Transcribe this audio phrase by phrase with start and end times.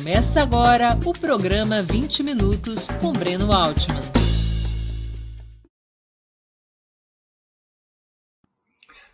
[0.00, 4.00] Começa agora o programa 20 Minutos com Breno Altman.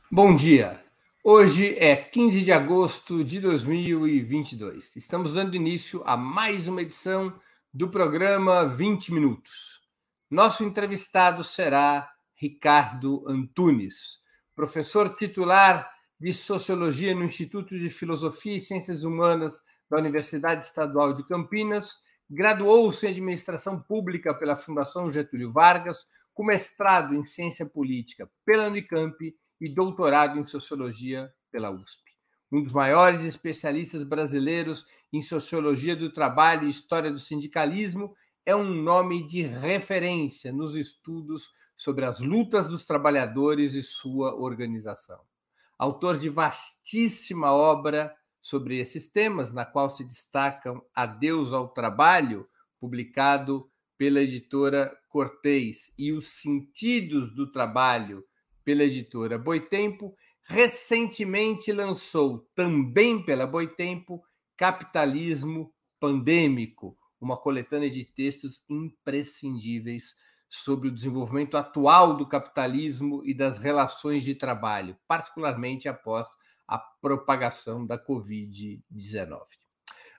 [0.08, 0.80] Bom dia.
[1.24, 4.94] Hoje é 15 de agosto de 2022.
[4.94, 7.36] Estamos dando início a mais uma edição
[7.74, 9.80] do programa 20 Minutos.
[10.30, 14.20] Nosso entrevistado será Ricardo Antunes,
[14.54, 15.90] professor titular
[16.20, 23.06] de Sociologia no Instituto de Filosofia e Ciências Humanas da Universidade Estadual de Campinas, graduou-se
[23.06, 29.16] em Administração Pública pela Fundação Getúlio Vargas, com mestrado em Ciência Política pela Unicamp
[29.60, 32.02] e doutorado em Sociologia pela USP.
[32.52, 38.14] Um dos maiores especialistas brasileiros em Sociologia do Trabalho e História do Sindicalismo,
[38.44, 45.20] é um nome de referência nos estudos sobre as lutas dos trabalhadores e sua organização.
[45.76, 48.14] Autor de vastíssima obra
[48.46, 52.48] sobre esses temas, na qual se destacam Adeus ao Trabalho,
[52.78, 58.24] publicado pela editora Cortês, e Os Sentidos do Trabalho,
[58.62, 64.22] pela editora Boitempo, recentemente lançou, também pela Boitempo,
[64.56, 70.14] Capitalismo Pandêmico, uma coletânea de textos imprescindíveis
[70.48, 76.28] sobre o desenvolvimento atual do capitalismo e das relações de trabalho, particularmente após
[76.66, 79.40] a propagação da Covid-19.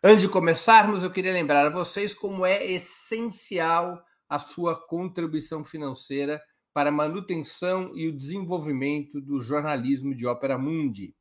[0.03, 6.41] Antes de começarmos, eu queria lembrar a vocês como é essencial a sua contribuição financeira
[6.73, 11.15] para a manutenção e o desenvolvimento do jornalismo de Ópera Mundi.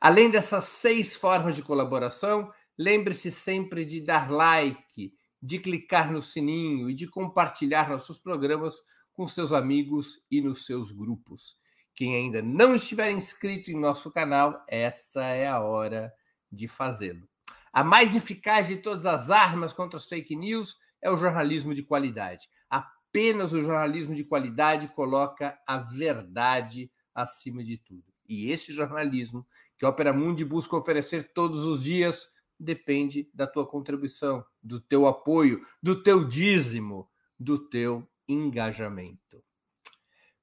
[0.00, 6.88] Além dessas seis formas de colaboração, lembre-se sempre de dar like, de clicar no sininho
[6.88, 8.80] e de compartilhar nossos programas
[9.12, 11.56] com seus amigos e nos seus grupos.
[11.96, 16.14] Quem ainda não estiver inscrito em nosso canal, essa é a hora
[16.50, 17.28] de fazê-lo.
[17.72, 21.82] A mais eficaz de todas as armas contra as fake news é o jornalismo de
[21.82, 22.48] qualidade.
[22.68, 28.04] Apenas o jornalismo de qualidade coloca a verdade acima de tudo.
[28.28, 29.46] E esse jornalismo
[29.78, 32.28] que a Opera Mundi busca oferecer todos os dias
[32.58, 39.42] depende da tua contribuição, do teu apoio, do teu dízimo, do teu engajamento.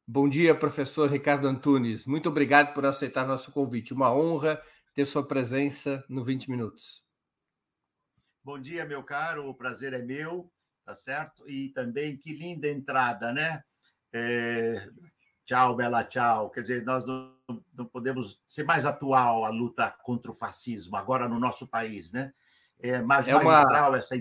[0.07, 2.05] Bom dia, professor Ricardo Antunes.
[2.05, 3.93] Muito obrigado por aceitar nosso convite.
[3.93, 4.61] Uma honra
[4.95, 7.03] ter sua presença no 20 Minutos.
[8.41, 10.49] Bom dia, meu caro, o prazer é meu,
[10.85, 11.47] tá certo?
[11.49, 13.61] E também que linda entrada, né?
[14.13, 14.87] É...
[15.43, 16.49] Tchau, Bela, tchau.
[16.49, 17.35] Quer dizer, nós não,
[17.73, 22.33] não, podemos ser mais atual a luta contra o fascismo, agora no nosso país, né?
[22.79, 23.43] É, mais, é uma...
[23.43, 24.15] magistral, essa,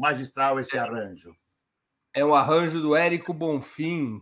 [0.00, 1.34] magistral esse arranjo.
[2.12, 4.20] É um arranjo do Érico Bonfim,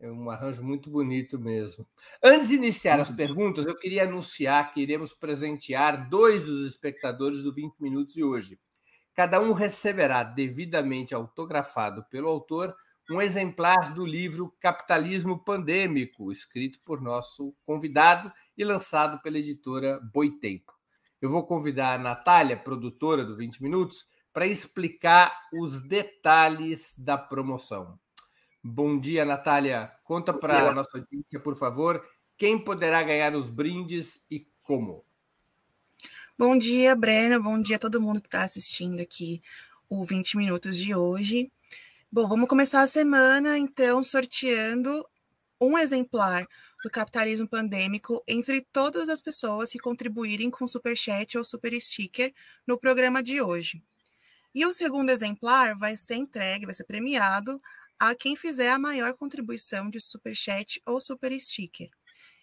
[0.00, 1.86] é um arranjo muito bonito mesmo.
[2.22, 7.52] Antes de iniciar as perguntas, eu queria anunciar que iremos presentear dois dos espectadores do
[7.52, 8.58] 20 Minutos de hoje.
[9.14, 12.74] Cada um receberá, devidamente autografado pelo autor,
[13.10, 20.72] um exemplar do livro Capitalismo Pandêmico, escrito por nosso convidado e lançado pela editora Boitempo.
[21.20, 27.98] Eu vou convidar a Natália, produtora do 20 Minutos, para explicar os detalhes da promoção.
[28.62, 29.90] Bom dia, Natália.
[30.04, 32.06] Conta para a nossa audiência, por favor,
[32.36, 35.02] quem poderá ganhar os brindes e como.
[36.38, 37.42] Bom dia, Breno.
[37.42, 39.42] Bom dia a todo mundo que está assistindo aqui
[39.88, 41.50] o 20 Minutos de hoje.
[42.12, 45.06] Bom, vamos começar a semana, então, sorteando
[45.58, 46.46] um exemplar
[46.82, 52.34] do Capitalismo Pandêmico entre todas as pessoas que contribuírem com Super Chat ou Super Sticker
[52.66, 53.82] no programa de hoje.
[54.54, 57.60] E o segundo exemplar vai ser entregue, vai ser premiado
[58.00, 61.90] a quem fizer a maior contribuição de super chat ou super sticker.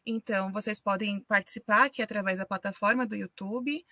[0.06, 3.84] Então, vocês podem participar aqui através da plataforma do YouTube,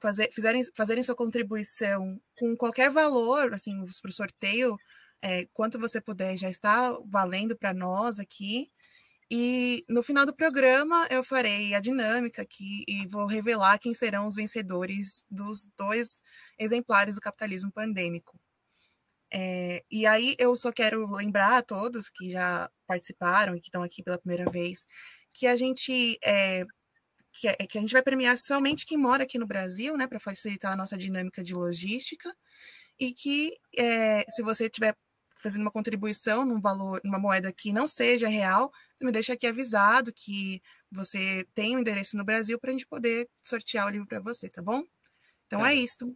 [0.00, 4.78] fazer, fizerem, fazerem sua contribuição com qualquer valor, assim, para o sorteio,
[5.22, 8.70] é, quanto você puder, já está valendo para nós aqui.
[9.30, 14.26] E no final do programa eu farei a dinâmica aqui e vou revelar quem serão
[14.26, 16.22] os vencedores dos dois
[16.58, 18.38] exemplares do capitalismo pandêmico.
[19.32, 23.82] É, e aí eu só quero lembrar a todos que já participaram e que estão
[23.82, 24.86] aqui pela primeira vez
[25.32, 26.64] que a gente é,
[27.34, 30.20] que, é, que, a gente vai premiar somente quem mora aqui no Brasil, né, para
[30.20, 32.34] facilitar a nossa dinâmica de logística,
[32.98, 34.94] e que é, se você estiver
[35.36, 39.46] fazendo uma contribuição num valor, numa moeda que não seja real, você me deixa aqui
[39.46, 40.62] avisado que
[40.92, 44.50] você tem um endereço no Brasil para a gente poder sortear o livro para você,
[44.50, 44.82] tá bom?
[45.46, 46.14] Então é, é isso.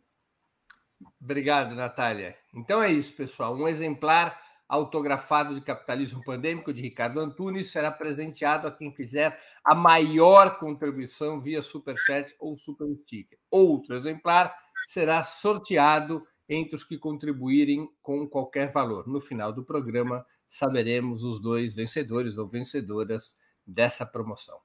[1.21, 2.37] Obrigado, Natália.
[2.55, 3.55] Então é isso, pessoal.
[3.55, 9.75] Um exemplar autografado de Capitalismo Pandêmico de Ricardo Antunes será presenteado a quem fizer a
[9.75, 13.39] maior contribuição via Superchat ou Super Sticker.
[13.51, 14.55] Outro exemplar
[14.87, 19.07] será sorteado entre os que contribuírem com qualquer valor.
[19.07, 24.59] No final do programa, saberemos os dois vencedores ou vencedoras dessa promoção.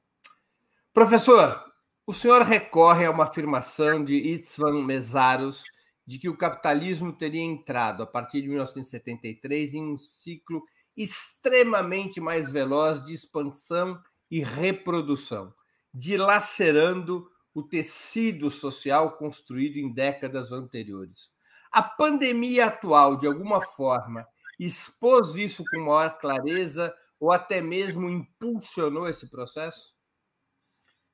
[0.94, 1.64] Professor,
[2.06, 5.64] o senhor recorre a uma afirmação de István Mesaros
[6.10, 10.66] de que o capitalismo teria entrado, a partir de 1973, em um ciclo
[10.98, 14.02] extremamente mais veloz de expansão
[14.32, 15.54] e reprodução,
[15.94, 21.32] dilacerando o tecido social construído em décadas anteriores.
[21.72, 24.28] A pandemia atual, de alguma forma,
[24.60, 29.94] expôs isso com maior clareza ou até mesmo impulsionou esse processo?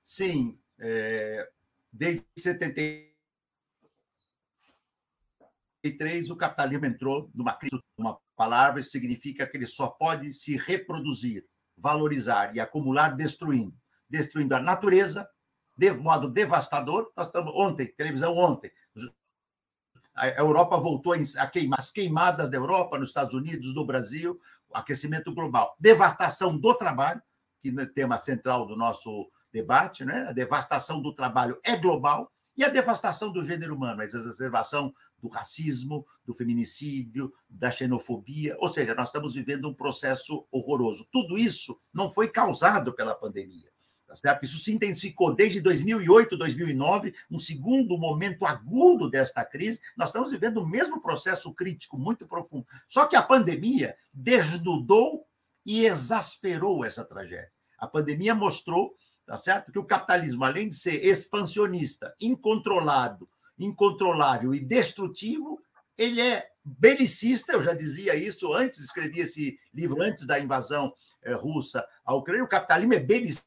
[0.02, 0.58] Sim.
[0.80, 1.50] É,
[1.92, 3.15] desde 73,
[6.30, 7.80] o capitalismo entrou numa crise.
[7.98, 11.46] Uma palavra significa que ele só pode se reproduzir,
[11.78, 13.76] valorizar e acumular destruindo.
[14.10, 15.28] Destruindo a natureza
[15.78, 17.12] de modo devastador.
[17.16, 18.72] Nós estamos ontem, televisão ontem,
[20.16, 24.40] a Europa voltou a queimar as queimadas da Europa, nos Estados Unidos, no Brasil,
[24.74, 27.22] aquecimento global, devastação do trabalho,
[27.62, 30.28] que é tema central do nosso debate, né?
[30.30, 35.28] A devastação do trabalho é global e a devastação do gênero humano, a exacerbação do
[35.28, 41.08] racismo, do feminicídio, da xenofobia, ou seja, nós estamos vivendo um processo horroroso.
[41.12, 43.70] Tudo isso não foi causado pela pandemia.
[44.08, 44.46] Tá certo?
[44.46, 49.82] Isso se intensificou desde 2008, 2009, um segundo momento agudo desta crise.
[49.98, 52.66] Nós estamos vivendo o mesmo processo crítico muito profundo.
[52.88, 55.26] Só que a pandemia desnudou
[55.66, 57.52] e exasperou essa tragédia.
[57.80, 58.96] A pandemia mostrou,
[59.26, 63.28] tá certo, que o capitalismo, além de ser expansionista, incontrolado,
[63.58, 65.62] incontrolável e destrutivo,
[65.98, 71.34] ele é belicista, eu já dizia isso antes, escrevi esse livro antes da invasão eh,
[71.34, 73.46] russa à Ucrânia, o capitalismo é belicista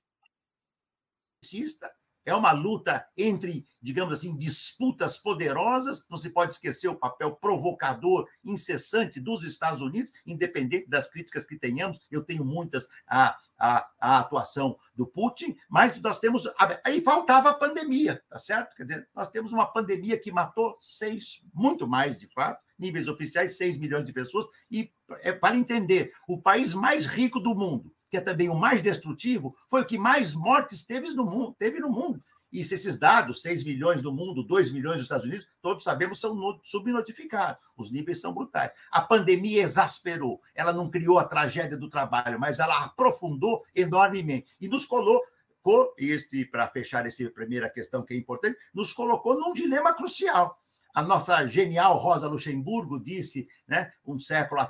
[2.28, 6.06] é uma luta entre, digamos assim, disputas poderosas.
[6.10, 11.58] Não se pode esquecer o papel provocador incessante dos Estados Unidos, independente das críticas que
[11.58, 11.98] tenhamos.
[12.10, 16.44] Eu tenho muitas à, à, à atuação do Putin, mas nós temos.
[16.84, 18.74] Aí faltava a pandemia, tá certo?
[18.76, 23.56] Quer dizer, nós temos uma pandemia que matou seis, muito mais de fato, níveis oficiais,
[23.56, 24.46] seis milhões de pessoas.
[24.70, 28.82] E, é, para entender, o país mais rico do mundo que é também o mais
[28.82, 31.54] destrutivo, foi o que mais mortes teve no mundo.
[31.58, 32.22] Teve no mundo.
[32.50, 36.18] E se esses dados, 6 milhões no mundo, 2 milhões nos Estados Unidos, todos sabemos
[36.18, 37.62] são subnotificados.
[37.76, 38.70] Os níveis são brutais.
[38.90, 40.40] A pandemia exasperou.
[40.54, 44.56] Ela não criou a tragédia do trabalho, mas ela aprofundou enormemente.
[44.60, 49.52] E nos colocou, este, para fechar essa primeira questão que é importante, nos colocou num
[49.52, 50.58] dilema crucial.
[50.94, 54.66] A nossa genial Rosa Luxemburgo disse, né, um século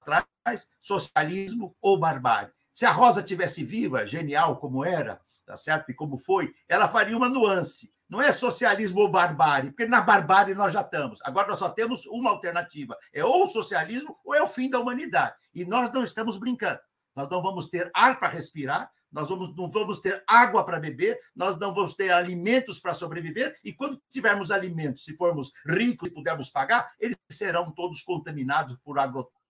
[0.00, 2.52] atrás, socialismo ou barbárie.
[2.72, 5.20] Se a Rosa tivesse viva, genial como era,
[5.50, 5.90] tá certo?
[5.90, 7.92] E como foi, ela faria uma nuance.
[8.08, 11.18] Não é socialismo ou barbárie, porque na barbárie nós já estamos.
[11.24, 14.78] Agora nós só temos uma alternativa: é ou o socialismo ou é o fim da
[14.78, 15.34] humanidade.
[15.52, 16.78] E nós não estamos brincando.
[17.16, 21.18] Nós não vamos ter ar para respirar, nós vamos, não vamos ter água para beber,
[21.34, 26.12] nós não vamos ter alimentos para sobreviver, e quando tivermos alimentos, se formos ricos e
[26.12, 29.40] pudermos pagar, eles serão todos contaminados por agrotóxicos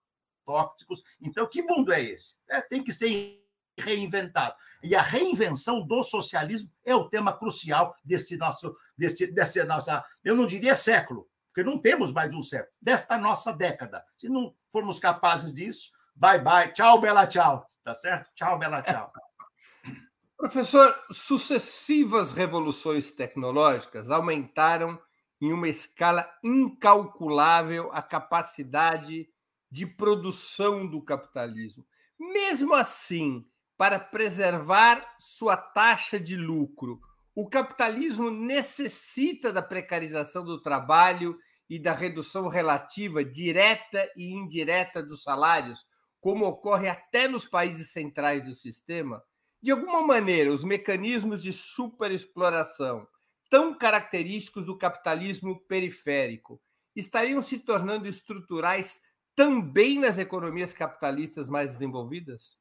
[0.45, 1.03] tóxicos.
[1.21, 2.37] Então, que mundo é esse?
[2.49, 3.40] É, tem que ser
[3.81, 4.55] reinventado.
[4.83, 10.35] E a reinvenção do socialismo é o tema crucial deste nosso, deste, desta nossa, eu
[10.35, 14.05] não diria século, porque não temos mais um século, desta nossa década.
[14.19, 18.31] Se não formos capazes disso, bye bye, tchau, bela tchau, tá certo?
[18.35, 19.13] Tchau, bela tchau.
[20.39, 24.99] Professor, sucessivas revoluções tecnológicas aumentaram
[25.41, 29.29] em uma escala incalculável a capacidade
[29.71, 31.87] de produção do capitalismo.
[32.19, 33.47] Mesmo assim,
[33.81, 37.01] para preservar sua taxa de lucro,
[37.35, 45.23] o capitalismo necessita da precarização do trabalho e da redução relativa direta e indireta dos
[45.23, 45.83] salários,
[46.21, 49.25] como ocorre até nos países centrais do sistema,
[49.63, 53.09] de alguma maneira, os mecanismos de superexploração,
[53.49, 56.61] tão característicos do capitalismo periférico,
[56.95, 59.01] estariam se tornando estruturais
[59.35, 62.60] também nas economias capitalistas mais desenvolvidas?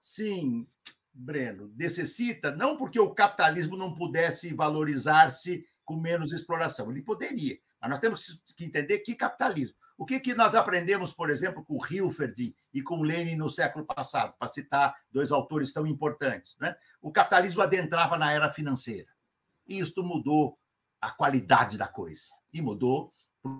[0.00, 0.66] Sim,
[1.12, 7.90] Breno, necessita, não porque o capitalismo não pudesse valorizar-se com menos exploração, ele poderia, mas
[7.90, 9.76] nós temos que entender que capitalismo.
[9.98, 14.32] O que, que nós aprendemos, por exemplo, com Hilferd e com Lenin no século passado,
[14.38, 16.56] para citar dois autores tão importantes?
[16.60, 16.76] Né?
[17.02, 19.08] O capitalismo adentrava na era financeira.
[19.66, 20.56] E isto mudou
[21.00, 22.32] a qualidade da coisa.
[22.52, 23.12] E mudou
[23.42, 23.52] para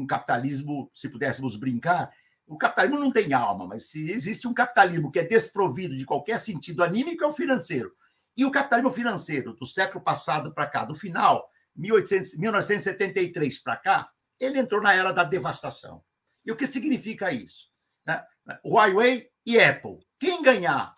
[0.00, 2.14] um capitalismo, se pudéssemos brincar,
[2.46, 6.38] o capitalismo não tem alma, mas se existe um capitalismo que é desprovido de qualquer
[6.38, 7.92] sentido anímico, é o financeiro.
[8.36, 14.10] E o capitalismo financeiro do século passado para cá, do final, 1800, 1973 para cá,
[14.38, 16.02] ele entrou na era da devastação.
[16.44, 17.70] E o que significa isso?
[18.06, 18.22] Né?
[18.64, 19.98] Huawei e Apple.
[20.18, 20.94] Quem ganhar,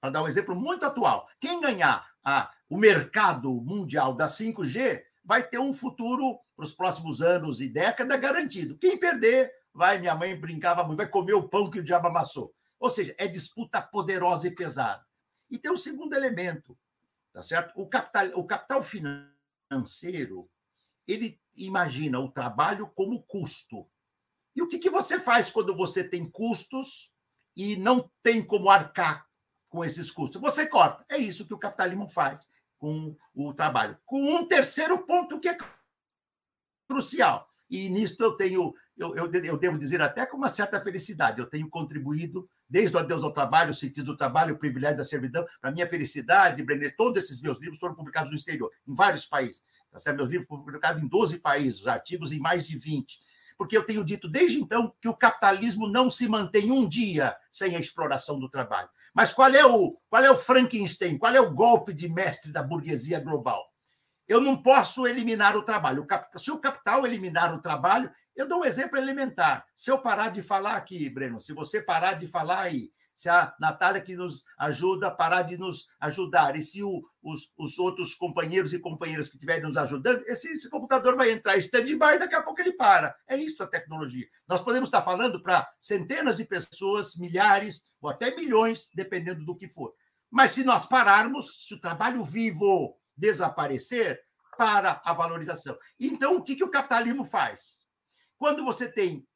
[0.00, 5.46] para dar um exemplo muito atual, quem ganhar a, o mercado mundial da 5G vai
[5.46, 8.76] ter um futuro para os próximos anos e décadas garantido.
[8.76, 12.54] Quem perder, vai, minha mãe brincava muito, vai comer o pão que o diabo amassou.
[12.78, 15.04] Ou seja, é disputa poderosa e pesada.
[15.50, 16.78] E tem um segundo elemento,
[17.32, 17.72] tá certo?
[17.80, 20.48] O capital, o capital financeiro
[21.06, 23.86] ele imagina o trabalho como custo.
[24.54, 27.12] E o que, que você faz quando você tem custos
[27.56, 29.26] e não tem como arcar
[29.68, 30.40] com esses custos?
[30.40, 31.04] Você corta.
[31.08, 32.46] É isso que o capitalismo faz
[32.78, 33.98] com o trabalho.
[34.04, 35.56] Com um terceiro ponto que é
[36.88, 37.48] crucial.
[37.68, 41.46] E nisso eu tenho, eu, eu, eu, devo dizer até com uma certa felicidade, eu
[41.46, 45.46] tenho contribuído, desde o Adeus ao Trabalho, o sentido do trabalho, o privilégio da servidão,
[45.58, 49.62] para minha felicidade, Brené, todos esses meus livros foram publicados no exterior, em vários países.
[49.90, 53.18] Tá Meus livros foram publicados em 12 países, artigos em mais de 20.
[53.56, 57.76] Porque eu tenho dito desde então que o capitalismo não se mantém um dia sem
[57.76, 58.88] a exploração do trabalho.
[59.14, 61.18] Mas qual é o, qual é o Frankenstein?
[61.18, 63.70] Qual é o golpe de mestre da burguesia global?
[64.28, 66.06] Eu não posso eliminar o trabalho.
[66.36, 69.64] Se o capital eliminar o trabalho, eu dou um exemplo elementar.
[69.76, 73.54] Se eu parar de falar aqui, Breno, se você parar de falar aí, se a
[73.60, 78.72] Natália que nos ajuda parar de nos ajudar, e se o, os, os, outros companheiros
[78.72, 82.42] e companheiras que estiverem nos ajudando, esse, esse computador vai entrar stand-by e daqui a
[82.42, 83.14] pouco ele para.
[83.28, 84.26] É isso a tecnologia.
[84.48, 89.68] Nós podemos estar falando para centenas de pessoas, milhares ou até milhões, dependendo do que
[89.68, 89.92] for.
[90.30, 94.18] Mas se nós pararmos, se o trabalho vivo desaparecer,
[94.60, 95.74] para a valorização.
[95.98, 97.79] Então, o que, que o capitalismo faz?
[98.40, 99.28] Quando você tem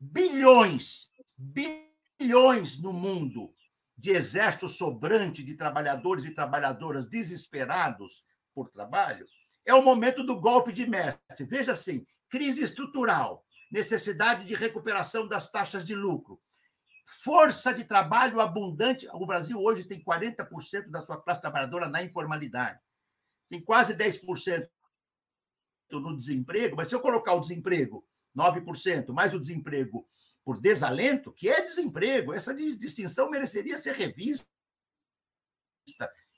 [0.00, 3.54] bilhões, bilhões, no mundo
[3.94, 8.24] de exército sobrante de trabalhadores e trabalhadoras desesperados
[8.54, 9.26] por trabalho,
[9.66, 11.44] é o momento do golpe de mestre.
[11.44, 16.40] Veja assim: crise estrutural, necessidade de recuperação das taxas de lucro,
[17.22, 19.06] força de trabalho abundante.
[19.12, 22.80] O Brasil hoje tem 40% da sua classe trabalhadora na informalidade,
[23.50, 24.70] tem quase 10%
[25.90, 28.02] no desemprego, mas se eu colocar o desemprego
[28.36, 30.06] 9%, mais o desemprego
[30.44, 32.32] por desalento, que é desemprego.
[32.32, 34.46] Essa distinção mereceria ser revista.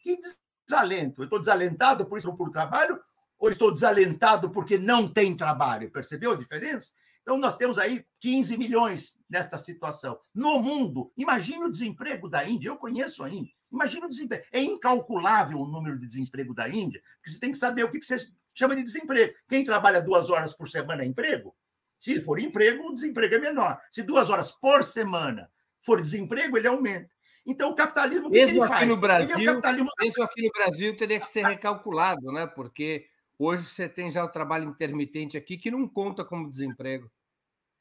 [0.03, 0.19] Que
[0.67, 1.23] desalento?
[1.23, 3.01] Eu estou desalentado por isso por trabalho
[3.39, 5.91] ou estou desalentado porque não tem trabalho?
[5.91, 6.93] Percebeu a diferença?
[7.23, 10.21] Então, nós temos aí 15 milhões nesta situação.
[10.35, 12.69] No mundo, imagine o desemprego da Índia.
[12.69, 13.55] Eu conheço a Índia.
[13.73, 14.45] Imagina o desemprego.
[14.53, 18.03] É incalculável o número de desemprego da Índia, porque você tem que saber o que
[18.03, 18.19] você
[18.55, 19.35] chama de desemprego.
[19.49, 21.57] Quem trabalha duas horas por semana é emprego?
[22.05, 23.81] Se for emprego, o desemprego é menor.
[23.91, 27.09] Se duas horas por semana for desemprego, ele aumenta.
[27.47, 28.29] Então, o capitalismo.
[28.29, 28.87] Mesmo aqui faz?
[28.87, 29.91] no Brasil, é capitalismo...
[29.99, 32.47] mesmo aqui no Brasil, teria que ser recalculado, né?
[32.47, 33.07] Porque
[33.39, 37.11] hoje você tem já o trabalho intermitente aqui que não conta como desemprego.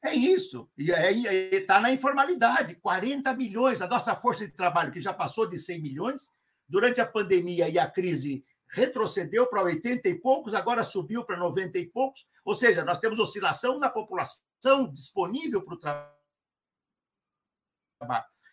[0.02, 0.70] É isso.
[0.78, 2.76] E aí está na informalidade.
[2.76, 6.32] 40 milhões, a nossa força de trabalho, que já passou de 100 milhões,
[6.66, 8.42] durante a pandemia e a crise
[8.74, 12.26] retrocedeu para 80 e poucos, agora subiu para 90 e poucos.
[12.44, 16.12] Ou seja, nós temos oscilação na população disponível para o trabalho.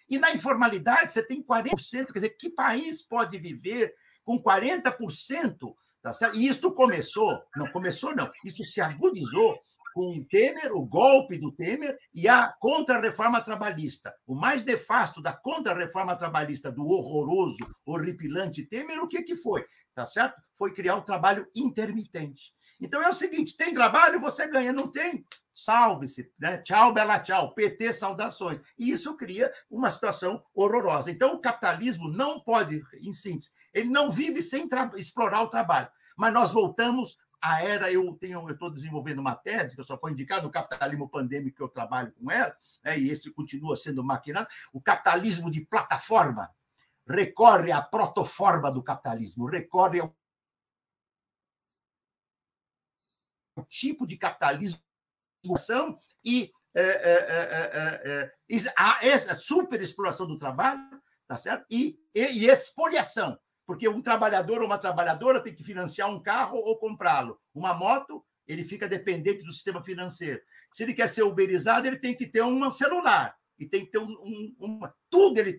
[0.08, 2.08] E na informalidade, você tem 40%.
[2.08, 5.76] Quer dizer, que país pode viver com 40%?
[6.02, 6.38] Tá certo?
[6.38, 9.60] E isto começou, não começou, não, isso se agudizou
[9.94, 14.14] com o Temer, o golpe do Temer e a contra-reforma trabalhista.
[14.26, 19.66] O mais nefasto da contra-reforma trabalhista do horroroso, horripilante Temer, o que, que foi?
[19.94, 20.42] Tá certo?
[20.58, 22.54] Foi criar um trabalho intermitente.
[22.80, 25.26] Então é o seguinte: tem trabalho, você ganha, não tem?
[25.54, 26.58] Salve-se, né?
[26.60, 28.60] Tchau, bela tchau, PT, saudações.
[28.78, 31.12] E isso cria uma situação horrorosa.
[31.12, 35.90] Então, o capitalismo não pode, em síntese, ele não vive sem explorar o trabalho.
[36.18, 39.98] Mas nós voltamos a era, eu tenho, eu estou desenvolvendo uma tese, que eu só
[39.98, 44.04] foi indicado no capitalismo pandêmico que eu trabalho com ela, né, e esse continua sendo
[44.04, 46.50] maquinado, o capitalismo de plataforma
[47.08, 50.16] recorre à protoforma do capitalismo, recorre ao
[53.68, 54.80] tipo de capitalismo
[56.24, 60.82] e é, é, é, a essa superexploração do trabalho,
[61.28, 61.66] tá certo?
[61.70, 63.38] E, e, e expoliação
[63.72, 67.40] porque um trabalhador ou uma trabalhadora tem que financiar um carro ou comprá-lo.
[67.54, 70.42] Uma moto, ele fica dependente do sistema financeiro.
[70.74, 74.00] Se ele quer ser uberizado, ele tem que ter um celular e tem que ter
[74.00, 74.80] um, um
[75.10, 75.58] tudo ele.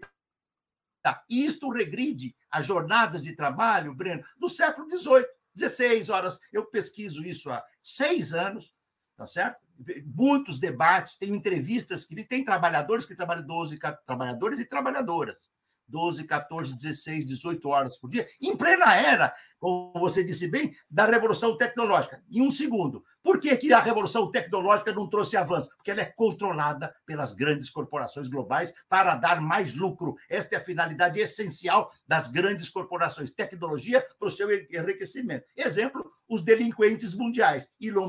[1.29, 6.39] E isto regride as jornadas de trabalho, Breno, do século XVIII, 16 horas.
[6.53, 8.75] Eu pesquiso isso há seis anos,
[9.17, 9.61] tá certo?
[10.05, 15.51] Muitos debates, tem entrevistas que tem trabalhadores que trabalham 12 trabalhadores e trabalhadoras.
[15.93, 21.05] 12, 14, 16, 18 horas por dia, em plena era, como você disse bem, da
[21.05, 22.23] revolução tecnológica.
[22.31, 23.05] Em um segundo.
[23.23, 25.69] Por que, que a revolução tecnológica não trouxe avanço?
[25.77, 30.17] Porque ela é controlada pelas grandes corporações globais para dar mais lucro.
[30.29, 33.31] Esta é a finalidade essencial das grandes corporações.
[33.31, 35.45] Tecnologia para o seu enriquecimento.
[35.55, 37.69] Exemplo, os delinquentes mundiais.
[37.79, 38.09] Elon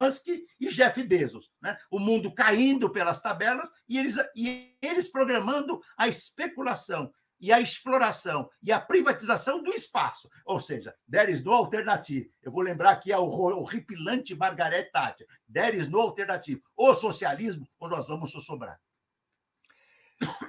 [0.00, 0.26] Musk
[0.60, 1.52] e Jeff Bezos.
[1.60, 1.76] Né?
[1.90, 8.48] O mundo caindo pelas tabelas e eles, e eles programando a especulação e a exploração
[8.62, 10.28] e a privatização do espaço.
[10.44, 12.30] Ou seja, there is no alternative.
[12.42, 15.26] Eu vou lembrar aqui o horripilante Margaret Thatcher.
[15.52, 16.62] There is no alternative.
[16.76, 18.78] Ou socialismo, ou nós vamos sobrar.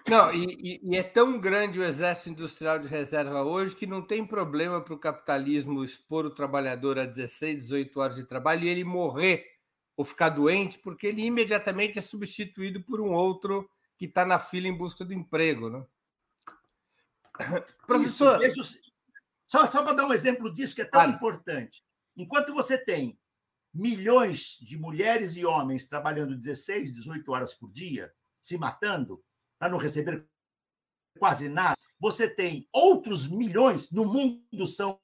[0.08, 4.26] Não, e, e, é tão grande o exército industrial de reserva hoje que não tem
[4.26, 8.84] problema para o capitalismo expor o trabalhador a 16, 18 horas de trabalho e ele
[8.84, 9.46] morrer
[9.96, 14.68] ou ficar doente, porque ele imediatamente é substituído por um outro que está na fila
[14.68, 15.70] em busca do emprego.
[15.70, 15.84] Né?
[17.88, 18.44] Professor.
[18.44, 18.80] Isso,
[19.48, 21.84] só, só para dar um exemplo disso que é tão importante.
[22.16, 23.20] Enquanto você tem
[23.74, 29.24] milhões de mulheres e homens trabalhando 16, 18 horas por dia, se matando,
[29.58, 30.28] para não receber
[31.18, 35.00] quase nada, você tem outros milhões no mundo são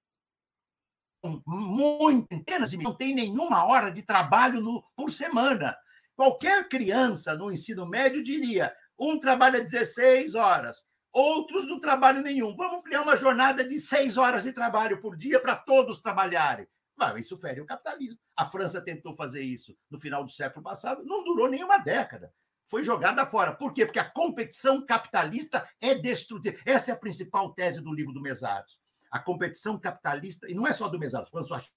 [1.46, 5.76] muitas centenas de milhões, não tem nenhuma hora de trabalho no, por semana.
[6.16, 12.56] Qualquer criança no ensino médio diria: um trabalha 16 horas, outros não trabalham nenhum.
[12.56, 16.68] Vamos criar uma jornada de seis horas de trabalho por dia para todos trabalharem.
[16.96, 18.20] Mas isso fere o capitalismo.
[18.36, 22.32] A França tentou fazer isso no final do século passado, não durou nenhuma década
[22.68, 23.54] foi jogada fora.
[23.54, 23.86] Por quê?
[23.86, 26.58] Porque a competição capitalista é destrutiva.
[26.66, 28.80] Essa é a principal tese do livro do Mesaros.
[29.12, 31.70] A competição capitalista, e não é só do Mesaros, François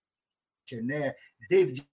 [0.67, 1.17] Chenet,
[1.49, 1.89] David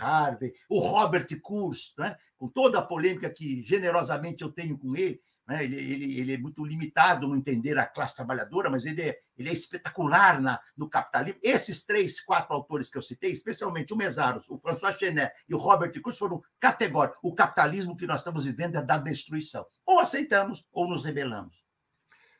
[0.00, 2.16] Harvey, o Robert Kurz, né?
[2.38, 5.64] com toda a polêmica que generosamente eu tenho com ele, né?
[5.64, 9.48] Ele, ele, ele, é muito limitado no entender a classe trabalhadora, mas ele é, ele
[9.48, 11.40] é espetacular na, no capitalismo.
[11.42, 15.58] Esses três, quatro autores que eu citei, especialmente o Mesaros, o François Chenet e o
[15.58, 17.18] Robert Kurz, foram categóricos.
[17.22, 19.66] O capitalismo que nós estamos vivendo é da destruição.
[19.84, 21.62] Ou aceitamos ou nos rebelamos.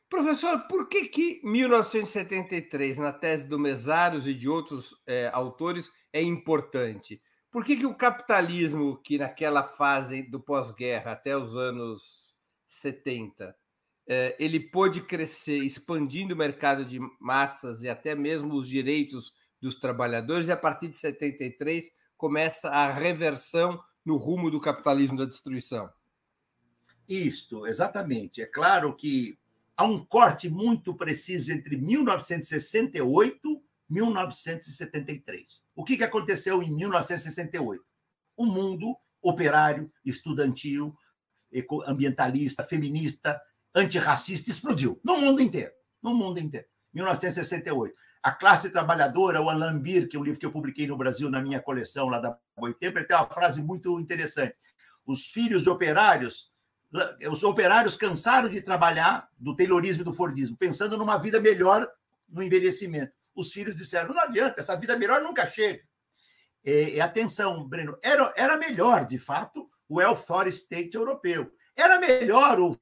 [0.08, 6.20] Professor, por que que 1973, na tese do Mesaros e de outros é, autores, é
[6.20, 7.20] importante?
[7.50, 12.31] Por que, que o capitalismo, que naquela fase do pós-guerra, até os anos
[12.74, 13.54] 70,
[14.06, 19.76] é, ele pôde crescer expandindo o mercado de massas e até mesmo os direitos dos
[19.76, 25.88] trabalhadores, e a partir de 73 começa a reversão no rumo do capitalismo da destruição.
[27.08, 28.42] Isto, exatamente.
[28.42, 29.38] É claro que
[29.76, 35.62] há um corte muito preciso entre 1968 e 1973.
[35.76, 37.84] O que aconteceu em 1968?
[38.36, 40.96] O mundo operário, estudantil,
[41.86, 43.40] ambientalista, feminista,
[43.74, 45.72] antirracista, explodiu no mundo inteiro.
[46.02, 46.66] No mundo inteiro.
[46.92, 47.94] 1968.
[48.22, 51.28] A Classe Trabalhadora, o Alain Bir, que é um livro que eu publiquei no Brasil
[51.28, 54.54] na minha coleção lá da Boitempo, tem uma frase muito interessante.
[55.04, 56.52] Os filhos de operários,
[57.28, 61.88] os operários cansaram de trabalhar do Taylorismo e do Fordismo, pensando numa vida melhor
[62.28, 63.12] no envelhecimento.
[63.34, 65.82] Os filhos disseram: não adianta, essa vida melhor nunca chega.
[66.64, 71.52] E, atenção, Breno, era, era melhor, de fato, o welfare state europeu.
[71.76, 72.78] Era melhor o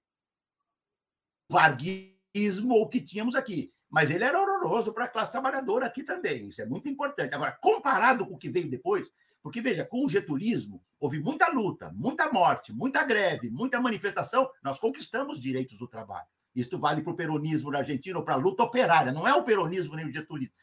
[1.50, 6.46] varguismo que tínhamos aqui, mas ele era horroroso para a classe trabalhadora aqui também.
[6.46, 7.34] Isso é muito importante.
[7.34, 9.10] Agora, comparado com o que veio depois,
[9.42, 14.78] porque veja, com o getulismo houve muita luta, muita morte, muita greve, muita manifestação, nós
[14.78, 16.28] conquistamos direitos do trabalho.
[16.54, 19.42] Isto vale para o peronismo na Argentina ou para a luta operária, não é o
[19.42, 20.54] peronismo nem o getulismo.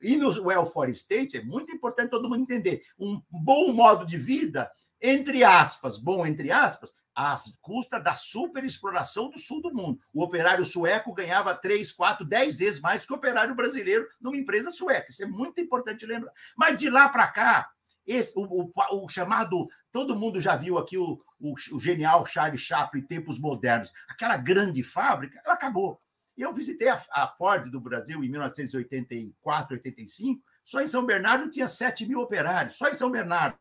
[0.00, 2.84] E no welfare state é muito importante todo mundo entender.
[2.98, 4.70] Um bom modo de vida
[5.02, 10.00] entre aspas, bom entre aspas, às custas da superexploração do sul do mundo.
[10.14, 14.70] O operário sueco ganhava 3, 4, 10 vezes mais que o operário brasileiro numa empresa
[14.70, 15.10] sueca.
[15.10, 16.32] Isso é muito importante lembrar.
[16.56, 17.70] Mas de lá para cá,
[18.06, 19.68] esse, o, o, o, chamado.
[19.90, 23.92] Todo mundo já viu aqui o, o, o genial Charlie Chaplin, Tempos Modernos.
[24.08, 26.00] Aquela grande fábrica, ela acabou.
[26.36, 30.42] Eu visitei a, a Ford do Brasil em 1984, 85.
[30.64, 32.76] Só em São Bernardo tinha 7 mil operários.
[32.76, 33.58] Só em São Bernardo,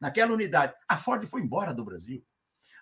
[0.00, 0.74] naquela unidade.
[0.88, 2.24] A Ford foi embora do Brasil.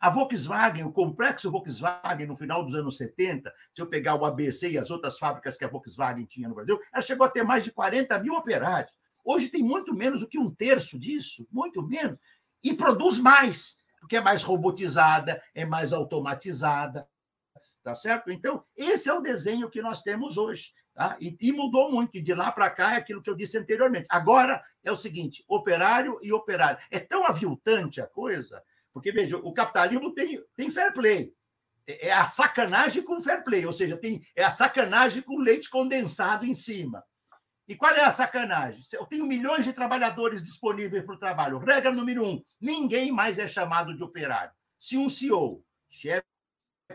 [0.00, 4.70] A Volkswagen, o complexo Volkswagen, no final dos anos 70, se eu pegar o ABC
[4.70, 7.64] e as outras fábricas que a Volkswagen tinha no Brasil, ela chegou a ter mais
[7.64, 8.92] de 40 mil operários.
[9.24, 12.18] Hoje tem muito menos do que um terço disso, muito menos,
[12.62, 17.08] e produz mais, porque é mais robotizada, é mais automatizada,
[17.82, 18.30] tá certo?
[18.30, 20.72] Então, esse é o desenho que nós temos hoje.
[20.94, 21.16] Tá?
[21.20, 24.06] E, e mudou muito, e de lá para cá é aquilo que eu disse anteriormente.
[24.08, 26.78] Agora é o seguinte: operário e operário.
[26.90, 31.34] É tão aviltante a coisa, porque, veja, o capitalismo tem, tem fair play.
[31.84, 35.68] É, é a sacanagem com fair play, ou seja, tem, é a sacanagem com leite
[35.68, 37.04] condensado em cima.
[37.66, 38.82] E qual é a sacanagem?
[38.92, 41.58] Eu tenho milhões de trabalhadores disponíveis para o trabalho.
[41.58, 44.52] Regra número um: ninguém mais é chamado de operário.
[44.78, 46.22] Se um CEO, chefe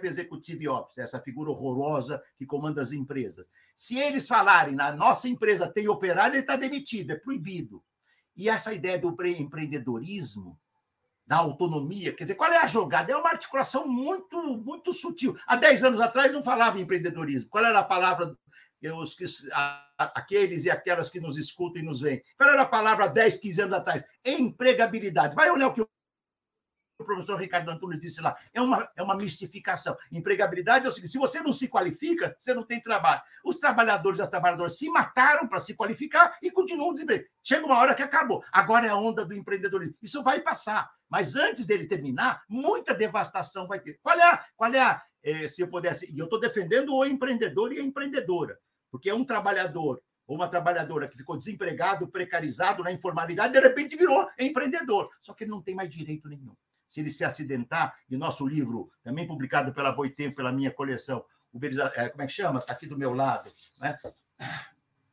[0.04, 3.46] executivo e office, essa figura horrorosa que comanda as empresas,
[3.80, 7.82] se eles falarem na nossa empresa tem operário, ele está demitido, é proibido.
[8.36, 10.60] E essa ideia do empreendedorismo,
[11.26, 13.10] da autonomia, quer dizer, qual é a jogada?
[13.10, 15.34] É uma articulação muito, muito sutil.
[15.48, 17.50] Há 10 anos atrás não falava em empreendedorismo.
[17.50, 18.38] Qual era a palavra
[18.98, 19.24] os que,
[19.98, 22.22] aqueles e aquelas que nos escutam e nos veem.
[22.38, 24.04] Qual era a palavra 10, 15 anos atrás?
[24.26, 25.36] Empregabilidade.
[25.36, 25.88] Vai olhar o que
[27.00, 28.36] o professor Ricardo Antunes disse lá.
[28.54, 29.98] É uma, é uma mistificação.
[30.12, 33.22] Empregabilidade é o seguinte: se você não se qualifica, você não tem trabalho.
[33.44, 37.32] Os trabalhadores e as trabalhadoras se mataram para se qualificar e continuam desempregados.
[37.42, 38.44] Chega uma hora que acabou.
[38.52, 39.96] Agora é a onda do empreendedorismo.
[40.02, 40.92] Isso vai passar.
[41.10, 43.98] Mas antes dele terminar, muita devastação vai ter.
[44.04, 47.06] Qual é a, qual é a eh, se eu pudesse, e eu estou defendendo o
[47.06, 48.60] empreendedor e a empreendedora.
[48.92, 53.96] Porque é um trabalhador ou uma trabalhadora que ficou desempregado, precarizado na informalidade, de repente
[53.96, 55.10] virou empreendedor.
[55.22, 56.54] Só que ele não tem mais direito nenhum.
[56.90, 61.24] Se ele se acidentar, e nosso livro, também publicado pela Boitempo, pela minha coleção,
[61.54, 61.92] Uberiza...
[61.96, 62.60] É, como é que chama?
[62.60, 63.50] Está aqui do meu lado.
[63.80, 63.98] Né?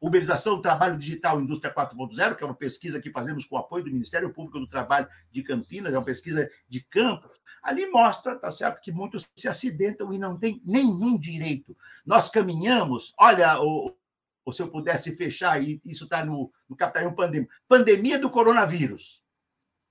[0.01, 3.85] Uberização do Trabalho Digital Indústria 4.0, que é uma pesquisa que fazemos com o apoio
[3.85, 7.31] do Ministério Público do Trabalho de Campinas, é uma pesquisa de campo.
[7.63, 11.77] Ali mostra, tá certo, que muitos se acidentam e não têm nenhum direito.
[12.05, 13.97] Nós caminhamos, olha, o,
[14.45, 19.21] ou se eu pudesse fechar, e isso está no, no capitalismo pandêmico, pandemia do coronavírus,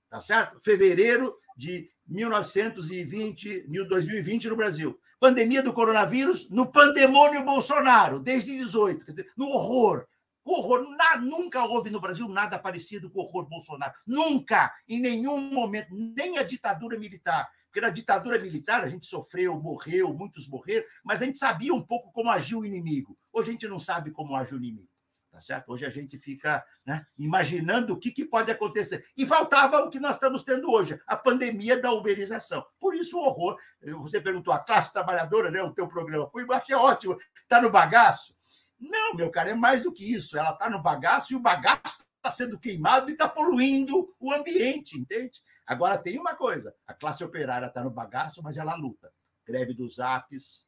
[0.08, 0.58] tá certo?
[0.60, 4.98] Fevereiro de 1920, 2020 no Brasil.
[5.18, 9.04] Pandemia do coronavírus no pandemônio Bolsonaro, desde 18,
[9.36, 10.06] no horror.
[10.44, 13.94] Horror, na, nunca houve no Brasil nada parecido com o horror Bolsonaro.
[14.06, 17.48] Nunca, em nenhum momento, nem a ditadura militar.
[17.66, 21.82] Porque na ditadura militar a gente sofreu, morreu, muitos morreram, mas a gente sabia um
[21.82, 23.18] pouco como agiu o inimigo.
[23.32, 24.88] Hoje a gente não sabe como age o inimigo.
[25.36, 25.70] Tá certo?
[25.70, 29.06] Hoje a gente fica né, imaginando o que, que pode acontecer.
[29.14, 32.64] E faltava o que nós estamos tendo hoje, a pandemia da uberização.
[32.80, 33.58] Por isso o horror.
[34.00, 36.26] Você perguntou a classe trabalhadora, né, o teu programa.
[36.30, 37.18] Foi, achei ótimo.
[37.42, 38.34] Está no bagaço?
[38.80, 40.38] Não, meu cara, é mais do que isso.
[40.38, 44.98] Ela está no bagaço e o bagaço está sendo queimado e está poluindo o ambiente,
[44.98, 45.42] entende?
[45.66, 49.12] Agora, tem uma coisa: a classe operária está no bagaço, mas ela luta.
[49.46, 50.64] Greve dos apps,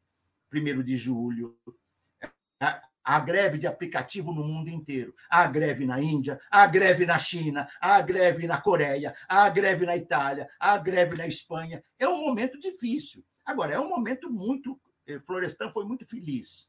[0.51, 1.59] primeiro de julho,
[3.09, 5.15] a greve de aplicativo no mundo inteiro.
[5.31, 9.97] Há greve na Índia, há greve na China, há greve na Coreia, há greve na
[9.97, 11.83] Itália, há greve na Espanha.
[11.99, 13.25] É um momento difícil.
[13.47, 14.79] Agora, é um momento muito.
[15.07, 16.69] Eh, Florestan foi muito feliz.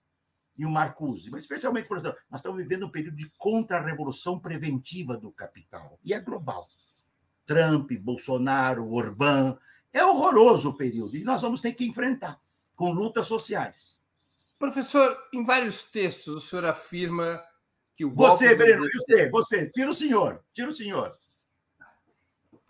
[0.57, 2.15] E o Marcuse, mas especialmente Florestan.
[2.31, 5.99] Nós estamos vivendo um período de contra-revolução preventiva do capital.
[6.05, 6.69] E é global.
[7.45, 9.57] Trump, Bolsonaro, Orbán.
[9.91, 12.39] É horroroso o período e nós vamos ter que enfrentar
[12.77, 13.98] com lutas sociais.
[14.59, 17.41] Professor, em vários textos o senhor afirma
[17.95, 18.43] que o golpe.
[18.43, 21.17] Você, Breno, você, você, tira o senhor, tira o senhor.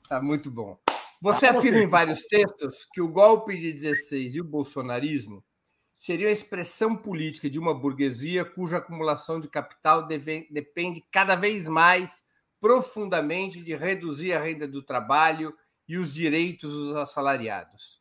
[0.08, 0.80] Tá muito bom.
[1.19, 1.84] Você ah, afirma você.
[1.84, 5.43] em vários textos que o golpe de 16 e o bolsonarismo
[5.97, 11.67] seriam a expressão política de uma burguesia cuja acumulação de capital deve, depende cada vez
[11.67, 12.23] mais
[12.62, 17.99] profundamente de reduzir a renda do trabalho e os direitos dos assalariados.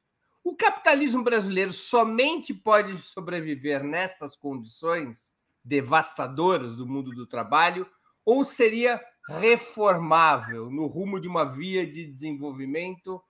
[0.49, 7.87] O capitalismo brasileiro somente pode sobreviver nessas condições devastadoras do mundo do trabalho
[8.25, 13.23] ou seria reformável no rumo de uma via de desenvolvimento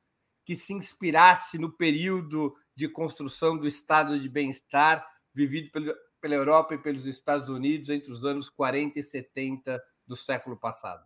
[0.44, 5.04] que se inspirasse no período de construção do estado de bem-estar
[5.34, 5.72] vivido
[6.20, 11.04] pela Europa e pelos Estados Unidos entre os anos 40 e 70 do século passado?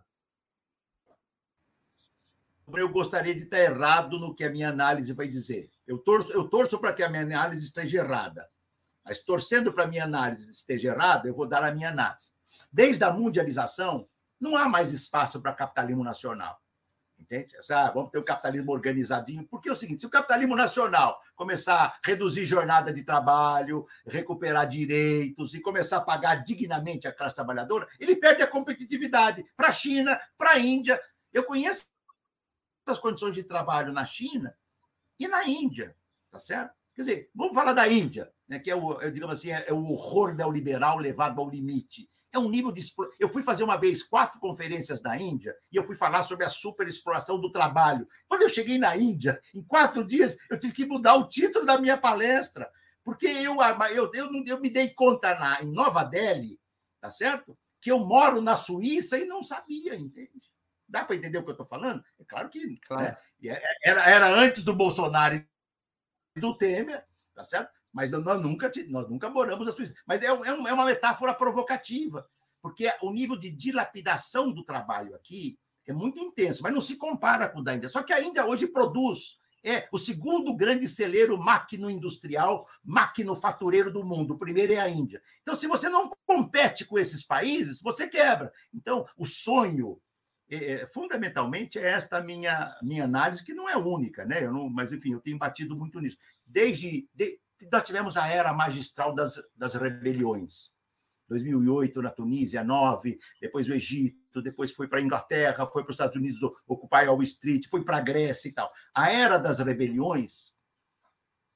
[2.74, 5.71] eu gostaria de estar errado no que a minha análise vai dizer.
[5.92, 8.48] Eu torço, eu torço para que a minha análise esteja errada.
[9.04, 12.32] Mas torcendo para a minha análise esteja errada, eu vou dar a minha análise.
[12.72, 14.08] Desde a mundialização,
[14.40, 16.58] não há mais espaço para capitalismo nacional.
[17.18, 17.54] Entende?
[17.70, 19.46] Ah, vamos ter um capitalismo organizadinho.
[19.48, 24.66] Porque é o seguinte: se o capitalismo nacional começar a reduzir jornada de trabalho, recuperar
[24.66, 29.72] direitos e começar a pagar dignamente a classe trabalhadora, ele perde a competitividade para a
[29.72, 30.98] China, para a Índia.
[31.30, 31.84] Eu conheço
[32.88, 34.56] as condições de trabalho na China
[35.24, 35.96] e na Índia,
[36.30, 36.74] tá certo?
[36.94, 39.82] Quer dizer, vamos falar da Índia, né, que é o, digamos assim, é, é o
[39.82, 42.08] horror neoliberal levado ao limite.
[42.32, 42.82] É um nível de.
[43.20, 46.50] Eu fui fazer uma vez quatro conferências na Índia e eu fui falar sobre a
[46.50, 48.08] superexploração do trabalho.
[48.26, 51.78] Quando eu cheguei na Índia, em quatro dias, eu tive que mudar o título da
[51.78, 52.70] minha palestra,
[53.04, 53.56] porque eu,
[53.94, 56.58] eu, eu, eu me dei conta na, em Nova Delhi,
[57.00, 57.58] tá certo?
[57.80, 60.50] Que eu moro na Suíça e não sabia, entende?
[60.88, 62.02] Dá para entender o que eu estou falando?
[62.18, 63.02] É claro que claro.
[63.02, 63.16] Né?
[63.48, 65.34] Era, era antes do Bolsonaro
[66.36, 67.70] e do Temer, tá certo?
[67.92, 69.94] Mas nós nunca, nós nunca moramos na Suíça.
[70.06, 72.26] Mas é, é, é uma metáfora provocativa,
[72.60, 77.48] porque o nível de dilapidação do trabalho aqui é muito intenso, mas não se compara
[77.48, 77.88] com o da Índia.
[77.88, 84.34] Só que a Índia hoje produz é o segundo grande celeiro maquino-industrial, maquinofatureiro do mundo.
[84.34, 85.22] O primeiro é a Índia.
[85.42, 88.52] Então, se você não compete com esses países, você quebra.
[88.74, 90.00] Então, o sonho,
[90.52, 94.42] é, é fundamentalmente, é esta minha, minha análise, que não é única, né?
[94.42, 96.18] Não, mas, enfim, eu tenho batido muito nisso.
[96.44, 97.40] Desde, de,
[97.72, 100.70] nós tivemos a era magistral das, das rebeliões.
[101.28, 105.94] 2008 na Tunísia, 9, depois o Egito, depois foi para a Inglaterra, foi para os
[105.94, 108.70] Estados Unidos ocupar Wall Street, foi para a Grécia e tal.
[108.94, 110.52] A era das rebeliões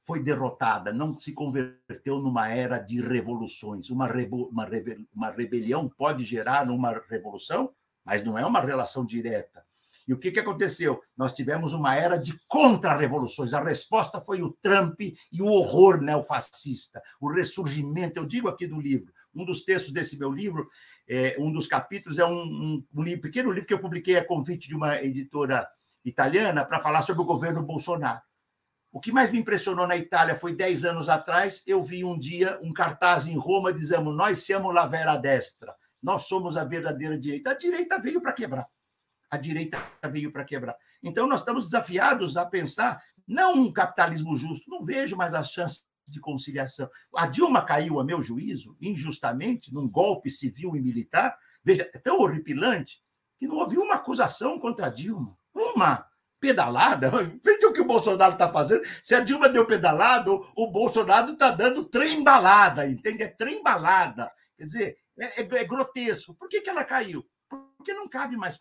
[0.06, 3.90] foi derrotada, não se converteu numa era de revoluções.
[3.90, 4.66] Uma, rebo, uma,
[5.12, 7.74] uma rebelião pode gerar uma revolução,
[8.06, 9.66] mas não é uma relação direta.
[10.06, 11.02] E o que, que aconteceu?
[11.16, 13.52] Nós tivemos uma era de contra-revoluções.
[13.52, 18.20] A resposta foi o Trump e o horror neofascista, o ressurgimento.
[18.20, 20.70] Eu digo aqui do livro, um dos textos desse meu livro,
[21.08, 24.68] é, um dos capítulos, é um, um, um pequeno livro que eu publiquei a convite
[24.68, 25.68] de uma editora
[26.04, 28.22] italiana para falar sobre o governo Bolsonaro.
[28.92, 32.58] O que mais me impressionou na Itália foi dez anos atrás, eu vi um dia
[32.62, 37.50] um cartaz em Roma dizendo: Nós somos a vera destra, nós somos a verdadeira direita.
[37.50, 38.68] A direita veio para quebrar
[39.30, 39.78] a direita
[40.10, 40.76] veio para quebrar.
[41.02, 45.84] Então, nós estamos desafiados a pensar não um capitalismo justo, não vejo mais as chances
[46.06, 46.88] de conciliação.
[47.14, 51.36] A Dilma caiu, a meu juízo, injustamente, num golpe civil e militar.
[51.64, 53.02] Veja, é tão horripilante
[53.38, 55.36] que não houve uma acusação contra a Dilma.
[55.52, 56.06] Uma
[56.38, 57.10] pedalada.
[57.44, 58.82] Veja o que o Bolsonaro está fazendo.
[59.02, 63.24] Se a Dilma deu pedalada, o Bolsonaro está dando trem-balada, entende?
[63.24, 64.30] É trem-balada.
[64.56, 66.34] Quer dizer, é, é, é, grotesco.
[66.34, 67.28] Por que, que ela caiu?
[67.48, 68.58] Porque não cabe mais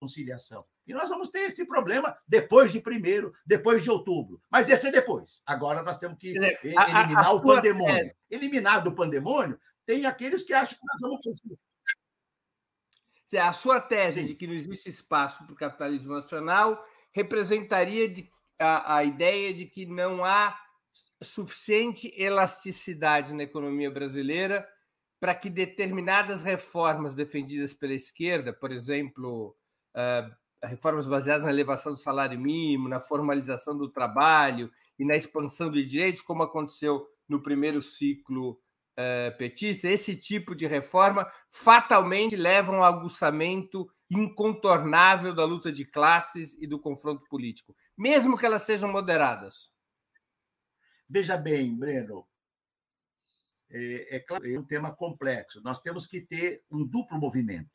[0.00, 0.64] conciliação.
[0.86, 4.40] E nós vamos ter esse problema depois de primeiro, depois de outubro.
[4.50, 5.42] Mas esse é depois.
[5.44, 7.96] Agora nós temos que eliminar a, a, a o pandemônio.
[7.96, 8.16] Tese.
[8.30, 11.58] Eliminado o pandemônio, tem aqueles que acham que nós vamos conseguir.
[13.38, 14.26] A sua tese Sim.
[14.26, 19.66] de que não existe espaço para o capitalismo nacional representaria de, a, a ideia de
[19.66, 20.58] que não há
[21.22, 24.66] suficiente elasticidade na economia brasileira
[25.20, 29.56] para que determinadas reformas defendidas pela esquerda, por exemplo,
[29.96, 35.70] uh, reformas baseadas na elevação do salário mínimo, na formalização do trabalho e na expansão
[35.70, 38.60] de direitos, como aconteceu no primeiro ciclo
[38.98, 45.84] uh, petista, esse tipo de reforma fatalmente leva a um aguçamento incontornável da luta de
[45.84, 49.70] classes e do confronto político, mesmo que elas sejam moderadas.
[51.08, 52.26] Veja bem, Breno,
[53.70, 55.62] é, é, claro, é um tema complexo.
[55.62, 57.70] Nós temos que ter um duplo movimento.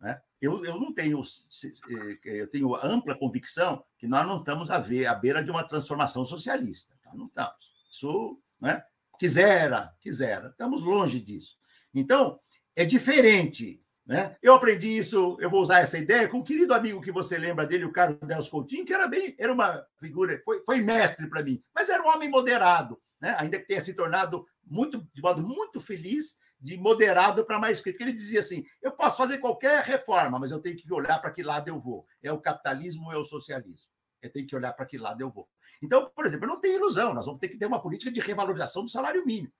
[0.00, 0.20] Né?
[0.40, 5.06] Eu, eu não tenho, é, eu tenho ampla convicção que nós não estamos a ver
[5.06, 6.94] à beira de uma transformação socialista.
[7.06, 7.72] Nós não estamos.
[7.90, 8.84] Isso, né?
[9.18, 10.48] quisera, quisera.
[10.48, 11.56] Estamos longe disso.
[11.94, 12.38] Então,
[12.76, 13.80] é diferente.
[14.06, 14.36] Né?
[14.42, 17.64] Eu aprendi isso, eu vou usar essa ideia com um querido amigo que você lembra
[17.64, 21.42] dele, o Carlos Delcio Coutinho, que era bem, era uma figura, foi, foi mestre para
[21.42, 23.34] mim, mas era um homem moderado, né?
[23.38, 28.04] ainda que tenha se tornado muito, de modo muito feliz, de moderado para mais crítico.
[28.04, 31.42] Ele dizia assim: eu posso fazer qualquer reforma, mas eu tenho que olhar para que
[31.42, 32.06] lado eu vou.
[32.22, 33.90] É o capitalismo ou é o socialismo?
[34.20, 35.48] Eu tenho que olhar para que lado eu vou.
[35.82, 38.20] Então, por exemplo, eu não tenho ilusão, nós vamos ter que ter uma política de
[38.20, 39.52] revalorização do salário mínimo.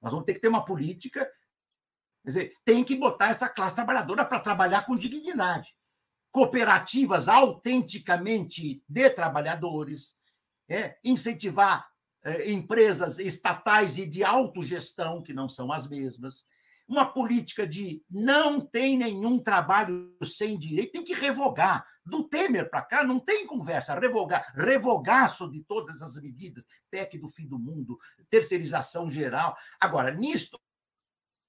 [0.00, 1.30] Nós vamos ter que ter uma política.
[2.22, 5.76] Quer dizer, tem que botar essa classe trabalhadora para trabalhar com dignidade.
[6.30, 10.16] Cooperativas autenticamente de trabalhadores,
[10.66, 11.91] é, incentivar
[12.46, 16.44] empresas estatais e de autogestão, que não são as mesmas,
[16.88, 21.86] uma política de não tem nenhum trabalho sem direito, tem que revogar.
[22.04, 23.98] Do Temer para cá não tem conversa.
[23.98, 29.56] Revogar, revogaço de todas as medidas, PEC do fim do mundo, terceirização geral.
[29.80, 30.60] Agora, nisto,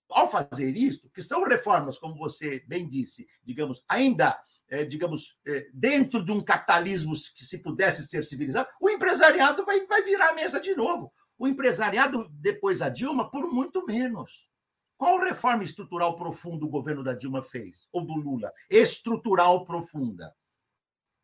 [0.10, 5.68] ao fazer isso, que são reformas, como você bem disse, digamos, ainda, é, digamos, é,
[5.74, 10.34] dentro de um capitalismo que se pudesse ser civilizado, o empresariado vai, vai virar a
[10.34, 11.14] mesa de novo.
[11.38, 14.50] O empresariado, depois a Dilma, por muito menos.
[14.98, 17.88] Qual reforma estrutural profunda o governo da Dilma fez?
[17.92, 18.52] Ou do Lula?
[18.70, 20.34] Estrutural profunda.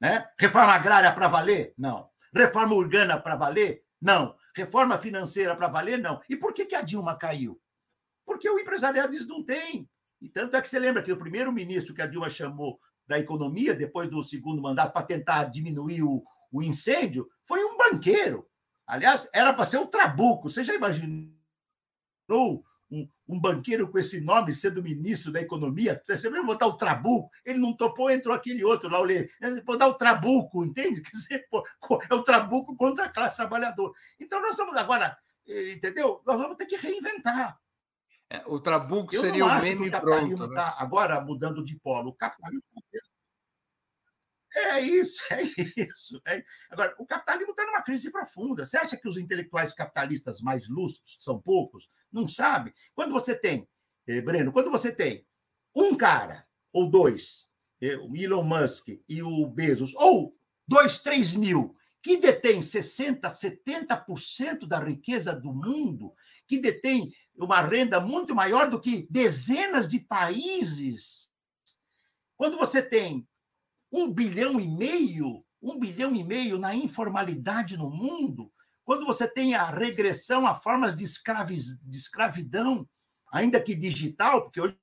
[0.02, 0.28] Né?
[0.38, 1.74] Reforma agrária para valer?
[1.78, 2.10] Não.
[2.34, 3.84] Reforma urbana para valer?
[4.02, 4.36] Não.
[4.56, 5.98] Reforma financeira para valer?
[6.00, 6.22] Não.
[6.30, 7.60] E por que, que a Dilma caiu?
[8.26, 9.90] Porque o empresariado diz não tem.
[10.22, 13.18] E tanto é que você lembra que o primeiro ministro que a Dilma chamou da
[13.18, 18.48] economia, depois do segundo mandato, para tentar diminuir o, o incêndio, foi um banqueiro.
[18.86, 20.48] Aliás, era para ser o Trabuco.
[20.48, 21.34] Você já imaginou
[22.92, 26.00] um, um, banqueiro com esse nome sendo ministro da economia?
[26.08, 27.32] Você vai botar o Trabuco?
[27.44, 29.08] Ele não topou, entrou aquele outro lá, o.
[29.66, 31.02] Vou dar o Trabuco, entende?
[31.02, 31.48] Quer dizer,
[32.12, 33.92] é o Trabuco contra a classe trabalhadora.
[34.20, 35.18] Então, nós vamos agora,
[35.48, 36.22] eh, entendeu?
[36.28, 37.60] Nós vamos ter que reinventar.
[38.30, 40.48] É, o Trabuco seria o meme pronto.
[40.48, 40.56] Né?
[40.56, 42.10] Tá agora mudando de polo.
[42.10, 42.64] O capitalismo
[44.56, 45.44] é isso, é
[45.78, 46.22] isso.
[46.26, 46.44] É...
[46.70, 48.66] Agora, o capitalismo está numa crise profunda.
[48.66, 52.74] Você acha que os intelectuais capitalistas mais lúcidos, que são poucos, não sabem?
[52.96, 53.68] Quando você tem,
[54.08, 55.26] eh, Breno, quando você tem
[55.76, 57.48] um cara ou dois,
[57.82, 60.36] eh, o Elon Musk e o Bezos, ou
[60.68, 66.14] dois, três mil, que detêm 60%, 70% da riqueza do mundo,
[66.48, 71.30] que detêm uma renda muito maior do que dezenas de países.
[72.38, 73.28] Quando você tem
[73.92, 78.52] um bilhão e meio, um bilhão e meio na informalidade no mundo,
[78.86, 82.88] quando você tem a regressão a formas de, escraviz, de escravidão,
[83.32, 84.78] ainda que digital, porque hoje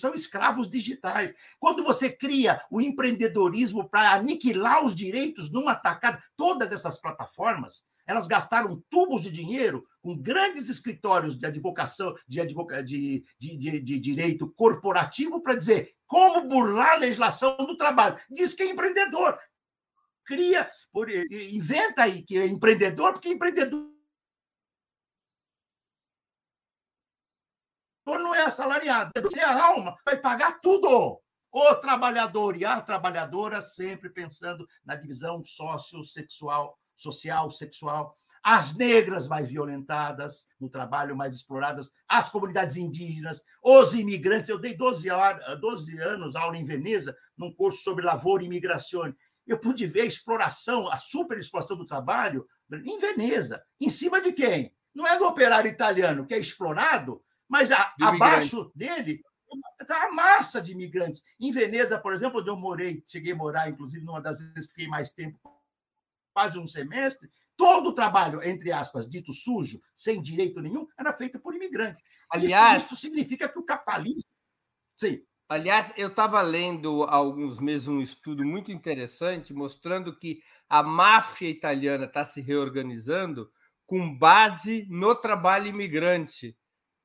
[0.00, 1.34] são escravos digitais.
[1.58, 8.26] Quando você cria o empreendedorismo para aniquilar os direitos numa tacada, todas essas plataformas, elas
[8.26, 13.98] gastaram tubos de dinheiro com grandes escritórios de advocação, de, advoca, de, de, de, de
[13.98, 18.18] direito corporativo para dizer como burlar a legislação do trabalho.
[18.30, 19.38] Diz que é empreendedor.
[20.24, 20.70] Cria,
[21.52, 23.91] inventa aí que é empreendedor, porque empreendedor
[28.06, 29.12] não é assalariado.
[29.36, 31.20] É a alma, vai pagar tudo.
[31.50, 39.48] O trabalhador e a trabalhadora sempre pensando na divisão sociossexual social, sexual, as negras mais
[39.48, 44.48] violentadas no trabalho, mais exploradas, as comunidades indígenas, os imigrantes.
[44.48, 49.14] Eu dei 12, horas, 12 anos aula em Veneza, num curso sobre lavoura e imigração.
[49.46, 52.46] Eu pude ver a exploração, a superexploração do trabalho
[52.84, 53.62] em Veneza.
[53.80, 54.74] Em cima de quem?
[54.92, 59.22] Não é do operário italiano, que é explorado, mas a, abaixo dele
[59.78, 61.22] está a massa de imigrantes.
[61.38, 64.72] Em Veneza, por exemplo, onde eu morei, cheguei a morar, inclusive, numa das vezes que
[64.72, 65.38] fiquei mais tempo
[66.32, 71.38] quase um semestre, todo o trabalho, entre aspas, dito sujo, sem direito nenhum, era feito
[71.38, 72.02] por imigrantes.
[72.30, 74.24] Aliás, isso, isso significa que o capitalismo.
[74.96, 75.22] Sim.
[75.46, 81.50] Aliás, eu estava lendo há alguns meses um estudo muito interessante mostrando que a máfia
[81.50, 83.52] italiana está se reorganizando
[83.84, 86.56] com base no trabalho imigrante.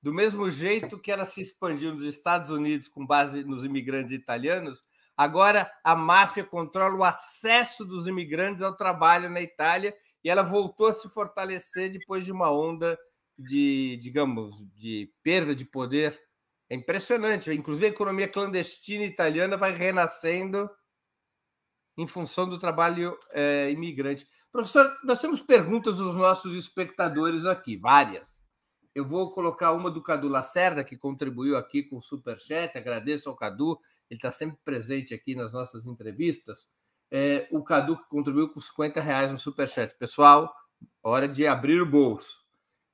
[0.02, 4.84] Do mesmo jeito que ela se expandiu nos Estados Unidos com base nos imigrantes italianos,
[5.18, 9.92] Agora a máfia controla o acesso dos imigrantes ao trabalho na Itália
[10.24, 12.98] e ela voltou a se fortalecer depois de uma onda
[13.36, 16.22] de, digamos, de perda de poder.
[16.70, 17.52] É impressionante.
[17.52, 20.70] Inclusive a economia clandestina italiana vai renascendo
[21.98, 24.28] em função do trabalho é, imigrante.
[24.52, 28.37] Professor, nós temos perguntas dos nossos espectadores aqui, várias.
[28.98, 32.78] Eu vou colocar uma do Cadu Lacerda, que contribuiu aqui com o Superchat.
[32.78, 33.80] Agradeço ao Cadu
[34.10, 36.68] ele está sempre presente aqui nas nossas entrevistas.
[37.12, 39.96] É, o Cadu contribuiu com 50 reais no Superchat.
[39.98, 40.54] Pessoal,
[41.04, 42.46] hora de abrir o bolso.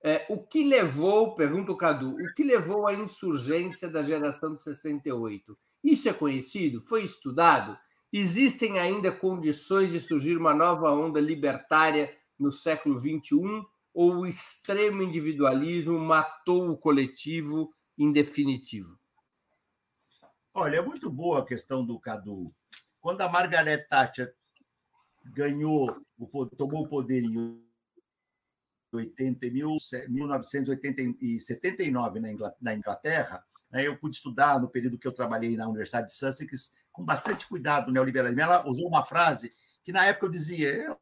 [0.03, 4.61] É, o que levou, pergunta o Cadu, o que levou à insurgência da geração de
[4.61, 5.57] 68?
[5.83, 6.81] Isso é conhecido?
[6.81, 7.77] Foi estudado?
[8.11, 13.65] Existem ainda condições de surgir uma nova onda libertária no século XXI?
[13.93, 18.99] Ou o extremo individualismo matou o coletivo em definitivo?
[20.53, 22.53] Olha, é muito boa a questão do Cadu.
[22.99, 24.35] Quando a Margaret Thatcher
[25.25, 26.05] ganhou,
[26.57, 27.63] tomou o poder em
[28.91, 32.19] 80, 1979
[32.61, 36.73] na Inglaterra, né, eu pude estudar no período que eu trabalhei na Universidade de Sussex
[36.91, 38.41] com bastante cuidado no neoliberalismo.
[38.41, 39.51] Ela usou uma frase
[39.83, 40.99] que na época eu dizia, ela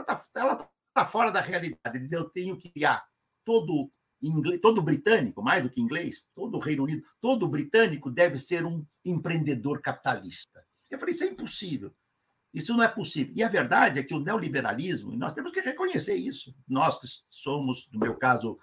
[0.00, 0.70] está tá
[1.04, 2.08] fora da realidade.
[2.10, 3.04] Eu tenho que criar
[3.44, 3.90] todo
[4.22, 8.84] inglês, todo britânico, mais do que inglês, todo Reino Unido, todo britânico deve ser um
[9.04, 10.64] empreendedor capitalista.
[10.90, 11.92] Eu falei, isso é impossível.
[12.52, 13.32] Isso não é possível.
[13.36, 17.06] E a verdade é que o neoliberalismo, e nós temos que reconhecer isso, nós que
[17.30, 18.58] somos, no meu caso,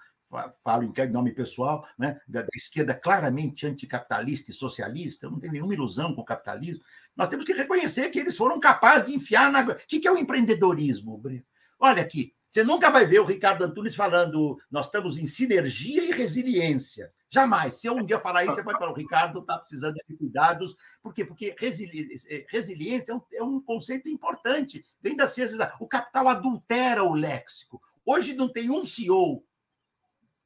[0.62, 6.14] falo em nome pessoal, né, da, esquerda claramente anticapitalista e socialista, não tenho nenhuma ilusão
[6.14, 6.84] com o capitalismo,
[7.16, 9.62] nós temos que reconhecer que eles foram capazes de enfiar na.
[9.62, 11.44] O que é o empreendedorismo, Breno?
[11.78, 16.10] Olha aqui, você nunca vai ver o Ricardo Antunes falando nós estamos em sinergia e
[16.10, 17.12] resiliência.
[17.30, 17.74] Jamais.
[17.74, 20.74] Se eu um dia falar isso, você pode falar, o Ricardo está precisando de cuidados.
[21.02, 21.24] Por quê?
[21.24, 24.82] Porque resiliência, resiliência é, um, é um conceito importante.
[25.00, 25.72] Vem da ciência.
[25.78, 27.80] O capital adultera o léxico.
[28.04, 29.42] Hoje não tem um CEO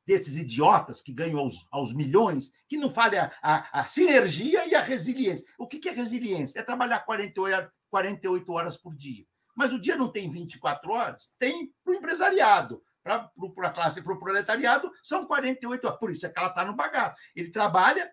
[0.05, 4.75] desses idiotas que ganham aos, aos milhões, que não fale a, a, a, sinergia e
[4.75, 5.47] a resiliência.
[5.57, 6.59] O que, é resiliência?
[6.59, 9.25] É trabalhar 48, 48 horas por dia.
[9.55, 11.31] Mas o dia não tem 24 horas?
[11.39, 12.83] Tem para o empresariado.
[13.03, 13.31] Para
[13.65, 15.99] a classe, para o proletariado, são 48 horas.
[15.99, 17.17] Por isso é que ela está no bagaço.
[17.35, 18.11] Ele trabalha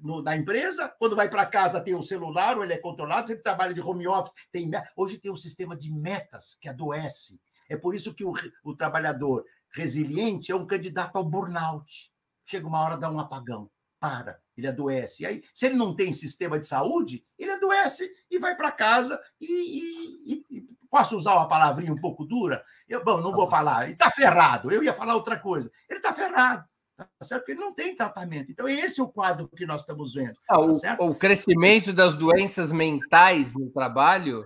[0.00, 3.40] no, na empresa, quando vai para casa tem o celular, ou ele é controlado, ele
[3.40, 4.32] trabalha de home office.
[4.52, 7.40] Tem, hoje tem um sistema de metas que adoece.
[7.68, 8.32] É por isso que o,
[8.64, 12.12] o trabalhador resiliente é um candidato ao burnout.
[12.44, 13.70] Chega uma hora, dá um apagão,
[14.00, 15.22] para, ele adoece.
[15.22, 19.20] E aí, se ele não tem sistema de saúde, ele adoece e vai para casa
[19.38, 22.64] e, e, e, Posso usar uma palavrinha um pouco dura?
[22.88, 23.84] Eu, bom, não vou falar.
[23.84, 24.72] Ele está ferrado.
[24.72, 25.70] Eu ia falar outra coisa.
[25.88, 26.64] Ele está ferrado.
[26.96, 27.42] Tá certo?
[27.42, 28.50] Porque ele não tem tratamento.
[28.50, 30.34] Então, esse é o quadro que nós estamos vendo.
[30.48, 34.44] Ah, tá o, o, crescimento das doenças mentais no trabalho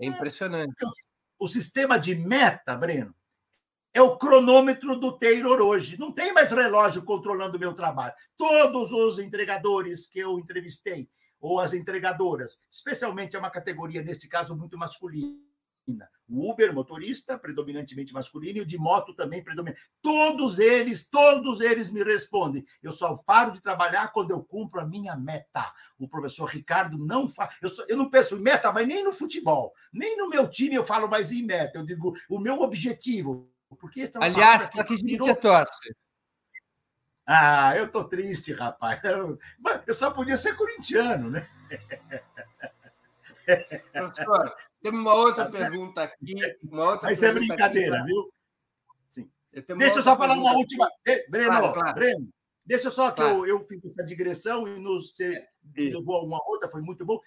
[0.00, 0.72] é impressionante.
[1.36, 3.12] O sistema de meta, Breno,
[3.94, 5.98] é o cronômetro do Taylor hoje.
[5.98, 8.14] Não tem mais relógio controlando o meu trabalho.
[8.36, 11.08] Todos os entregadores que eu entrevistei,
[11.40, 15.36] ou as entregadoras, especialmente é uma categoria, neste caso, muito masculina.
[16.28, 19.82] O Uber, motorista, predominantemente masculino, e o de moto também predominante.
[20.00, 22.64] Todos eles, todos eles me respondem.
[22.80, 25.74] Eu só paro de trabalhar quando eu cumpro a minha meta.
[25.98, 27.56] O professor Ricardo não faz.
[27.60, 29.74] Eu, eu não penso em meta, mas nem no futebol.
[29.92, 31.80] Nem no meu time eu falo mais em meta.
[31.80, 33.51] Eu digo o meu objetivo.
[33.76, 35.26] Porque é Aliás, para que virou...
[35.26, 35.94] você torce?
[37.26, 39.00] Ah, eu tô triste, rapaz.
[39.86, 41.48] Eu só podia ser corintiano, né?
[43.92, 46.34] Professor, tem uma outra tá pergunta aqui.
[46.62, 48.06] Uma outra Mas é brincadeira, aqui.
[48.06, 48.32] viu?
[49.10, 49.30] Sim.
[49.52, 50.88] Eu deixa eu só falar uma última.
[51.28, 51.94] Breno, claro, claro.
[51.94, 52.28] Breno,
[52.64, 53.46] deixa só que claro.
[53.46, 55.46] eu, eu fiz essa digressão e nos, você
[55.76, 57.20] levou a uma outra, foi muito bom.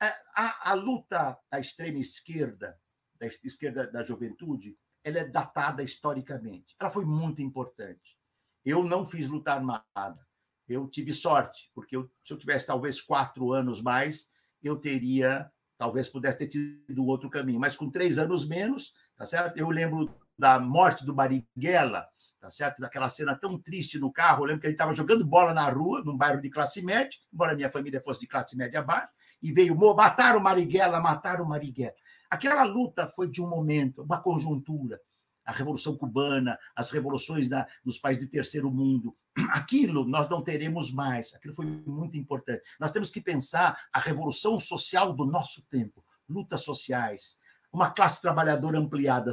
[0.00, 2.78] A, é, a, a luta da extrema esquerda,
[3.18, 6.74] da esquerda da juventude, ela é datada historicamente.
[6.80, 8.18] Ela foi muito importante.
[8.64, 10.26] Eu não fiz luta armada.
[10.68, 14.28] Eu tive sorte, porque eu, se eu tivesse talvez quatro anos mais,
[14.62, 17.58] eu teria, talvez pudesse ter tido outro caminho.
[17.58, 19.56] Mas com três anos menos, tá certo?
[19.56, 22.06] Eu lembro da morte do Marighella,
[22.38, 22.80] tá certo?
[22.80, 24.42] Daquela cena tão triste no carro.
[24.42, 27.56] Eu lembro que ele estava jogando bola na rua, num bairro de classe média, embora
[27.56, 31.94] minha família fosse de classe média abaixo, e veio matar o Marighella, matar o Marighella.
[32.30, 35.00] Aquela luta foi de um momento, uma conjuntura.
[35.44, 39.16] A Revolução Cubana, as revoluções da, nos países de terceiro mundo.
[39.50, 41.34] Aquilo nós não teremos mais.
[41.34, 42.62] Aquilo foi muito importante.
[42.78, 46.04] Nós temos que pensar a revolução social do nosso tempo.
[46.28, 47.38] Lutas sociais,
[47.72, 49.30] uma classe trabalhadora ampliada.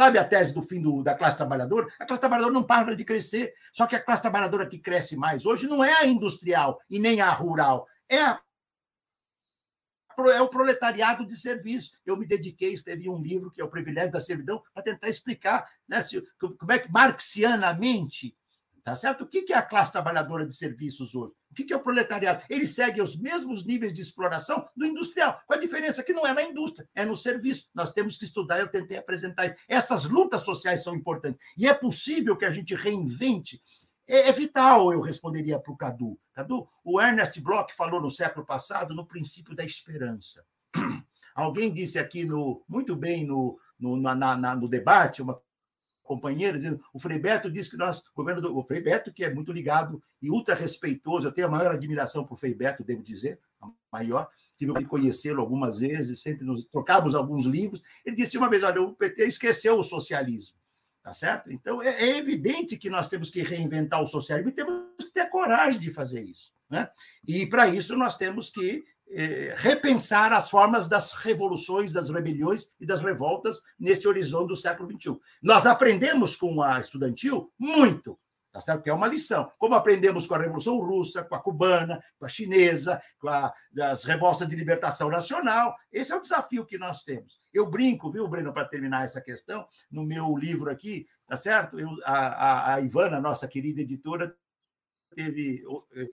[0.00, 1.86] Sabe a tese do fim do, da classe trabalhadora?
[2.00, 3.54] A classe trabalhadora não para de crescer.
[3.72, 7.20] Só que a classe trabalhadora que cresce mais hoje não é a industrial e nem
[7.20, 7.86] a rural.
[8.08, 8.40] É a
[10.30, 11.92] é o proletariado de serviço.
[12.04, 15.68] Eu me dediquei, escrevi um livro que é o Privilégio da Servidão, para tentar explicar
[15.88, 18.36] né, se, como é que marxianamente,
[18.82, 19.24] tá certo?
[19.24, 21.32] O que é a classe trabalhadora de serviços hoje?
[21.50, 22.42] O que é o proletariado?
[22.50, 25.40] Ele segue os mesmos níveis de exploração do industrial.
[25.46, 27.68] Com a diferença que não é na indústria, é no serviço.
[27.72, 29.56] Nós temos que estudar, eu tentei apresentar isso.
[29.68, 31.40] Essas lutas sociais são importantes.
[31.56, 33.62] E é possível que a gente reinvente
[34.06, 36.18] é, é vital, eu responderia para o Cadu.
[36.32, 40.44] Cadu, o Ernest Bloch falou no século passado no princípio da esperança.
[41.34, 45.40] Alguém disse aqui no, muito bem no, no, na, na, no debate, uma
[46.04, 46.60] companheira,
[46.92, 48.64] o Frei Beto disse que nós, o governo do o
[49.12, 52.84] que é muito ligado e ultra respeitoso, eu tenho a maior admiração por Frei Beto,
[52.84, 57.82] devo dizer, a maior, tive que conhecê-lo algumas vezes, sempre nos trocamos alguns livros.
[58.04, 60.58] Ele disse uma vez: olha, o PT esqueceu o socialismo.
[61.04, 61.52] Tá certo?
[61.52, 65.28] Então, é, é, evidente que nós temos que reinventar o socialismo e temos que ter
[65.28, 66.50] coragem de fazer isso.
[66.70, 66.88] Né?
[67.28, 72.86] E, para isso, nós temos que é, repensar as formas das revoluções, das rebeliões e
[72.86, 75.20] das revoltas nesse horizonte do século XXI.
[75.42, 78.18] Nós aprendemos com a estudantil muito,
[78.50, 78.82] tá certo?
[78.82, 79.52] Que é uma lição.
[79.58, 84.04] Como aprendemos com a Revolução Russa, com a cubana, com a chinesa, com a, as
[84.04, 85.76] revoltas de libertação nacional.
[85.92, 87.43] Esse é o desafio que nós temos.
[87.54, 91.78] Eu brinco, viu, Breno, para terminar essa questão, no meu livro aqui, tá certo?
[91.78, 94.36] Eu, a, a, a Ivana, nossa querida editora,
[95.14, 95.64] teve.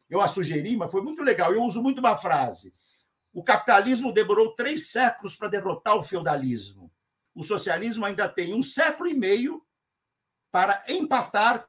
[0.07, 1.51] Eu a sugeri, mas foi muito legal.
[1.51, 2.71] Eu uso muito uma frase.
[3.33, 6.93] O capitalismo demorou três séculos para derrotar o feudalismo.
[7.33, 9.65] O socialismo ainda tem um século e meio
[10.51, 11.67] para empatar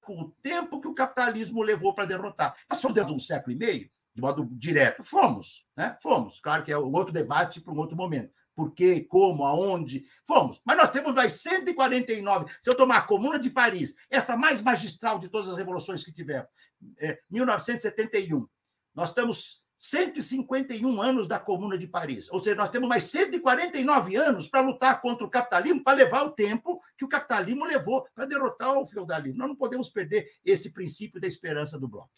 [0.00, 2.56] com o tempo que o capitalismo levou para derrotar.
[2.74, 3.90] Fomos dentro de um século e meio,
[4.20, 5.02] de modo direto?
[5.02, 5.96] Fomos, né?
[6.02, 6.40] Fomos.
[6.40, 8.32] Claro que é um outro debate para um outro momento.
[8.54, 10.04] Por quê, como, aonde?
[10.26, 10.60] Fomos.
[10.64, 12.52] Mas nós temos mais 149.
[12.62, 16.12] Se eu tomar a Comuna de Paris, esta mais magistral de todas as revoluções que
[16.12, 16.46] tivemos,
[16.98, 18.46] é, 1971,
[18.94, 22.30] nós estamos 151 anos da Comuna de Paris.
[22.30, 26.32] Ou seja, nós temos mais 149 anos para lutar contra o capitalismo, para levar o
[26.32, 29.38] tempo que o capitalismo levou para derrotar o feudalismo.
[29.38, 32.10] Nós não podemos perder esse princípio da esperança do bloco.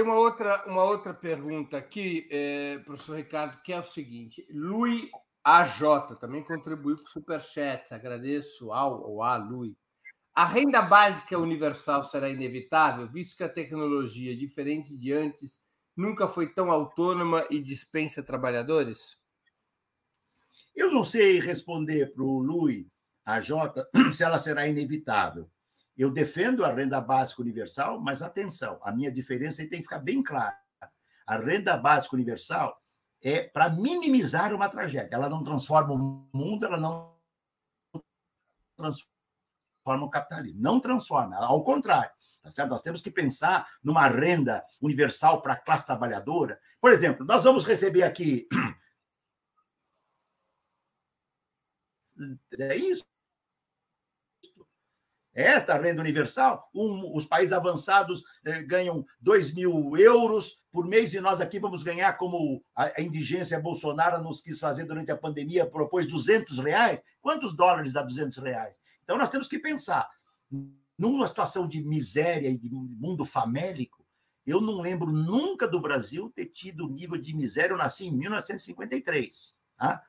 [0.00, 5.10] Tem uma outra, uma outra pergunta aqui, é, professor Ricardo, que é o seguinte: Lui
[5.44, 7.92] AJ também contribuiu com o Superchat.
[7.92, 9.76] Agradeço ao ou a Lui.
[10.34, 15.60] A renda básica universal será inevitável, visto que a tecnologia, diferente de antes,
[15.94, 19.18] nunca foi tão autônoma e dispensa trabalhadores?
[20.74, 22.88] Eu não sei responder para o Lui
[23.26, 23.50] AJ
[24.16, 25.46] se ela será inevitável.
[25.96, 30.22] Eu defendo a renda básica universal, mas atenção, a minha diferença tem que ficar bem
[30.22, 30.56] clara.
[31.26, 32.80] A renda básica universal
[33.22, 35.14] é para minimizar uma tragédia.
[35.14, 37.16] Ela não transforma o mundo, ela não
[38.76, 40.60] transforma o capitalismo.
[40.60, 42.10] Não transforma, ao contrário.
[42.42, 42.66] Tá?
[42.66, 46.58] Nós temos que pensar numa renda universal para a classe trabalhadora.
[46.80, 48.48] Por exemplo, nós vamos receber aqui.
[52.58, 53.09] É isso.
[55.40, 61.20] Esta renda universal, um, os países avançados eh, ganham 2 mil euros por mês e
[61.20, 65.64] nós aqui vamos ganhar, como a, a indigência Bolsonaro nos quis fazer durante a pandemia,
[65.64, 67.00] propôs 200 reais.
[67.22, 68.74] Quantos dólares dá 200 reais?
[69.02, 70.10] Então nós temos que pensar.
[70.98, 74.04] Numa situação de miséria e de mundo famélico,
[74.46, 77.72] eu não lembro nunca do Brasil ter tido nível de miséria.
[77.72, 79.54] Eu nasci em 1953.
[79.78, 80.02] Tá?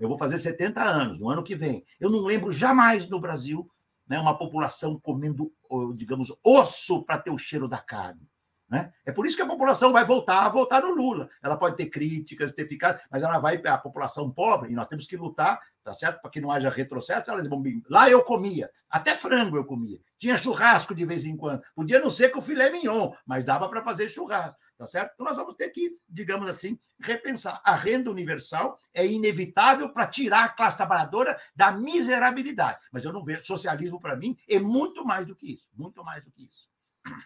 [0.00, 1.84] Eu vou fazer 70 anos no ano que vem.
[2.00, 3.70] Eu não lembro jamais no Brasil
[4.06, 5.52] né, uma população comendo,
[5.96, 8.28] digamos, osso para ter o cheiro da carne.
[8.68, 8.92] Né?
[9.04, 11.28] É por isso que a população vai voltar a votar no Lula.
[11.42, 15.06] Ela pode ter críticas, ter ficado, mas ela vai, a população pobre, e nós temos
[15.06, 16.20] que lutar, tá certo?
[16.20, 17.30] Para que não haja retrocesso.
[17.30, 20.00] Elas vão, lá eu comia, até frango eu comia.
[20.18, 21.62] Tinha churrasco de vez em quando.
[21.74, 24.56] Podia não ser com filé mignon, mas dava para fazer churrasco.
[24.76, 25.12] Tá certo?
[25.14, 27.60] Então, nós vamos ter que, digamos assim, repensar.
[27.64, 32.78] A renda universal é inevitável para tirar a classe trabalhadora da miserabilidade.
[32.90, 33.44] Mas eu não vejo.
[33.44, 35.68] Socialismo, para mim, é muito mais do que isso.
[35.76, 36.68] Muito mais do que isso.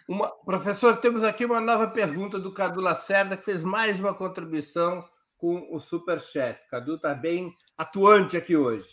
[0.07, 5.09] Uma, professor, temos aqui uma nova pergunta do Cadu Lacerda, que fez mais uma contribuição
[5.38, 6.61] com o Superchat.
[6.68, 8.88] Cadu está bem atuante aqui hoje.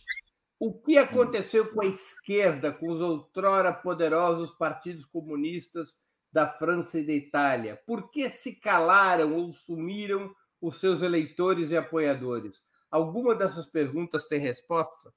[0.58, 5.98] O que aconteceu com a esquerda, com os outrora poderosos partidos comunistas
[6.36, 7.82] da França e da Itália?
[7.88, 12.62] Por que se calaram ou sumiram os seus eleitores e apoiadores?
[12.92, 15.14] Alguma dessas perguntas tem resposta?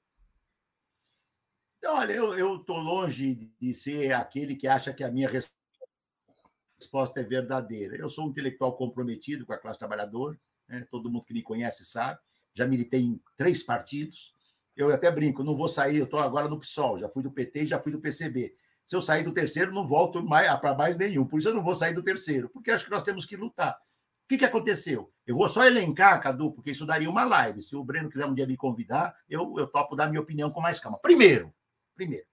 [1.85, 7.97] Olha, eu estou longe de ser aquele que acha que a minha resposta é verdadeira.
[7.97, 10.39] Eu sou um intelectual comprometido com a classe trabalhadora,
[10.69, 10.87] né?
[10.89, 12.17] todo mundo que me conhece sabe.
[12.53, 14.33] Já militei em três partidos.
[14.73, 17.63] Eu até brinco, não vou sair, eu estou agora no PSOL, já fui do PT
[17.63, 18.55] e já fui do PCB.
[18.89, 21.23] Se eu sair do terceiro, não volto mais para mais nenhum.
[21.23, 23.73] Por isso eu não vou sair do terceiro, porque acho que nós temos que lutar.
[23.73, 25.13] O que, que aconteceu?
[25.27, 27.61] Eu vou só elencar, Cadu, porque isso daria uma live.
[27.61, 30.59] Se o Breno quiser um dia me convidar, eu, eu topo dar minha opinião com
[30.59, 30.97] mais calma.
[30.97, 31.53] Primeiro,
[31.93, 32.25] primeiro,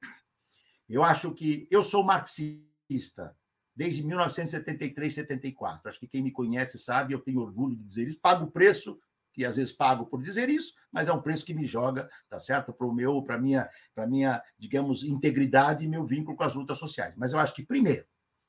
[0.89, 3.37] eu acho que eu sou marxista
[3.75, 5.91] desde 1973, 74.
[5.91, 8.19] Acho que quem me conhece sabe, eu tenho orgulho de dizer isso.
[8.19, 8.99] Pago o preço
[9.37, 12.41] que às vezes pago por dizer isso, mas é um preço que me joga, tá
[12.41, 12.73] certo?
[12.73, 16.79] Para o meu, para minha, para minha, digamos, integridade e meu vínculo com as lutas
[16.79, 17.15] sociais.
[17.19, 18.07] Mas eu acho que primeiro,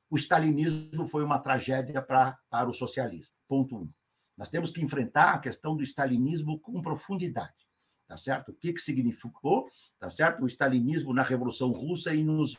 [0.10, 3.34] o stalinismo foi uma tragédia para para o socialismo.
[3.50, 3.92] Ponto um.
[4.38, 7.68] Nós temos que enfrentar a questão do stalinismo com profundidade,
[8.08, 8.52] tá certo?
[8.52, 9.68] O que que significou,
[10.00, 10.42] tá certo?
[10.42, 12.58] O stalinismo na Revolução Russa e nos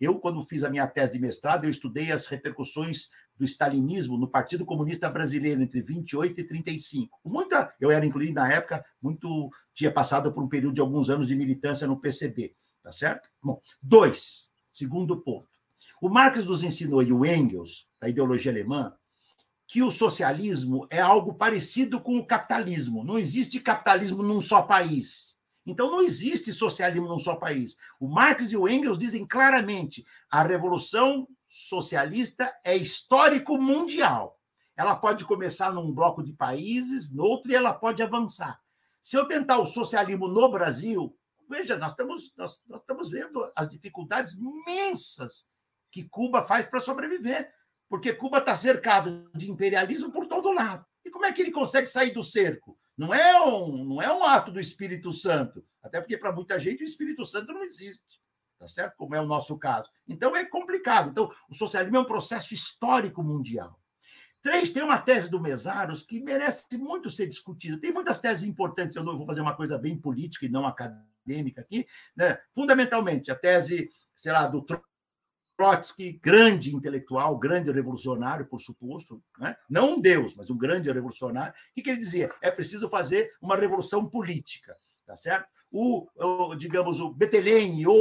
[0.00, 4.28] eu, quando fiz a minha tese de mestrado, eu estudei as repercussões do stalinismo no
[4.28, 7.20] Partido Comunista Brasileiro entre 28 e 35.
[7.24, 11.28] Muita, eu era incluído na época, muito tinha passado por um período de alguns anos
[11.28, 13.28] de militância no PCB, tá certo?
[13.42, 15.48] Bom, dois, segundo ponto.
[16.00, 18.94] O Marx nos ensinou e o Engels, da ideologia alemã,
[19.66, 23.04] que o socialismo é algo parecido com o capitalismo.
[23.04, 25.31] Não existe capitalismo num só país.
[25.64, 27.76] Então não existe socialismo num só país.
[28.00, 34.38] O Marx e o Engels dizem claramente: a revolução socialista é histórico mundial.
[34.76, 38.58] Ela pode começar num bloco de países, no outro e ela pode avançar.
[39.02, 41.16] Se eu tentar o socialismo no Brasil,
[41.48, 45.46] veja, nós estamos, nós, nós estamos vendo as dificuldades imensas
[45.92, 47.52] que Cuba faz para sobreviver.
[47.88, 50.82] Porque Cuba está cercado de imperialismo por todo lado.
[51.04, 52.78] E como é que ele consegue sair do cerco?
[52.96, 55.64] Não é um, não é um ato do Espírito Santo.
[55.82, 58.20] Até porque, para muita gente, o Espírito Santo não existe.
[58.58, 58.96] Tá certo?
[58.96, 59.90] Como é o nosso caso.
[60.06, 61.10] Então, é complicado.
[61.10, 63.80] Então, o socialismo é um processo histórico mundial.
[64.42, 67.80] Três, tem uma tese do Mesaros que merece muito ser discutida.
[67.80, 71.60] Tem muitas teses importantes, eu não vou fazer uma coisa bem política e não acadêmica
[71.60, 71.86] aqui.
[72.16, 72.36] Né?
[72.52, 74.64] Fundamentalmente, a tese, sei lá, do
[75.62, 79.56] Trotsky, grande intelectual, grande revolucionário, por suposto, né?
[79.70, 81.52] não um deus, mas um grande revolucionário.
[81.52, 82.34] O que, ele dizia?
[82.42, 85.48] É preciso fazer uma revolução política, tá certo?
[85.70, 87.94] O, o digamos, o Betelém ou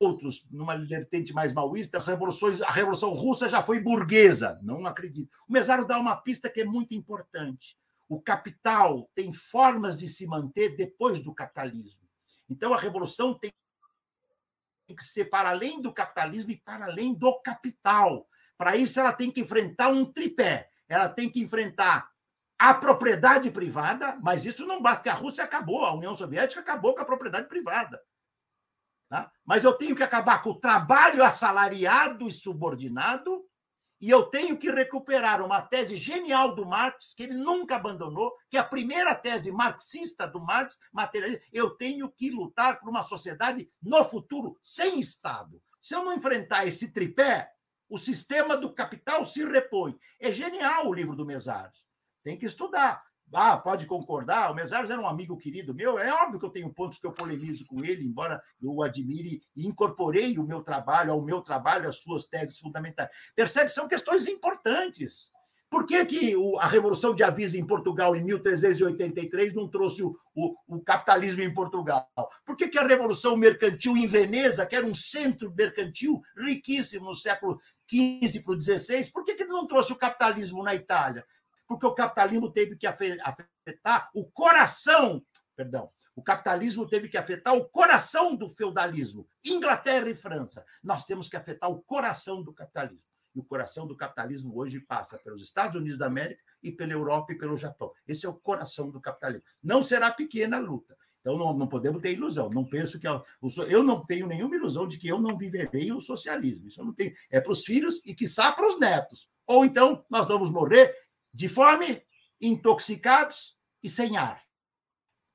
[0.00, 4.58] outros numa vertente mais maoísta, as revoluções, a Revolução Russa já foi burguesa.
[4.60, 5.30] Não acredito.
[5.48, 7.78] O Mesaro dá uma pista que é muito importante.
[8.08, 12.02] O capital tem formas de se manter depois do capitalismo.
[12.48, 13.52] Então, a revolução tem
[14.94, 18.26] que ser para além do capitalismo e para além do capital.
[18.56, 20.68] Para isso, ela tem que enfrentar um tripé.
[20.88, 22.10] Ela tem que enfrentar
[22.58, 26.94] a propriedade privada, mas isso não basta, porque a Rússia acabou, a União Soviética acabou
[26.94, 27.98] com a propriedade privada.
[29.08, 29.32] Tá?
[29.44, 33.44] Mas eu tenho que acabar com o trabalho assalariado e subordinado,
[34.00, 38.56] e eu tenho que recuperar uma tese genial do Marx, que ele nunca abandonou, que
[38.56, 41.44] é a primeira tese marxista do Marx, materialista.
[41.52, 45.62] Eu tenho que lutar por uma sociedade no futuro sem Estado.
[45.82, 47.52] Se eu não enfrentar esse tripé,
[47.88, 49.98] o sistema do capital se repõe.
[50.18, 51.84] É genial o livro do Mesaros.
[52.22, 53.02] Tem que estudar.
[53.32, 56.72] Ah, pode concordar, o Mesaros era um amigo querido meu, é óbvio que eu tenho
[56.72, 61.12] pontos que eu polemizo com ele, embora eu o admire e incorporei o meu trabalho,
[61.12, 63.08] ao meu trabalho, as suas teses fundamentais.
[63.36, 63.70] Percebe?
[63.70, 65.30] São questões importantes.
[65.70, 70.56] Por que, que a Revolução de Avisa em Portugal, em 1383, não trouxe o, o,
[70.66, 72.08] o capitalismo em Portugal?
[72.44, 77.14] Por que, que a Revolução Mercantil em Veneza, que era um centro mercantil riquíssimo no
[77.14, 81.24] século XV para o XVI, por que, que não trouxe o capitalismo na Itália?
[81.70, 87.64] Porque o capitalismo teve que afetar o coração, perdão, o capitalismo teve que afetar o
[87.64, 90.66] coração do feudalismo, Inglaterra e França.
[90.82, 93.04] Nós temos que afetar o coração do capitalismo.
[93.32, 97.34] E o coração do capitalismo hoje passa pelos Estados Unidos da América e pela Europa
[97.34, 97.92] e pelo Japão.
[98.04, 99.48] Esse é o coração do capitalismo.
[99.62, 100.98] Não será pequena a luta.
[101.20, 102.50] Então não, não podemos ter ilusão.
[102.50, 103.22] Não penso que eu,
[103.68, 106.66] eu não tenho nenhuma ilusão de que eu não viverei o socialismo.
[106.66, 107.14] Isso eu não tenho.
[107.30, 109.30] É para os filhos e quiçá para os netos.
[109.46, 110.92] Ou então nós vamos morrer
[111.32, 112.02] de fome,
[112.40, 114.42] intoxicados e sem ar.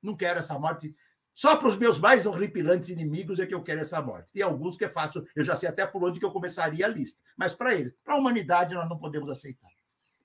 [0.02, 0.94] Não quero essa morte.
[1.34, 4.32] Só para os meus mais horripilantes inimigos é que eu quero essa morte.
[4.32, 6.88] Tem alguns que é fácil, eu já sei até por onde que eu começaria a
[6.88, 7.20] lista.
[7.36, 9.70] Mas para eles, para a humanidade, nós não podemos aceitar.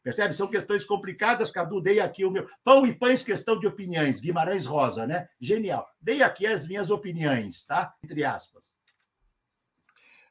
[0.03, 0.33] Percebe?
[0.33, 1.79] São questões complicadas, Cadu.
[1.79, 2.49] Dei aqui o meu.
[2.63, 4.19] Pão e pães, questão de opiniões.
[4.19, 5.29] Guimarães Rosa, né?
[5.39, 5.87] Genial.
[5.99, 7.93] Dei aqui as minhas opiniões, tá?
[8.03, 8.73] Entre aspas.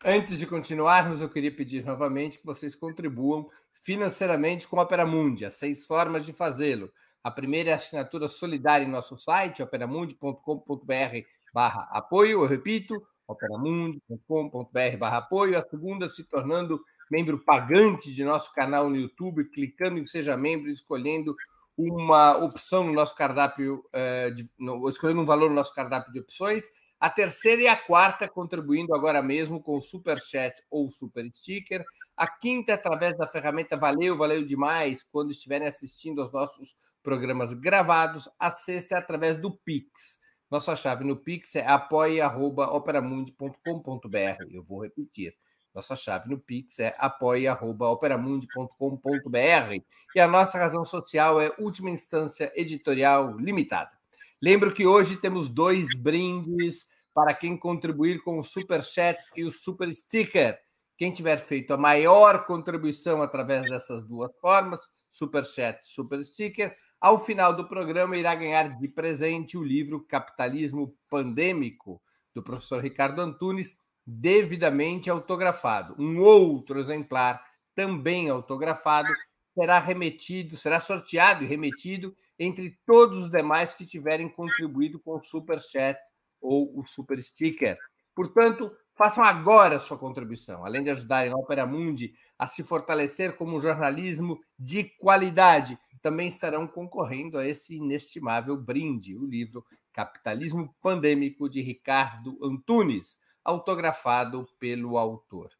[0.04, 5.44] Antes de continuarmos, eu queria pedir novamente que vocês contribuam financeiramente com a Opera Mundi.
[5.44, 6.92] Há seis formas de fazê-lo.
[7.22, 12.42] A primeira é a assinatura solidária em nosso site, operamundi.com.br barra apoio.
[12.42, 15.58] Eu repito, operamundi.com.br barra apoio.
[15.58, 20.68] A segunda, se tornando membro pagante de nosso canal no YouTube, clicando em Seja Membro
[20.68, 21.34] e escolhendo
[21.76, 26.20] uma opção no nosso cardápio, uh, de, no, escolhendo um valor no nosso cardápio de
[26.20, 26.64] opções.
[27.00, 31.82] A terceira e a quarta, contribuindo agora mesmo com Super Chat ou Super Sticker.
[32.14, 38.28] A quinta, através da ferramenta Valeu, valeu demais, quando estiverem assistindo aos nossos programas gravados.
[38.38, 40.20] A sexta é através do Pix.
[40.50, 44.44] Nossa chave no Pix é apoia.operamundi.com.br.
[44.50, 45.34] Eu vou repetir.
[45.74, 49.82] Nossa chave no Pix é apoia.operamundi.com.br.
[50.14, 53.99] E a nossa razão social é Última Instância Editorial Limitada.
[54.42, 59.52] Lembro que hoje temos dois brindes para quem contribuir com o Super Chat e o
[59.52, 60.58] Super Sticker.
[60.96, 64.80] Quem tiver feito a maior contribuição através dessas duas formas,
[65.10, 70.96] Super Chat, Super Sticker, ao final do programa irá ganhar de presente o livro Capitalismo
[71.10, 72.00] Pandêmico,
[72.34, 73.76] do professor Ricardo Antunes,
[74.06, 75.94] devidamente autografado.
[75.98, 77.42] Um outro exemplar,
[77.74, 79.08] também autografado,
[79.54, 85.22] será remetido, será sorteado e remetido entre todos os demais que tiverem contribuído com o
[85.22, 85.98] Super Chat
[86.40, 87.78] ou o Super Sticker.
[88.14, 93.60] Portanto, façam agora sua contribuição, além de ajudarem a Opera Mundi a se fortalecer como
[93.60, 95.78] jornalismo de qualidade.
[96.00, 104.48] Também estarão concorrendo a esse inestimável brinde, o livro Capitalismo Pandêmico de Ricardo Antunes, autografado
[104.58, 105.50] pelo autor.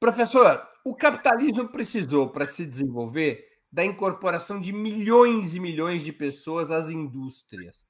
[0.00, 6.70] Professor, o capitalismo precisou, para se desenvolver, da incorporação de milhões e milhões de pessoas
[6.70, 7.86] às indústrias.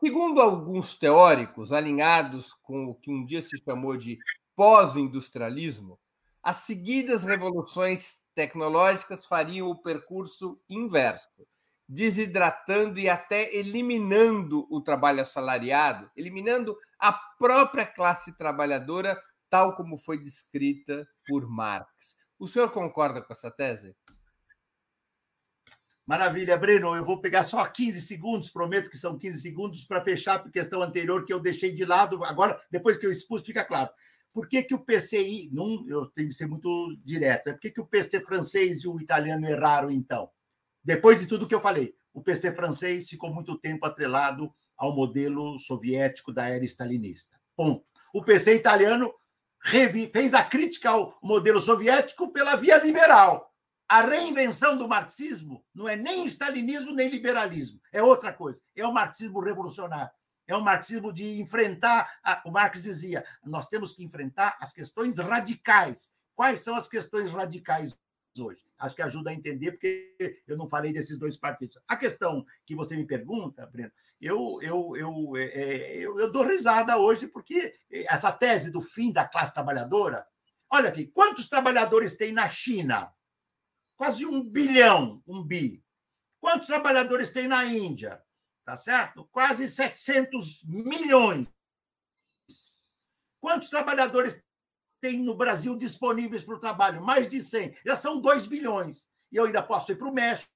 [0.00, 4.16] Segundo alguns teóricos, alinhados com o que um dia se chamou de
[4.54, 5.98] pós-industrialismo,
[6.40, 11.46] as seguidas revoluções tecnológicas fariam o percurso inverso,
[11.88, 20.18] desidratando e até eliminando o trabalho assalariado, eliminando a própria classe trabalhadora, tal como foi
[20.18, 22.16] descrita por Marx.
[22.38, 23.96] O senhor concorda com essa tese?
[26.06, 26.96] Maravilha, Breno.
[26.96, 30.80] Eu vou pegar só 15 segundos, prometo que são 15 segundos, para fechar a questão
[30.80, 32.24] anterior que eu deixei de lado.
[32.24, 33.90] Agora, depois que eu expus, fica claro.
[34.32, 37.70] Por que, que o PCI, não, eu tenho que ser muito direto, é por que,
[37.70, 40.30] que o PC francês e o italiano erraram, então?
[40.82, 45.58] Depois de tudo que eu falei, o PC francês ficou muito tempo atrelado ao modelo
[45.58, 47.36] soviético da era stalinista.
[47.56, 47.84] Ponto.
[48.14, 49.12] O PC italiano
[49.62, 53.48] fez a crítica ao modelo soviético pela via liberal
[53.88, 58.60] a reinvenção do marxismo não é nem stalinismo nem liberalismo, é outra coisa.
[58.76, 60.10] É o marxismo revolucionário.
[60.46, 62.10] É o marxismo de enfrentar.
[62.22, 62.42] A...
[62.44, 66.12] O Marx dizia: nós temos que enfrentar as questões radicais.
[66.34, 67.98] Quais são as questões radicais
[68.38, 68.62] hoje?
[68.78, 71.78] Acho que ajuda a entender, porque eu não falei desses dois partidos.
[71.88, 73.90] A questão que você me pergunta, Breno,
[74.20, 79.12] eu, eu, eu, é, é eu, eu dou risada hoje, porque essa tese do fim
[79.12, 80.26] da classe trabalhadora.
[80.70, 83.12] Olha aqui, quantos trabalhadores tem na China?
[83.98, 85.84] quase um bilhão, um bi.
[86.40, 88.22] Quantos trabalhadores tem na Índia?
[88.64, 89.28] Tá certo?
[89.32, 91.48] Quase 700 milhões.
[93.40, 94.42] Quantos trabalhadores
[95.00, 97.02] tem no Brasil disponíveis para o trabalho?
[97.02, 97.76] Mais de 100.
[97.84, 99.10] Já são 2 bilhões.
[99.32, 100.50] E eu ainda posso ir para o México,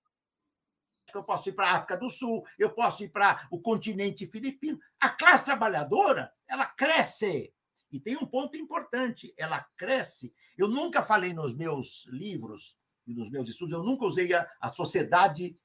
[1.14, 4.78] eu posso ir para a África do Sul, eu posso ir para o continente filipino.
[5.00, 7.53] A classe trabalhadora, ela cresce.
[7.90, 10.32] E tem um ponto importante, ela cresce.
[10.57, 12.76] Eu nunca falei nos meus livros
[13.07, 15.59] e nos meus estudos, eu nunca usei a, a sociedade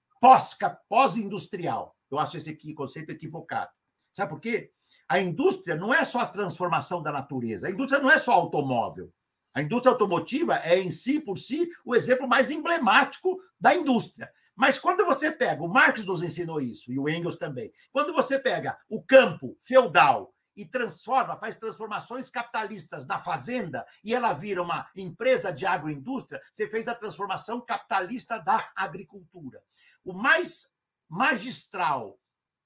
[0.90, 1.96] pós-industrial.
[2.10, 3.72] eu acho esse aqui, conceito equivocado.
[4.14, 4.72] Sabe por quê?
[5.08, 7.68] A indústria não é só a transformação da natureza.
[7.68, 9.14] A indústria não é só automóvel.
[9.54, 14.32] A indústria automotiva é, em si, por si, o exemplo mais emblemático da indústria.
[14.58, 18.40] Mas quando você pega, o Marx nos ensinou isso, e o Engels também, quando você
[18.40, 24.90] pega o campo feudal e transforma, faz transformações capitalistas na fazenda e ela vira uma
[24.96, 29.62] empresa de agroindústria, você fez a transformação capitalista da agricultura.
[30.04, 30.68] O mais
[31.08, 32.20] magistral,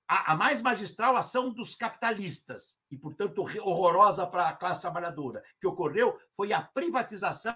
[0.07, 5.67] a, a mais magistral ação dos capitalistas, e, portanto, horrorosa para a classe trabalhadora, que
[5.67, 7.53] ocorreu foi a privatização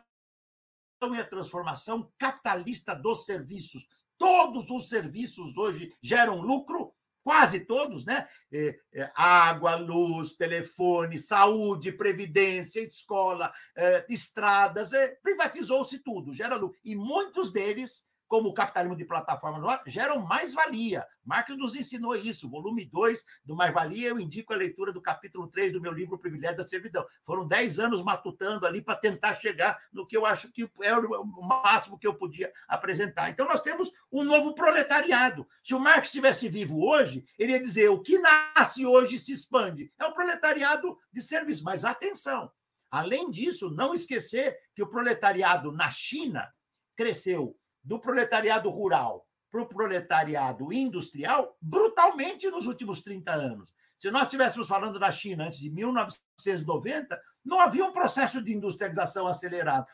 [1.14, 3.88] e a transformação capitalista dos serviços.
[4.18, 6.94] Todos os serviços hoje geram lucro
[7.26, 8.28] quase todos, né?
[8.52, 16.78] É, é, água, luz, telefone, saúde, previdência, escola, é, estradas, é, privatizou-se tudo, gera lucro.
[16.84, 21.06] E muitos deles como o capitalismo de plataforma geram mais-valia.
[21.24, 22.50] Marx nos ensinou isso.
[22.50, 26.20] Volume 2 do Mais-Valia, eu indico a leitura do capítulo 3 do meu livro O
[26.20, 27.06] Privilégio da Servidão.
[27.26, 31.42] Foram 10 anos matutando ali para tentar chegar no que eu acho que é o
[31.42, 33.30] máximo que eu podia apresentar.
[33.30, 35.48] Então, nós temos um novo proletariado.
[35.64, 39.92] Se o Marx estivesse vivo hoje, ele ia dizer: o que nasce hoje se expande.
[40.00, 41.64] É o proletariado de serviço.
[41.64, 42.52] Mas atenção!
[42.92, 46.48] Além disso, não esquecer que o proletariado na China
[46.96, 53.74] cresceu do proletariado rural para o proletariado industrial brutalmente nos últimos 30 anos.
[53.98, 59.28] Se nós estivéssemos falando da China antes de 1990, não havia um processo de industrialização
[59.28, 59.86] acelerado.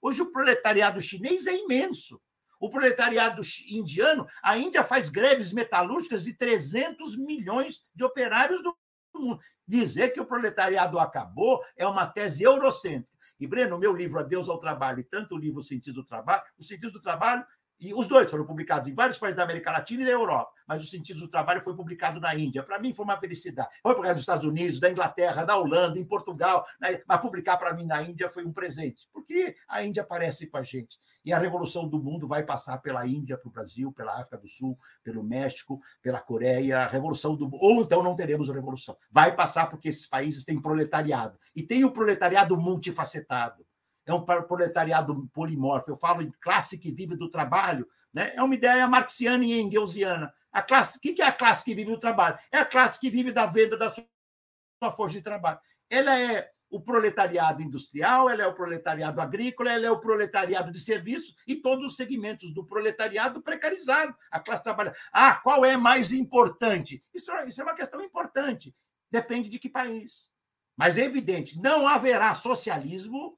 [0.00, 2.20] Hoje o proletariado chinês é imenso.
[2.60, 8.76] O proletariado indiano, a Índia faz greves metalúrgicas de 300 milhões de operários do
[9.14, 9.40] mundo.
[9.66, 13.17] Dizer que o proletariado acabou é uma tese eurocêntrica.
[13.40, 16.04] E, Breno, o meu livro Adeus ao Trabalho, e tanto o livro O Sentido do
[16.04, 17.44] Trabalho, O Sentido do Trabalho,
[17.80, 20.84] e os dois foram publicados em vários países da América Latina e da Europa, mas
[20.84, 22.62] O Sentido do Trabalho foi publicado na Índia.
[22.62, 23.68] Para mim foi uma felicidade.
[23.82, 27.00] Foi publicado nos Estados Unidos, da Inglaterra, da Holanda, em Portugal, né?
[27.06, 30.62] mas publicar para mim na Índia foi um presente, porque a Índia aparece com a
[30.62, 30.98] gente.
[31.24, 34.48] E a revolução do mundo vai passar pela Índia para o Brasil, pela África do
[34.48, 38.96] Sul, pelo México, pela Coreia, a revolução do ou então não teremos a revolução.
[39.10, 43.67] Vai passar porque esses países têm proletariado e tem o proletariado multifacetado.
[44.08, 45.90] É um proletariado polimorfo.
[45.90, 48.32] Eu falo em classe que vive do trabalho, né?
[48.34, 50.32] É uma ideia marxiana e engelsiana.
[50.50, 52.38] A classe, o que é a classe que vive do trabalho?
[52.50, 55.60] É a classe que vive da venda da sua força de trabalho.
[55.90, 60.80] Ela é o proletariado industrial, ela é o proletariado agrícola, ela é o proletariado de
[60.80, 65.00] serviços e todos os segmentos do proletariado precarizado, a classe trabalhadora.
[65.12, 67.04] Ah, qual é mais importante?
[67.14, 68.74] Isso, isso é uma questão importante.
[69.10, 70.30] Depende de que país.
[70.76, 73.37] Mas é evidente, não haverá socialismo,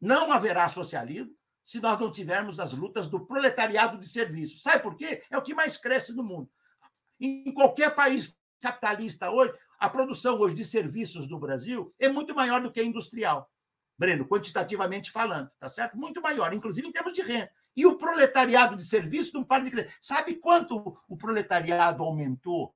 [0.00, 1.34] não haverá socialismo
[1.64, 4.62] se nós não tivermos as lutas do proletariado de serviços.
[4.62, 5.22] Sabe por quê?
[5.30, 6.48] É o que mais cresce no mundo.
[7.18, 12.62] Em qualquer país capitalista hoje, A produção hoje de serviços no Brasil é muito maior
[12.62, 13.50] do que a industrial.
[13.98, 15.96] Breno, quantitativamente falando, tá certo?
[15.96, 17.50] Muito maior, inclusive em termos de renda.
[17.74, 19.94] E o proletariado de serviço não para de crescer.
[20.00, 22.74] Sabe quanto o proletariado aumentou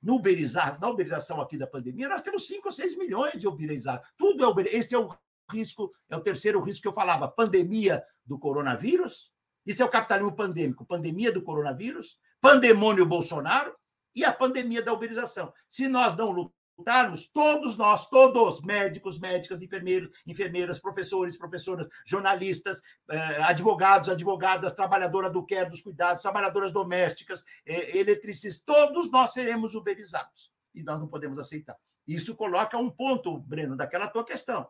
[0.00, 2.08] no uberizado, na uberização aqui da pandemia?
[2.08, 4.08] Nós temos 5 ou 6 milhões de uberizados.
[4.16, 4.68] Tudo é uber...
[4.70, 5.12] Esse é o
[5.50, 9.32] risco, é o terceiro risco que eu falava, pandemia do coronavírus.
[9.66, 13.74] Isso é o capitalismo pandêmico, pandemia do coronavírus, pandemônio Bolsonaro
[14.14, 15.52] e a pandemia da uberização.
[15.68, 16.30] Se nós não
[16.78, 22.80] lutarmos, todos nós, todos, médicos, médicas, enfermeiros, enfermeiras, professores, professoras, jornalistas,
[23.10, 29.74] eh, advogados, advogadas, trabalhadoras do care, dos cuidados, trabalhadoras domésticas, eh, eletricistas, todos nós seremos
[29.74, 30.52] uberizados.
[30.74, 31.76] E nós não podemos aceitar.
[32.06, 34.66] Isso coloca um ponto, Breno, daquela tua questão.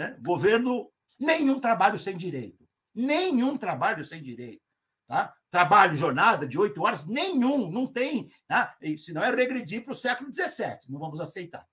[0.00, 0.16] Né?
[0.22, 2.66] Governo, nenhum trabalho sem direito.
[2.94, 4.62] Nenhum trabalho sem direito.
[5.06, 5.36] Tá?
[5.50, 8.32] Trabalho, jornada de oito horas, nenhum, não tem.
[8.48, 8.74] Tá?
[8.80, 10.88] E, senão é regredir para o século XVII.
[10.88, 11.68] Não vamos aceitar.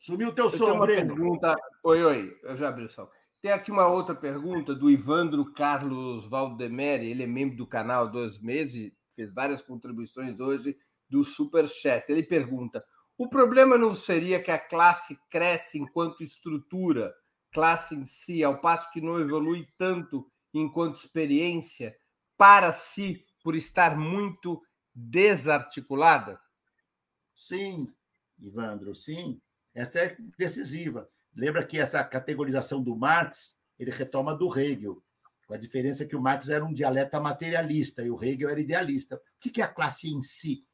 [0.00, 1.14] Sumiu o teu som, Breno.
[1.14, 1.54] Pergunta...
[1.82, 3.06] Oi, oi, eu já abri o som.
[3.42, 8.08] Tem aqui uma outra pergunta do Ivandro Carlos Valdemere, ele é membro do canal há
[8.08, 10.74] dois meses, fez várias contribuições hoje
[11.08, 12.10] do Superchat.
[12.10, 12.84] Ele pergunta:
[13.18, 17.14] o problema não seria que a classe cresce enquanto estrutura,
[17.52, 21.96] classe em si, ao passo que não evolui tanto enquanto experiência,
[22.36, 24.62] para si, por estar muito
[24.94, 26.40] desarticulada?
[27.34, 27.92] Sim,
[28.38, 29.40] Ivandro, sim.
[29.74, 31.08] Essa é decisiva.
[31.34, 35.02] Lembra que essa categorização do Marx ele retoma do Hegel,
[35.46, 39.16] com a diferença que o Marx era um dialeta materialista e o Hegel era idealista.
[39.16, 40.66] O que é a classe em si?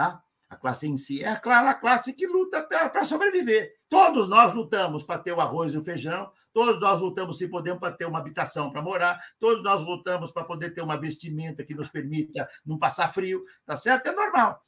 [0.00, 0.24] Tá?
[0.48, 3.74] A classe em si é a classe que luta para sobreviver.
[3.86, 7.78] Todos nós lutamos para ter o arroz e o feijão, todos nós lutamos, se podemos,
[7.78, 11.74] para ter uma habitação para morar, todos nós lutamos para poder ter uma vestimenta que
[11.74, 14.06] nos permita não passar frio, tá certo?
[14.06, 14.58] É normal.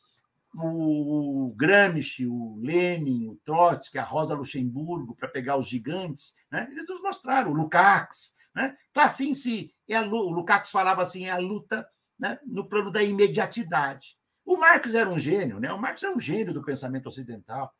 [0.54, 6.68] O Gramsci, o Lenin, o Trotsky, a Rosa Luxemburgo, para pegar os gigantes, né?
[6.70, 8.34] eles nos mostraram, o Lukács.
[8.54, 8.76] Né?
[8.92, 12.38] Classe em si, é a, o Lukács falava assim, é a luta né?
[12.44, 14.20] no plano da imediatidade.
[14.44, 15.72] O Marx era um gênio, né?
[15.72, 17.72] O Marx é um gênio do pensamento ocidental.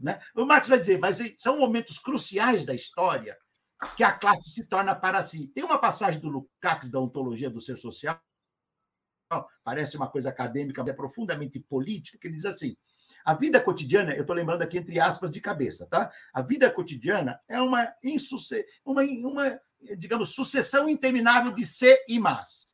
[0.00, 0.20] Né?
[0.34, 3.36] O Marx vai dizer, mas são momentos cruciais da história
[3.96, 5.48] que a classe se torna para si.
[5.48, 8.20] Tem uma passagem do Lukács da ontologia do ser social,
[9.62, 12.76] parece uma coisa acadêmica, mas é profundamente política, que ele diz assim:
[13.24, 16.10] a vida cotidiana, eu estou lembrando aqui entre aspas de cabeça, tá?
[16.32, 17.92] A vida cotidiana é uma,
[18.84, 19.60] uma, uma
[19.96, 22.73] digamos, sucessão interminável de ser e mas.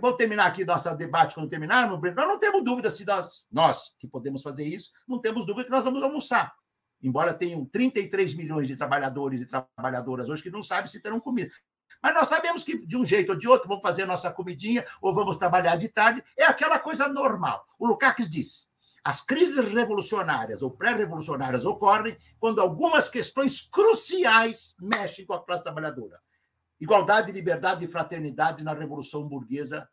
[0.00, 2.16] Vou terminar aqui nosso debate quando terminarmos, Breno.
[2.16, 5.70] Nós não temos dúvida se nós, nós que podemos fazer isso, não temos dúvida que
[5.70, 6.54] nós vamos almoçar.
[7.02, 11.52] Embora tenham 33 milhões de trabalhadores e trabalhadoras hoje que não sabem se terão comida.
[12.02, 15.14] Mas nós sabemos que, de um jeito ou de outro, vamos fazer nossa comidinha ou
[15.14, 16.24] vamos trabalhar de tarde.
[16.36, 17.66] É aquela coisa normal.
[17.78, 18.70] O Lukács diz:
[19.04, 26.23] as crises revolucionárias ou pré-revolucionárias ocorrem quando algumas questões cruciais mexem com a classe trabalhadora.
[26.84, 29.88] Igualdade, liberdade e fraternidade na Revolução Burguesa.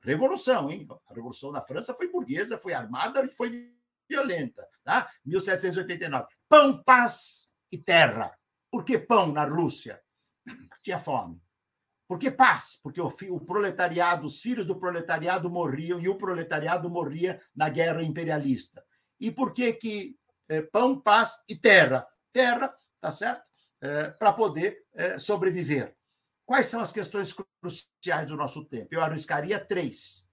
[0.00, 0.88] Revolução, hein?
[1.06, 3.72] A Revolução na França foi burguesa, foi armada e foi
[4.08, 4.66] violenta.
[4.82, 5.08] Tá?
[5.24, 6.26] 1789.
[6.48, 8.36] Pão, paz e terra.
[8.72, 10.02] Por que pão na Rússia?
[10.82, 11.40] Tinha fome.
[12.08, 12.76] Por que paz?
[12.82, 18.02] Porque o, o, proletariado, os filhos do proletariado morriam e o proletariado morria na guerra
[18.02, 18.84] imperialista.
[19.20, 20.18] E por que que
[20.48, 22.04] é, pão, paz e terra?
[22.32, 23.44] Terra, tá certo?
[23.80, 25.96] É, Para poder é, sobreviver.
[26.52, 28.88] Quais são as questões cruciais do nosso tempo?
[28.90, 30.28] Eu arriscaria três.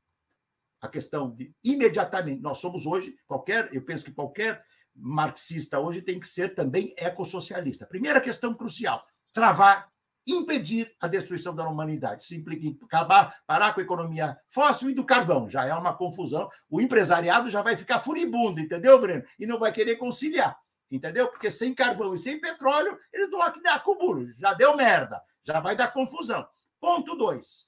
[0.82, 4.62] A questão de imediatamente, nós somos hoje, qualquer, eu penso que qualquer
[4.94, 7.86] marxista hoje tem que ser também ecossocialista.
[7.86, 9.02] Primeira questão crucial:
[9.34, 9.90] travar,
[10.28, 12.24] impedir a destruição da humanidade.
[12.24, 15.50] Isso implica em acabar, parar com a economia fóssil e do carvão.
[15.50, 16.50] Já é uma confusão.
[16.70, 19.24] O empresariado já vai ficar furibundo, entendeu, Breno?
[19.40, 20.60] E não vai querer conciliar,
[20.92, 21.30] entendeu?
[21.30, 24.28] Porque sem carvão e sem petróleo, eles não acúmulo.
[24.38, 25.24] Já deu merda.
[25.44, 26.48] Já vai dar confusão.
[26.80, 27.68] Ponto dois.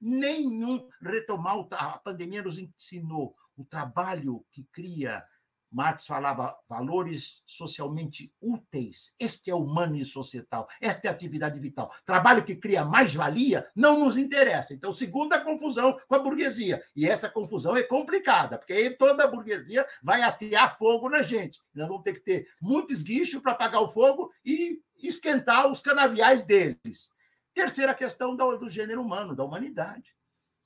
[0.00, 5.22] Nenhum retomar a pandemia nos ensinou o trabalho que cria.
[5.70, 9.14] Marx falava valores socialmente úteis.
[9.20, 11.94] Este é humano societal, esta é atividade vital.
[12.04, 14.74] Trabalho que cria mais-valia não nos interessa.
[14.74, 16.82] Então, segunda confusão com a burguesia.
[16.96, 21.60] E essa confusão é complicada, porque aí toda a burguesia vai atear fogo na gente.
[21.72, 26.44] Nós vamos ter que ter muito esguicho para apagar o fogo e esquentar os canaviais
[26.44, 27.10] deles.
[27.54, 30.16] Terceira questão do, gênero humano, da humanidade.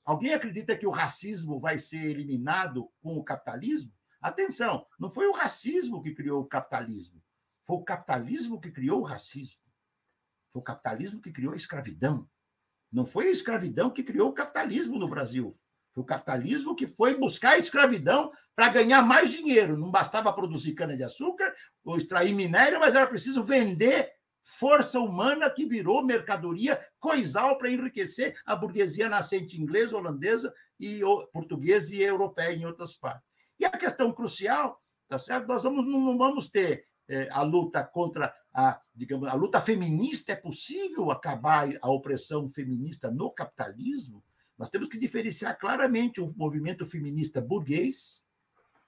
[0.03, 3.91] Alguém acredita que o racismo vai ser eliminado com o capitalismo?
[4.21, 7.21] Atenção, não foi o racismo que criou o capitalismo,
[7.65, 9.59] foi o capitalismo que criou o racismo.
[10.51, 12.29] Foi o capitalismo que criou a escravidão.
[12.91, 15.57] Não foi a escravidão que criou o capitalismo no Brasil.
[15.91, 19.77] Foi o capitalismo que foi buscar a escravidão para ganhar mais dinheiro.
[19.77, 24.14] Não bastava produzir cana-de-açúcar ou extrair minério, mas era preciso vender
[24.45, 31.01] força humana que virou mercadoria coisal para enriquecer a burguesia nascente inglesa, holandesa e
[31.33, 33.27] portuguesa e europeia em outras partes.
[33.59, 34.79] E a questão crucial,
[35.09, 35.47] tá certo?
[35.47, 40.33] Nós vamos, não vamos ter é, a luta contra a, digamos, a luta feminista.
[40.33, 44.23] É possível acabar a opressão feminista no capitalismo?
[44.57, 48.23] Nós temos que diferenciar claramente o movimento feminista burguês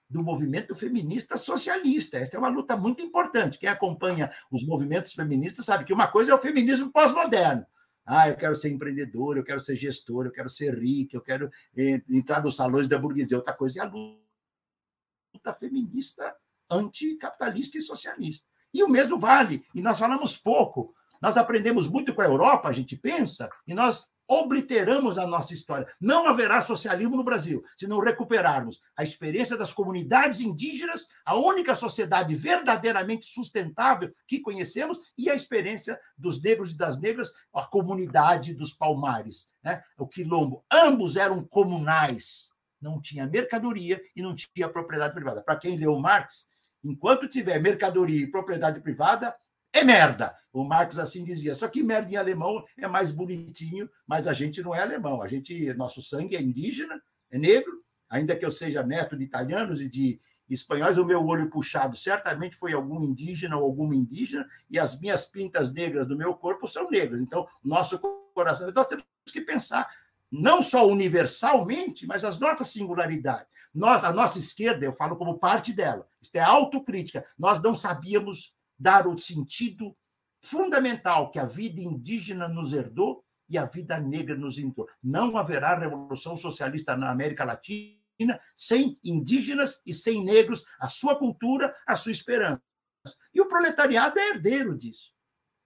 [0.09, 2.17] do movimento feminista socialista.
[2.17, 3.59] Essa é uma luta muito importante.
[3.59, 7.65] Quem acompanha os movimentos feministas sabe que uma coisa é o feminismo pós-moderno.
[8.05, 11.51] Ah, eu quero ser empreendedor, eu quero ser gestor, eu quero ser rico, eu quero
[11.75, 13.35] eh, entrar nos salões da burguesia.
[13.35, 16.33] Outra coisa é a luta feminista
[16.69, 18.45] anticapitalista e socialista.
[18.73, 20.93] E o mesmo vale, e nós falamos pouco.
[21.21, 25.87] Nós aprendemos muito com a Europa, a gente pensa, e nós obliteramos a nossa história.
[25.99, 31.73] Não haverá socialismo no Brasil se não recuperarmos a experiência das comunidades indígenas, a única
[31.75, 38.53] sociedade verdadeiramente sustentável que conhecemos, e a experiência dos negros e das negras, a comunidade
[38.53, 39.81] dos palmares, né?
[39.97, 40.63] o quilombo.
[40.71, 42.51] Ambos eram comunais,
[42.81, 45.41] não tinha mercadoria e não tinha propriedade privada.
[45.41, 46.47] Para quem leu Marx,
[46.83, 49.35] enquanto tiver mercadoria e propriedade privada,
[49.73, 50.35] é merda.
[50.51, 51.53] O Marx assim dizia.
[51.53, 55.21] Só que merda em alemão é mais bonitinho, mas a gente não é alemão.
[55.21, 57.83] A gente, nosso sangue é indígena, é negro.
[58.09, 62.55] Ainda que eu seja neto de italianos e de espanhóis, o meu olho puxado certamente
[62.55, 66.89] foi algum indígena ou alguma indígena, e as minhas pintas negras do meu corpo são
[66.89, 67.21] negras.
[67.21, 67.99] Então, nosso
[68.33, 68.71] coração.
[68.71, 69.89] Nós temos que pensar
[70.31, 73.47] não só universalmente, mas as nossas singularidades.
[73.73, 77.25] Nós, a nossa esquerda, eu falo como parte dela, isto é autocrítica.
[77.37, 79.95] Nós não sabíamos dar o sentido
[80.41, 84.87] fundamental que a vida indígena nos herdou e a vida negra nos herdou.
[85.01, 87.97] Não haverá revolução socialista na América Latina
[88.55, 92.61] sem indígenas e sem negros, a sua cultura, a sua esperança.
[93.33, 95.13] E o proletariado é herdeiro disso.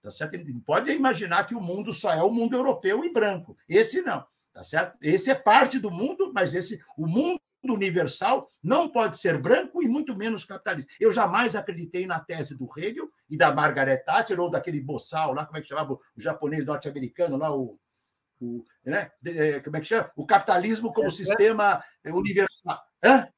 [0.02, 0.34] Tá certo?
[0.34, 3.56] Ele pode imaginar que o mundo só é o mundo europeu e branco.
[3.68, 4.26] Esse não.
[4.52, 4.98] Tá certo?
[5.00, 7.40] Esse é parte do mundo, mas esse o mundo
[7.70, 10.92] universal não pode ser branco e muito menos capitalista.
[10.98, 15.46] Eu jamais acreditei na tese do Hegel e da Margaret Thatcher ou daquele boçal lá,
[15.46, 17.78] como é que chamava o japonês norte-americano lá, o,
[18.40, 19.10] o né?
[19.24, 20.10] É, como é que chama?
[20.16, 22.80] O capitalismo como é, sistema universal.
[23.04, 23.28] Hã?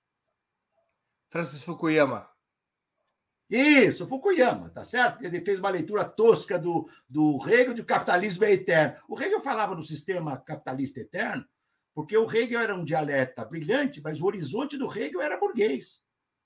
[1.29, 2.29] Francis Fukuyama.
[3.51, 5.23] Isso, Fukuyama, tá certo?
[5.23, 8.97] Ele fez uma leitura tosca do, do Hegel de o capitalismo é eterno.
[9.09, 11.45] O Hegel falava do sistema capitalista eterno
[11.95, 16.01] porque o Hegel era um dialeta brilhante, mas o horizonte do Hegel era burguês.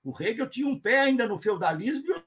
[0.05, 2.23] O Hegel tinha um pé ainda no feudalismo e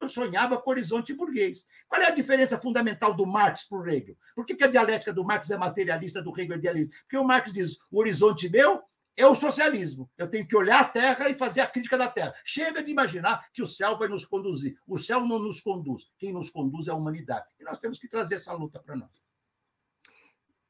[0.00, 1.66] eu sonhava com o horizonte burguês.
[1.88, 4.16] Qual é a diferença fundamental do Marx para o Hegel?
[4.34, 6.96] Por que, a dialética do Marx é materialista, do Hegel é idealista?
[7.02, 8.82] Porque o Marx diz: o horizonte meu
[9.16, 10.08] é o socialismo.
[10.16, 12.34] Eu tenho que olhar a Terra e fazer a crítica da Terra.
[12.44, 14.78] Chega de imaginar que o céu vai nos conduzir.
[14.86, 16.12] O céu não nos conduz.
[16.18, 17.46] Quem nos conduz é a humanidade.
[17.58, 19.10] E nós temos que trazer essa luta para nós.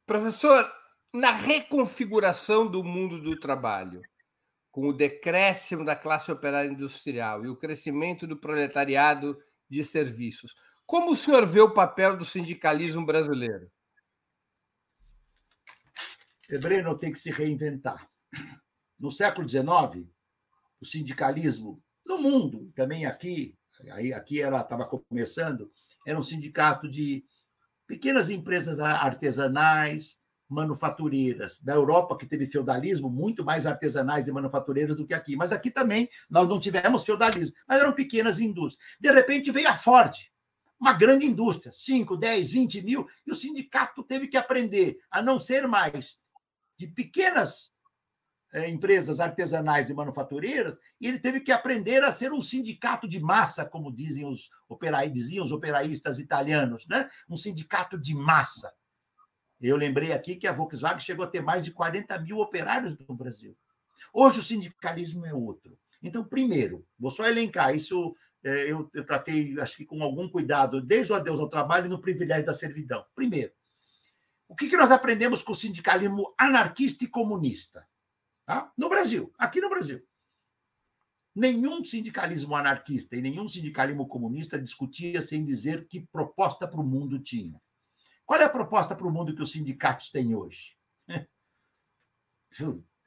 [0.06, 0.72] Professor,
[1.16, 4.02] na reconfiguração do mundo do trabalho,
[4.70, 9.38] com o decréscimo da classe operária industrial e o crescimento do proletariado
[9.68, 10.54] de serviços,
[10.84, 13.70] como o senhor vê o papel do sindicalismo brasileiro?
[16.60, 18.08] Breno tem que se reinventar.
[18.98, 20.06] No século XIX,
[20.80, 23.58] o sindicalismo no mundo, também aqui,
[23.90, 25.72] aí aqui era estava começando,
[26.06, 27.24] era um sindicato de
[27.86, 31.60] pequenas empresas artesanais, manufatureiras.
[31.60, 35.36] Da Europa, que teve feudalismo, muito mais artesanais e manufatureiras do que aqui.
[35.36, 38.84] Mas aqui também nós não tivemos feudalismo, mas eram pequenas indústrias.
[39.00, 40.14] De repente veio a Ford,
[40.78, 45.38] uma grande indústria, 5, 10, 20 mil, e o sindicato teve que aprender a não
[45.38, 46.18] ser mais
[46.78, 47.72] de pequenas
[48.52, 53.18] é, empresas artesanais e manufatureiras, e ele teve que aprender a ser um sindicato de
[53.18, 57.10] massa, como dizem os, opera, diziam os operaístas italianos, né?
[57.28, 58.72] um sindicato de massa
[59.60, 63.14] eu lembrei aqui que a Volkswagen chegou a ter mais de 40 mil operários no
[63.14, 63.56] Brasil.
[64.12, 65.78] Hoje o sindicalismo é outro.
[66.02, 70.80] Então, primeiro, vou só elencar, isso é, eu, eu, tratei, acho que com algum cuidado,
[70.80, 73.04] desde o adeus ao trabalho e no privilégio da servidão.
[73.14, 73.52] Primeiro,
[74.48, 77.86] o que, que nós aprendemos com o sindicalismo anarquista e comunista?
[78.44, 78.70] Tá?
[78.76, 80.00] No Brasil, aqui no Brasil.
[81.34, 87.18] Nenhum sindicalismo anarquista e nenhum sindicalismo comunista discutia sem dizer que proposta para o mundo
[87.18, 87.60] tinha.
[88.26, 90.76] Qual é a proposta para o mundo que os sindicatos têm hoje?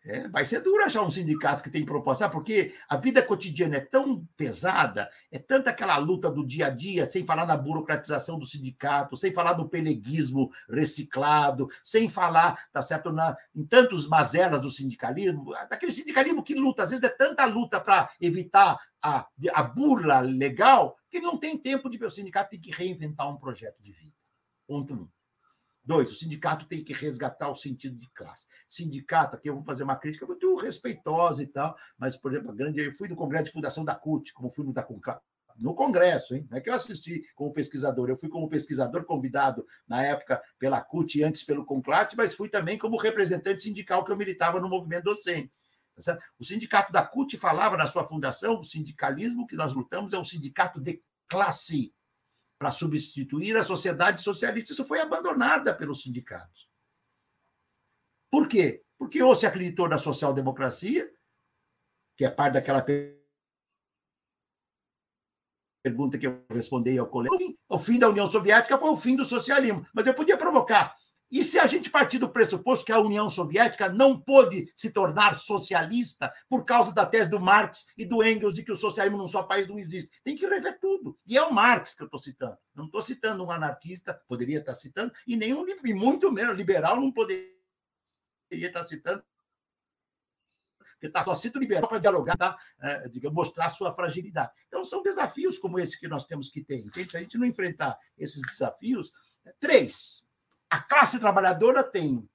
[0.05, 3.81] É, vai ser duro achar um sindicato que tem proposta, porque a vida cotidiana é
[3.81, 8.45] tão pesada, é tanta aquela luta do dia a dia, sem falar na burocratização do
[8.45, 14.71] sindicato, sem falar do peleguismo reciclado, sem falar, tá certo, na, em tantos mazelas do
[14.71, 20.21] sindicalismo, daquele sindicalismo que luta, às vezes é tanta luta para evitar a, a burla
[20.21, 23.91] legal, que não tem tempo de ver o sindicato tem que reinventar um projeto de
[23.91, 24.18] vida.
[24.69, 25.09] Ponto um.
[25.83, 28.45] Dois, o sindicato tem que resgatar o sentido de classe.
[28.67, 32.79] Sindicato, aqui eu vou fazer uma crítica muito respeitosa e tal, mas, por exemplo, grande,
[32.79, 34.87] eu fui no congresso de fundação da CUT, como fui no da
[35.57, 36.47] no congresso, hein?
[36.51, 40.79] Não é que eu assisti como pesquisador, eu fui como pesquisador convidado na época pela
[40.79, 44.69] CUT e antes pelo Conclate, mas fui também como representante sindical que eu militava no
[44.69, 45.51] movimento docente.
[46.05, 50.19] Tá o sindicato da CUT falava na sua fundação, o sindicalismo que nós lutamos é
[50.19, 51.91] um sindicato de classe
[52.59, 54.73] para substituir a sociedade socialista.
[54.73, 56.69] Isso foi abandonada pelos sindicatos.
[58.29, 58.83] Por quê?
[58.97, 61.09] Porque ou se acreditou na social-democracia,
[62.17, 62.85] que é parte daquela
[65.81, 67.33] pergunta que eu respondi ao colega.
[67.69, 69.87] O fim da União Soviética foi o fim do socialismo.
[69.93, 70.98] Mas eu podia provocar.
[71.31, 75.35] E se a gente partir do pressuposto que a União Soviética não pôde se tornar
[75.35, 79.27] socialista por causa da tese do Marx e do Engels de que o socialismo num
[79.27, 80.09] só país não existe?
[80.23, 81.19] Tem que rever tudo.
[81.27, 82.57] E é o Marx que eu estou citando.
[82.73, 87.11] Não estou citando um anarquista, poderia estar citando, e nenhum, e muito menos liberal não
[87.11, 87.47] poderia
[88.51, 89.23] estar citando,
[90.99, 92.57] porque está só cito liberal para dialogar, tá?
[92.81, 94.51] é, digamos, mostrar sua fragilidade.
[94.67, 96.83] Então, são desafios como esse que nós temos que ter.
[97.09, 99.11] Se a gente não enfrentar esses desafios,
[99.61, 100.27] três
[100.69, 102.27] a classe trabalhadora tem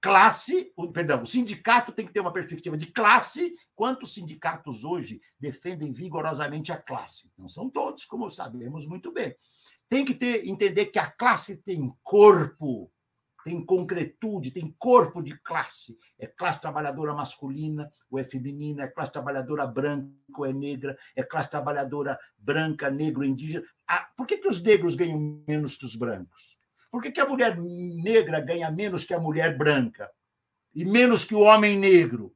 [0.00, 3.56] classe, perdão, o sindicato tem que ter uma perspectiva de classe.
[3.74, 7.30] Quantos sindicatos hoje defendem vigorosamente a classe?
[7.38, 9.34] Não são todos, como sabemos muito bem.
[9.88, 12.92] Tem que ter, entender que a classe tem corpo,
[13.44, 15.96] tem concretude, tem corpo de classe.
[16.18, 21.22] É classe trabalhadora masculina ou é feminina, é classe trabalhadora branca ou é negra, é
[21.22, 23.64] classe trabalhadora branca, negro, indígena.
[23.86, 26.53] Ah, por que, que os negros ganham menos que os brancos?
[26.94, 30.08] Por que, que a mulher negra ganha menos que a mulher branca?
[30.72, 32.32] E menos que o homem negro?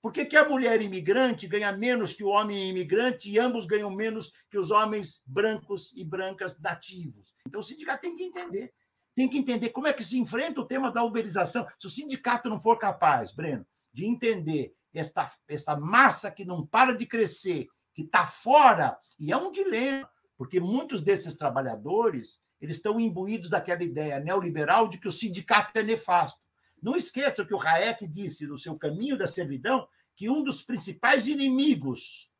[0.00, 3.90] Por que, que a mulher imigrante ganha menos que o homem imigrante e ambos ganham
[3.90, 7.34] menos que os homens brancos e brancas nativos?
[7.46, 8.72] Então o sindicato tem que entender.
[9.14, 11.68] Tem que entender como é que se enfrenta o tema da uberização.
[11.78, 16.96] Se o sindicato não for capaz, Breno, de entender esta, esta massa que não para
[16.96, 22.98] de crescer, que está fora, e é um dilema, porque muitos desses trabalhadores eles estão
[22.98, 26.40] imbuídos daquela ideia neoliberal de que o sindicato é nefasto.
[26.82, 29.86] Não esqueça que o Hayek disse no seu Caminho da Servidão
[30.16, 32.30] que um dos principais inimigos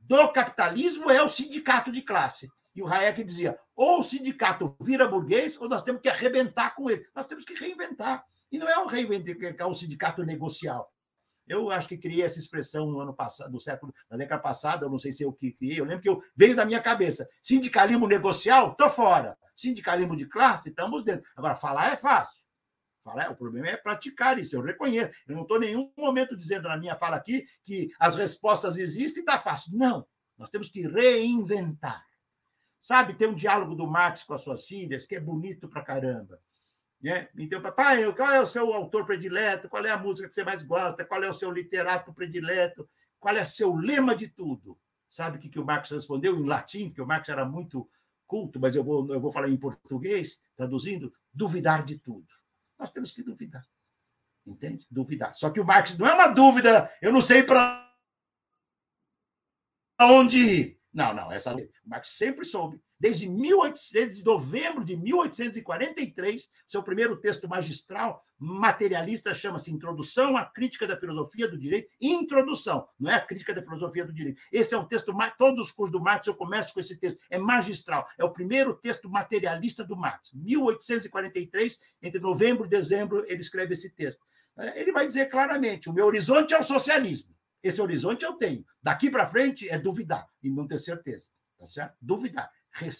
[0.00, 2.48] do capitalismo é o sindicato de classe.
[2.74, 6.90] E o Hayek dizia: ou o sindicato vira burguês, ou nós temos que arrebentar com
[6.90, 7.06] ele.
[7.14, 8.24] Nós temos que reinventar.
[8.50, 10.92] E não é um reinventar um sindicato negocial.
[11.46, 14.90] Eu acho que criei essa expressão no ano passado, no século, na década passada, eu
[14.90, 17.28] não sei se eu que criei, eu lembro que eu, veio da minha cabeça.
[17.42, 19.36] Sindicalismo negocial, tô fora.
[19.54, 21.24] Sindicalismo de classe, estamos dentro.
[21.36, 22.42] Agora, falar é fácil.
[23.04, 25.12] Falar, o problema é praticar isso, eu reconheço.
[25.26, 29.22] Eu não estou em nenhum momento dizendo na minha fala aqui que as respostas existem
[29.22, 29.76] e está fácil.
[29.76, 30.06] Não.
[30.38, 32.04] Nós temos que reinventar.
[32.80, 36.40] Sabe, tem um diálogo do Marx com as suas filhas que é bonito pra caramba.
[37.02, 37.28] Né?
[37.36, 39.68] Então, papai, qual é o seu autor predileto?
[39.68, 41.04] Qual é a música que você mais gosta?
[41.04, 42.88] Qual é o seu literato predileto?
[43.18, 44.78] Qual é o seu lema de tudo?
[45.10, 46.88] Sabe o que, que o Marx respondeu em latim?
[46.88, 47.90] Porque o Marx era muito
[48.26, 52.28] culto, mas eu vou, eu vou falar em português, traduzindo: duvidar de tudo.
[52.78, 53.66] Nós temos que duvidar.
[54.46, 54.86] Entende?
[54.90, 55.34] Duvidar.
[55.34, 57.94] Só que o Marx não é uma dúvida, eu não sei para
[60.00, 60.81] onde ir.
[60.92, 67.48] Não, não, essa o Marx sempre soube desde 1800, novembro de 1843, seu primeiro texto
[67.48, 71.88] magistral materialista chama-se Introdução à Crítica da Filosofia do Direito.
[72.00, 74.40] Introdução, não é a crítica da filosofia do direito.
[74.52, 77.38] Esse é um texto, todos os cursos do Marx eu começo com esse texto, é
[77.38, 80.30] magistral, é o primeiro texto materialista do Marx.
[80.34, 84.24] 1843, entre novembro e dezembro, ele escreve esse texto.
[84.58, 87.32] É, ele vai dizer claramente: o meu horizonte é o socialismo.
[87.62, 88.64] Esse horizonte eu tenho.
[88.82, 91.28] Daqui para frente é duvidar e não ter certeza.
[91.58, 91.96] Tá certo?
[92.00, 92.50] Duvidar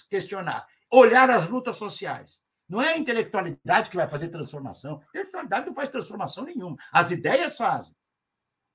[0.09, 2.41] questionar, olhar as lutas sociais.
[2.69, 5.01] Não é a intelectualidade que vai fazer transformação.
[5.01, 6.77] A intelectualidade não faz transformação nenhuma.
[6.93, 7.95] As ideias fazem.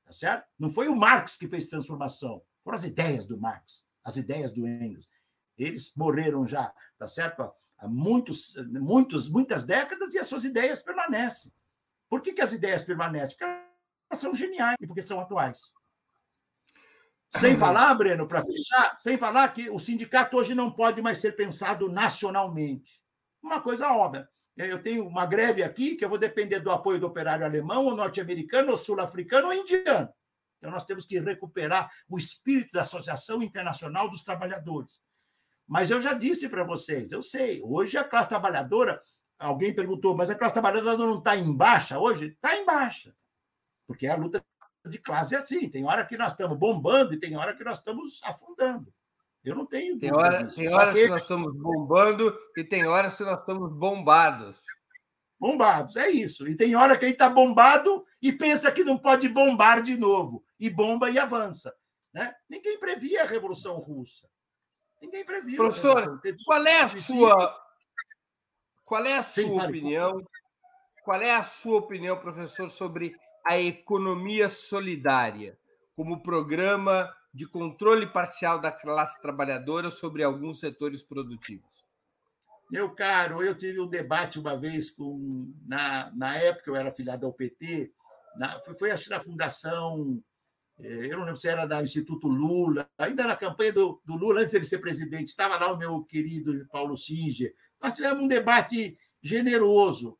[0.05, 0.47] Tá certo?
[0.57, 2.41] Não foi o Marx que fez transformação.
[2.63, 5.09] Foram as ideias do Marx, as ideias do Engels.
[5.57, 7.51] Eles morreram já, tá certo?
[7.77, 11.51] Há muitos, muitos, muitas décadas e as suas ideias permanecem.
[12.09, 13.35] Por que, que as ideias permanecem?
[13.37, 13.45] Porque
[14.09, 15.71] elas são geniais e porque são atuais.
[17.39, 21.33] Sem falar, Breno, para fechar, sem falar que o sindicato hoje não pode mais ser
[21.33, 22.99] pensado nacionalmente.
[23.41, 24.27] Uma coisa óbvia.
[24.55, 27.95] Eu tenho uma greve aqui que eu vou depender do apoio do operário alemão, ou
[27.95, 30.09] norte-americano, ou sul-africano, ou indiano.
[30.57, 34.99] Então, nós temos que recuperar o espírito da Associação Internacional dos Trabalhadores.
[35.67, 38.99] Mas eu já disse para vocês, eu sei, hoje a classe trabalhadora,
[39.37, 42.29] alguém perguntou, mas a classe trabalhadora não está em baixa hoje?
[42.29, 43.13] Está em baixa.
[43.85, 44.43] Porque a luta
[44.87, 47.79] de classe é assim: tem hora que nós estamos bombando e tem hora que nós
[47.79, 48.93] estamos afundando.
[49.43, 49.97] Eu não tenho.
[49.97, 54.57] Tem, hora, tem horas que nós estamos bombando e tem horas que nós estamos bombados.
[55.39, 56.47] Bombados, é isso.
[56.47, 59.95] E tem hora que a gente está bombado e pensa que não pode bombar de
[59.95, 60.43] novo.
[60.59, 61.73] E bomba e avança.
[62.13, 62.35] Né?
[62.49, 64.27] Ninguém previa a Revolução Russa.
[65.01, 65.57] Ninguém previa.
[65.57, 67.61] Professor, qual é a sua,
[68.83, 70.27] qual é a sua Sim, opinião?
[71.03, 73.15] Qual é a sua opinião, professor, sobre
[73.47, 75.57] a economia solidária
[75.95, 81.85] como programa de controle parcial da classe trabalhadora sobre alguns setores produtivos?
[82.69, 85.53] Meu caro, eu tive um debate uma vez com.
[85.65, 87.93] Na, na época, eu era afiliado ao PT,
[88.35, 90.21] na, foi, foi acho na Fundação.
[90.79, 94.41] Eh, eu não lembro se era da Instituto Lula, ainda na campanha do, do Lula,
[94.41, 97.53] antes de ele ser presidente, estava lá o meu querido Paulo Singer.
[97.81, 100.17] Nós tivemos um debate generoso.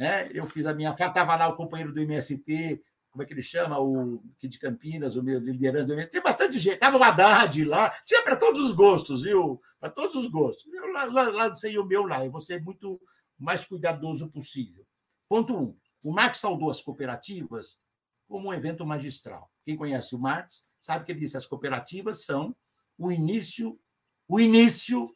[0.00, 0.30] Né?
[0.32, 0.92] Eu fiz a minha.
[0.98, 5.14] Estava lá o companheiro do MST, como é que ele chama, o aqui de Campinas,
[5.14, 6.10] o meu liderança do MST.
[6.10, 6.76] Tem bastante gente.
[6.76, 9.60] Estava o Haddad lá, tinha para todos os gostos, viu?
[9.78, 10.72] Para todos os gostos.
[10.72, 12.98] Eu lá, lá, lá sei o meu lá, eu vou ser muito
[13.38, 14.86] mais cuidadoso possível.
[15.28, 15.76] Ponto um.
[16.02, 17.76] O Marx saudou as cooperativas
[18.26, 19.52] como um evento magistral.
[19.66, 22.56] Quem conhece o Marx sabe que ele disse que as cooperativas são
[22.96, 23.78] o início,
[24.26, 25.14] o início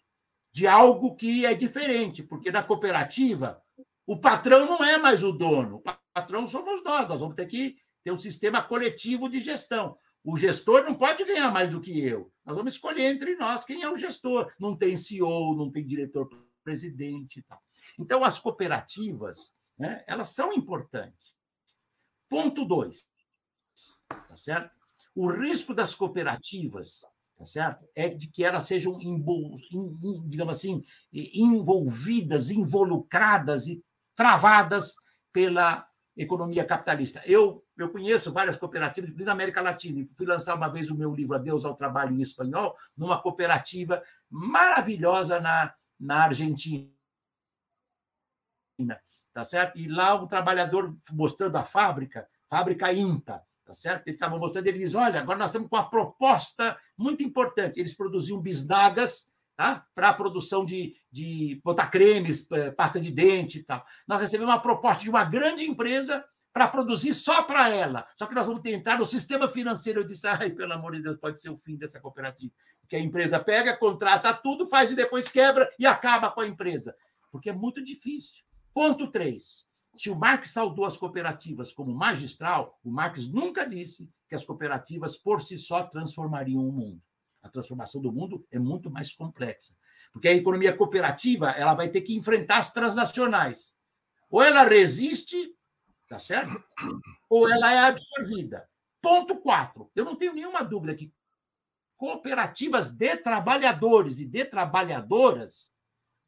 [0.52, 3.63] de algo que é diferente, porque na cooperativa
[4.06, 5.82] o patrão não é mais o dono, o
[6.12, 9.96] patrão somos nós, nós vamos ter que ter um sistema coletivo de gestão.
[10.22, 12.32] O gestor não pode ganhar mais do que eu.
[12.44, 14.50] Nós vamos escolher entre nós quem é o gestor.
[14.58, 17.44] Não tem CEO, não tem diretor-presidente.
[17.98, 21.34] Então, as cooperativas, né, elas são importantes.
[22.28, 23.06] Ponto dois,
[24.08, 24.70] tá certo?
[25.14, 27.02] O risco das cooperativas,
[27.36, 27.86] tá certo?
[27.94, 28.98] É de que elas sejam,
[30.26, 30.82] digamos assim,
[31.12, 33.84] envolvidas, involucradas e
[34.14, 34.94] travadas
[35.32, 35.86] pela
[36.16, 37.20] economia capitalista.
[37.26, 41.34] Eu, eu conheço várias cooperativas, na América Latina, fui lançar uma vez o meu livro
[41.34, 46.88] Adeus ao Trabalho em Espanhol, numa cooperativa maravilhosa na, na Argentina.
[49.32, 49.76] Tá certo?
[49.76, 54.06] E lá o trabalhador mostrando a fábrica, fábrica INTA, tá certo?
[54.06, 57.80] Eles estavam mostrando, ele diz: olha, agora nós estamos com uma proposta muito importante.
[57.80, 59.86] Eles produziam bisnagas tá?
[59.94, 63.84] para a produção de, de botar cremes, eh, pasta de dente e tal.
[64.06, 68.06] Nós recebemos uma proposta de uma grande empresa para produzir só para ela.
[68.16, 70.00] Só que nós vamos tentar no sistema financeiro.
[70.00, 72.52] Eu disse, ai, pelo amor de Deus, pode ser o fim dessa cooperativa.
[72.80, 76.94] Porque a empresa pega, contrata tudo, faz e depois quebra e acaba com a empresa.
[77.32, 78.44] Porque é muito difícil.
[78.72, 79.64] Ponto 3.
[79.96, 85.16] Se o Marx saudou as cooperativas como magistral, o Marx nunca disse que as cooperativas
[85.16, 87.00] por si só transformariam o mundo.
[87.44, 89.76] A transformação do mundo é muito mais complexa.
[90.10, 93.76] Porque a economia cooperativa ela vai ter que enfrentar as transnacionais.
[94.30, 95.54] Ou ela resiste,
[96.08, 96.64] tá certo?
[97.28, 98.66] Ou ela é absorvida.
[99.02, 99.90] Ponto 4.
[99.94, 101.12] Eu não tenho nenhuma dúvida que
[101.98, 105.70] cooperativas de trabalhadores e de trabalhadoras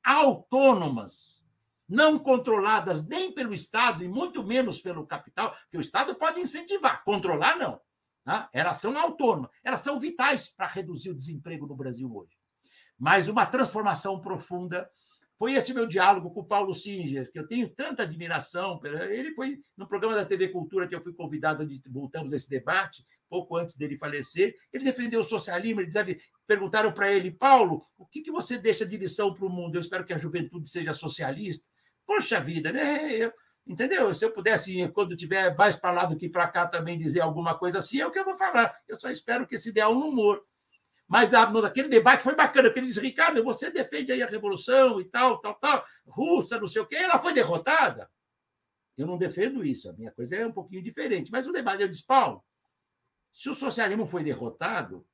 [0.05, 1.43] autônomas,
[1.89, 7.03] não controladas nem pelo Estado e muito menos pelo capital, que o Estado pode incentivar,
[7.05, 7.81] controlar não.
[8.27, 8.49] Né?
[8.53, 12.37] Elas são autônomas, elas são vitais para reduzir o desemprego no Brasil hoje.
[12.99, 14.89] Mas uma transformação profunda.
[15.39, 18.81] Foi esse meu diálogo com o Paulo Singer, que eu tenho tanta admiração.
[18.83, 22.49] Ele foi no programa da TV Cultura que eu fui convidado, de, voltamos a esse
[22.49, 24.57] debate, pouco antes dele falecer.
[24.73, 28.87] Ele defendeu o socialismo, ele dizia, perguntaram para ele, Paulo, o que, que você deixa
[28.87, 29.77] de lição para o mundo?
[29.77, 31.67] Eu espero que a juventude seja socialista.
[32.07, 33.13] Poxa vida, né?
[33.13, 33.31] Eu,
[33.67, 34.15] Entendeu?
[34.15, 37.59] Se eu pudesse, quando tiver mais para lá do que para cá, também dizer alguma
[37.59, 38.77] coisa assim, é o que eu vou falar.
[38.87, 40.45] Eu só espero que esse ideal no humor.
[41.09, 45.05] Mas naquele debate foi bacana, porque ele disse, Ricardo, você defende aí a revolução e
[45.05, 48.11] tal, tal, tal, russa, não sei o quê, ela foi derrotada.
[48.97, 51.31] Eu não defendo isso, a minha coisa é um pouquinho diferente.
[51.31, 52.43] Mas o debate, eu disse, Paulo,
[53.33, 55.07] se o socialismo foi derrotado,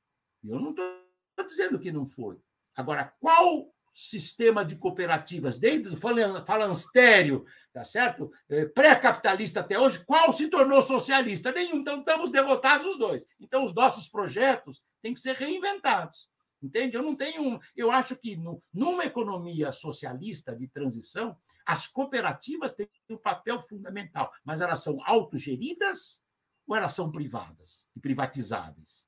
[0.43, 2.39] eu não estou dizendo que não foi.
[2.75, 8.31] Agora, qual sistema de cooperativas, desde o falanstério, tá certo?
[8.49, 11.51] É, pré-capitalista até hoje, qual se tornou socialista?
[11.51, 11.77] Nenhum.
[11.77, 13.25] Então, estamos derrotados os dois.
[13.39, 16.27] Então, os nossos projetos têm que ser reinventados.
[16.61, 16.95] Entende?
[16.95, 17.59] Eu não tenho.
[17.75, 24.31] Eu acho que no, numa economia socialista de transição, as cooperativas têm um papel fundamental,
[24.45, 26.21] mas elas são autogeridas
[26.65, 29.02] ou elas são privadas e privatizáveis?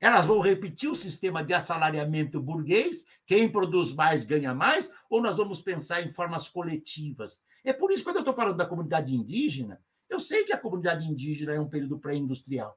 [0.00, 5.36] Elas vão repetir o sistema de assalariamento burguês, quem produz mais ganha mais, ou nós
[5.36, 7.40] vamos pensar em formas coletivas?
[7.62, 9.78] É por isso que quando eu estou falando da comunidade indígena,
[10.08, 12.76] eu sei que a comunidade indígena é um período pré-industrial.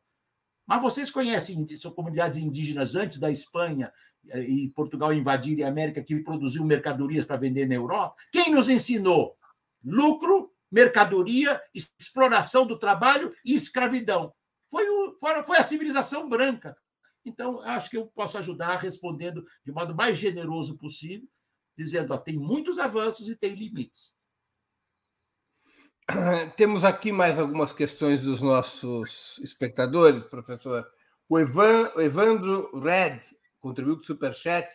[0.67, 3.91] Mas vocês conhecem comunidades indígenas antes da Espanha
[4.29, 8.15] eh, e Portugal invadirem a América que produziam mercadorias para vender na Europa?
[8.31, 9.37] Quem nos ensinou?
[9.83, 14.33] Lucro, mercadoria, exploração do trabalho e escravidão.
[14.69, 16.75] Foi, o, foi a civilização branca.
[17.25, 21.27] Então, acho que eu posso ajudar respondendo de modo mais generoso possível,
[21.77, 24.13] dizendo: ó, tem muitos avanços e tem limites.
[26.57, 30.85] Temos aqui mais algumas questões dos nossos espectadores, professor.
[31.29, 33.19] O, Evan, o Evandro Red
[33.59, 34.67] contribuiu com o Superchat.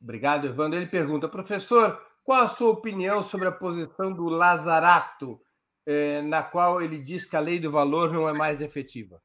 [0.00, 0.78] Obrigado, Evandro.
[0.78, 5.40] Ele pergunta, professor, qual a sua opinião sobre a posição do Lazarato,
[5.86, 9.22] eh, na qual ele diz que a lei do valor não é mais efetiva?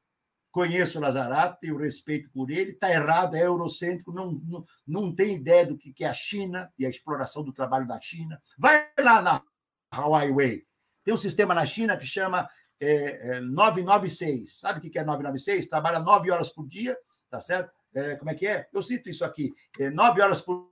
[0.50, 5.36] Conheço o Lazarato, tenho respeito por ele, está errado, é eurocêntrico, não, não, não tem
[5.36, 8.40] ideia do que é a China e a exploração do trabalho da China.
[8.58, 9.42] Vai lá na
[9.90, 10.66] Hawaii Way,
[11.04, 12.48] tem um sistema na China que chama
[12.80, 14.58] é, é, 996.
[14.58, 15.68] Sabe o que é 996?
[15.68, 16.98] Trabalha nove horas por dia,
[17.30, 17.72] tá certo?
[17.94, 18.68] É, como é que é?
[18.72, 20.70] Eu cito isso aqui: é, nove horas por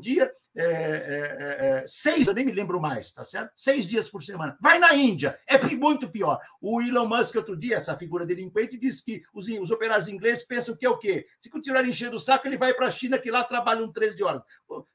[0.00, 3.52] dia, é, é, é, seis, eu nem me lembro mais, tá certo?
[3.56, 4.56] Seis dias por semana.
[4.60, 6.38] Vai na Índia, é muito pior.
[6.60, 10.76] O Elon Musk, outro dia, essa figura delinquente, disse que os, os operários ingleses pensam
[10.76, 11.26] que é o quê?
[11.40, 14.42] Se continuar enchendo o saco, ele vai para a China, que lá trabalham 13 horas.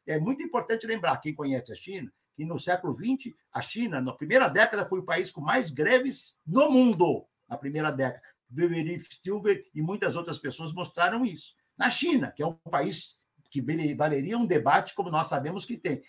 [0.05, 4.13] É muito importante lembrar, quem conhece a China, que no século XX, a China, na
[4.13, 7.25] primeira década, foi o país com mais greves no mundo.
[7.47, 8.21] Na primeira década.
[8.47, 11.53] Beverly Silver e muitas outras pessoas mostraram isso.
[11.77, 13.17] Na China, que é um país
[13.61, 16.03] que valeria um debate como nós sabemos que tem.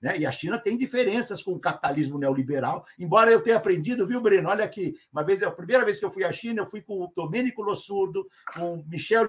[0.00, 0.18] Né?
[0.18, 4.48] E a China tem diferenças com o capitalismo neoliberal, embora eu tenha aprendido, viu, Breno?
[4.48, 7.02] Olha aqui, uma vez, a primeira vez que eu fui à China, eu fui com
[7.02, 9.28] o Domênico Lossurdo, com Michel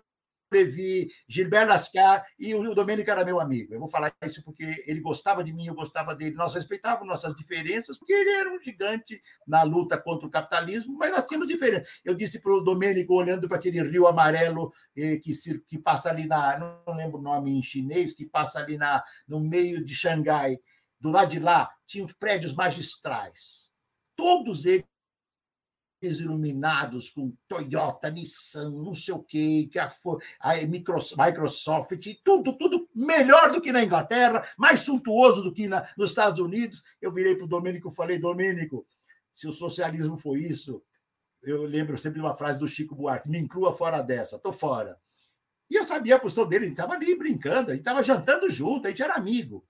[0.51, 3.73] Levi, Gilberto Lascar e o Domênico era meu amigo.
[3.73, 6.35] Eu vou falar isso porque ele gostava de mim, eu gostava dele.
[6.35, 11.11] Nós respeitávamos nossas diferenças, porque ele era um gigante na luta contra o capitalismo, mas
[11.11, 11.85] nós tínhamos diferença.
[12.03, 15.31] Eu disse para o Domênico, olhando para aquele rio amarelo eh, que,
[15.67, 16.81] que passa ali na.
[16.85, 20.57] Não lembro o nome em chinês, que passa ali na, no meio de Xangai.
[20.99, 23.69] Do lado de lá, tinham prédios magistrais.
[24.15, 24.85] Todos eles
[26.01, 29.91] iluminados com Toyota, Nissan, não sei o quê, que a,
[30.39, 31.91] a Microsoft,
[32.23, 36.83] tudo, tudo melhor do que na Inglaterra, mais suntuoso do que na, nos Estados Unidos.
[37.01, 38.85] Eu virei para o Domênico e falei, Domênico,
[39.33, 40.83] se o socialismo foi isso,
[41.43, 44.97] eu lembro sempre de uma frase do Chico Buarque, me inclua fora dessa, estou fora.
[45.69, 48.89] E eu sabia a posição dele, ele estava ali brincando, gente estava jantando junto, a
[48.89, 49.65] gente era amigo.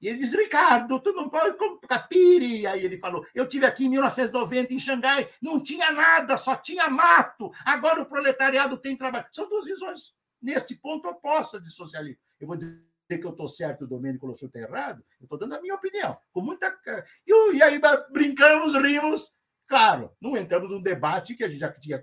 [0.00, 1.56] E ele diz, Ricardo, tu não pode
[1.88, 2.66] capire.
[2.66, 6.88] Aí ele falou, eu tive aqui em 1990 em Xangai, não tinha nada, só tinha
[6.88, 7.50] mato.
[7.64, 9.26] Agora o proletariado tem trabalho.
[9.32, 12.22] São duas visões, neste ponto, opostas de socialismo.
[12.38, 15.02] Eu vou dizer que eu estou certo, o Domênico Lochut está errado.
[15.18, 16.78] Eu estou dando a minha opinião, com muita...
[17.26, 17.80] E aí
[18.12, 19.36] brincamos, rimos.
[19.66, 22.02] Claro, não entramos num debate que a gente já tinha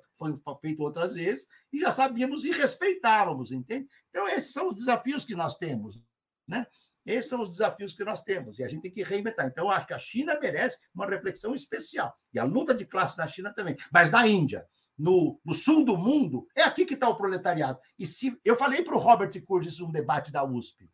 [0.61, 3.87] feito outras vezes e já sabíamos e respeitávamos, entende?
[4.09, 5.99] Então, esses são os desafios que nós temos,
[6.47, 6.67] né?
[7.05, 9.45] Esses são os desafios que nós temos e a gente tem que reinventar.
[9.45, 12.13] Então, eu acho que a China merece uma reflexão especial.
[12.33, 13.77] E a luta de classe na China também.
[13.91, 14.65] Mas na Índia,
[14.97, 17.79] no, no sul do mundo, é aqui que está o proletariado.
[17.99, 20.89] E se eu falei para o Robert Curtis um debate da USP.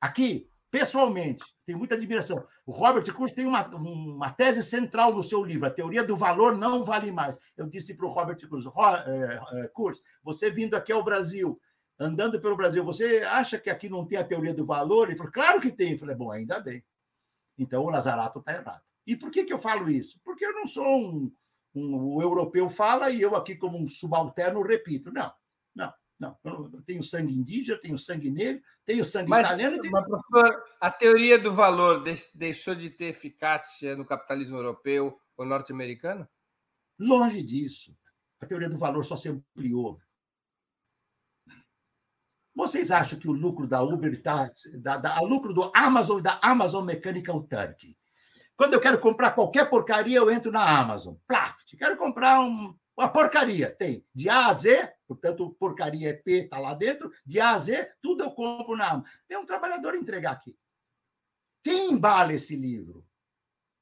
[0.00, 2.46] Aqui, pessoalmente, tenho muita admiração.
[2.64, 6.56] O Robert Curtis tem uma, uma tese central no seu livro, a teoria do valor
[6.56, 7.36] não vale mais.
[7.56, 8.70] Eu disse para o Robert Curtis,
[9.06, 11.60] é, é, Curtis, você vindo aqui ao Brasil
[12.00, 15.08] andando pelo Brasil, você acha que aqui não tem a teoria do valor?
[15.08, 15.92] Ele falou, claro que tem.
[15.92, 16.82] Eu falei, bom, ainda bem.
[17.58, 18.80] Então o Lazarato está errado.
[19.06, 20.18] E por que, que eu falo isso?
[20.24, 21.32] Porque eu não sou um,
[21.74, 22.14] um.
[22.14, 25.12] O europeu fala e eu aqui, como um subalterno, repito.
[25.12, 25.30] Não,
[25.74, 26.38] não, não.
[26.72, 29.80] Eu tenho sangue indígena, tenho sangue negro, tenho sangue mas, italiano.
[29.82, 29.92] Tenho...
[29.92, 32.02] Mas, professor, a teoria do valor
[32.34, 36.26] deixou de ter eficácia no capitalismo europeu ou norte-americano?
[36.98, 37.94] Longe disso.
[38.40, 40.00] A teoria do valor só se ampliou.
[42.54, 44.50] Vocês acham que o lucro da Uber está.
[44.74, 47.96] Da, da, o lucro do Amazon da Amazon Mechanical Turkey?
[48.56, 51.14] Quando eu quero comprar qualquer porcaria, eu entro na Amazon.
[51.26, 51.76] Plaft.
[51.78, 53.74] Quero comprar um, uma porcaria.
[53.74, 57.10] Tem de A a Z, portanto, porcaria é P, está lá dentro.
[57.24, 59.10] De A a Z, tudo eu compro na Amazon.
[59.26, 60.54] Tem um trabalhador entregar aqui.
[61.62, 63.06] Quem embala esse livro?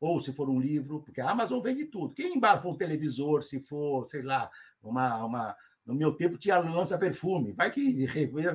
[0.01, 2.15] Ou se for um livro, porque a Amazon vende tudo.
[2.15, 4.49] Quem embala for um televisor, se for, sei lá,
[4.81, 5.57] uma, uma,
[5.89, 7.53] no meu tempo tinha lança-perfume.
[7.53, 8.07] Vai que,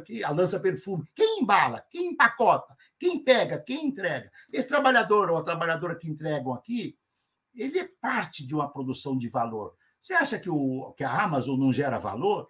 [0.05, 1.03] que a lança-perfume.
[1.15, 1.83] Quem embala?
[1.89, 2.77] Quem empacota?
[2.99, 3.57] Quem pega?
[3.59, 4.31] Quem entrega?
[4.51, 6.95] Esse trabalhador ou a trabalhadora que entregam aqui,
[7.55, 9.75] ele é parte de uma produção de valor.
[9.99, 12.47] Você acha que, o, que a Amazon não gera valor?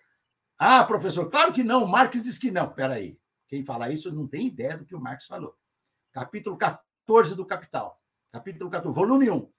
[0.60, 1.85] Ah, professor, claro que não.
[1.85, 2.65] O Marx diz que não.
[2.65, 3.18] Espera aí.
[3.47, 5.55] Quem fala isso não tem ideia do que o Marx falou.
[6.11, 8.01] Capítulo 14 do Capital.
[8.34, 9.49] Capítulo 14, volume 1.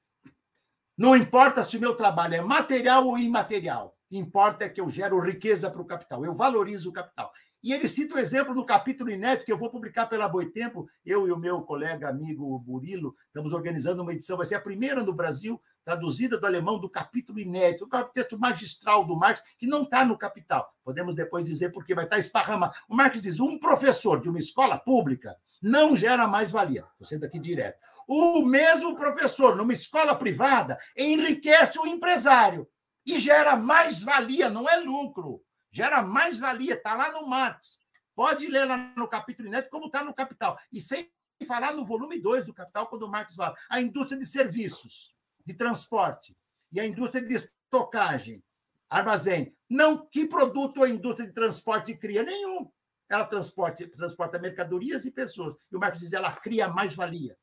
[0.99, 3.97] Não importa se o meu trabalho é material ou imaterial.
[4.11, 6.25] Importa é que eu gero riqueza para o capital.
[6.25, 7.33] Eu valorizo o capital.
[7.65, 10.87] E ele cita o um exemplo no capítulo inédito que eu vou publicar pela Boitempo.
[11.03, 15.03] Eu e o meu colega amigo Burilo estamos organizando uma edição, vai ser a primeira
[15.03, 19.85] no Brasil, traduzida do alemão do capítulo inédito, um texto magistral do Marx, que não
[19.85, 20.71] está no Capital.
[20.85, 22.75] Podemos depois dizer porque vai estar esparramado.
[22.87, 26.85] O Marx diz: um professor de uma escola pública não gera mais valia.
[26.93, 27.79] Estou sendo aqui direto.
[28.07, 32.69] O mesmo professor, numa escola privada, enriquece o empresário
[33.07, 35.45] e gera mais valia, não é lucro.
[35.71, 37.81] Gera mais valia, está lá no Marx.
[38.15, 40.59] Pode ler lá no capítulo inédito, como está no Capital.
[40.73, 41.11] E sem
[41.47, 45.15] falar no volume 2 do Capital, quando o Marx fala a indústria de serviços
[45.45, 46.37] de transporte
[46.73, 48.43] e a indústria de estocagem,
[48.89, 49.55] armazém.
[49.69, 52.23] Não, que produto a indústria de transporte cria?
[52.23, 52.71] Nenhum.
[53.09, 55.57] Ela transporta, transporta mercadorias e pessoas.
[55.71, 57.37] E o Marx diz ela cria mais valia,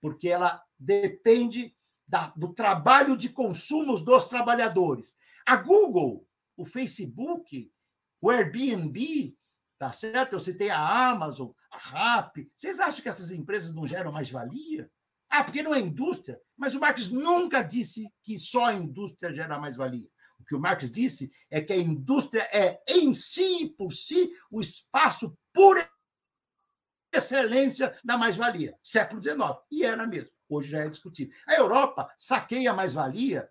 [0.00, 1.76] porque ela depende
[2.06, 5.16] da, do trabalho de consumos dos trabalhadores.
[5.46, 6.26] A Google,
[6.56, 7.70] o Facebook,
[8.20, 9.36] o Airbnb,
[9.78, 10.34] tá certo?
[10.34, 12.50] Eu citei a Amazon, a Rappi.
[12.56, 14.90] Vocês acham que essas empresas não geram mais valia?
[15.28, 16.40] Ah, porque não é indústria.
[16.56, 20.08] Mas o Marx nunca disse que só a indústria gera mais-valia.
[20.38, 24.60] O que o Marx disse é que a indústria é, em si, por si, o
[24.60, 25.76] espaço por
[27.12, 28.78] excelência da mais-valia.
[28.82, 29.38] Século XIX.
[29.70, 30.33] E era mesmo.
[30.48, 31.34] Hoje já é discutível.
[31.46, 33.48] A Europa saqueia mais-valia,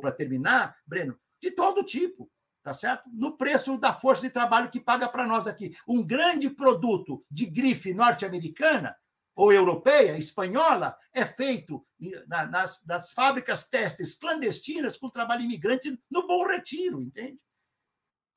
[0.00, 2.30] para terminar, Breno, de todo tipo
[2.64, 3.10] tá certo?
[3.12, 5.76] No preço da força de trabalho que paga para nós aqui.
[5.86, 8.96] Um grande produto de grife norte-americana
[9.36, 11.84] ou europeia, espanhola, é feito
[12.26, 17.38] nas, nas fábricas testes clandestinas com trabalho imigrante no Bom Retiro, entende?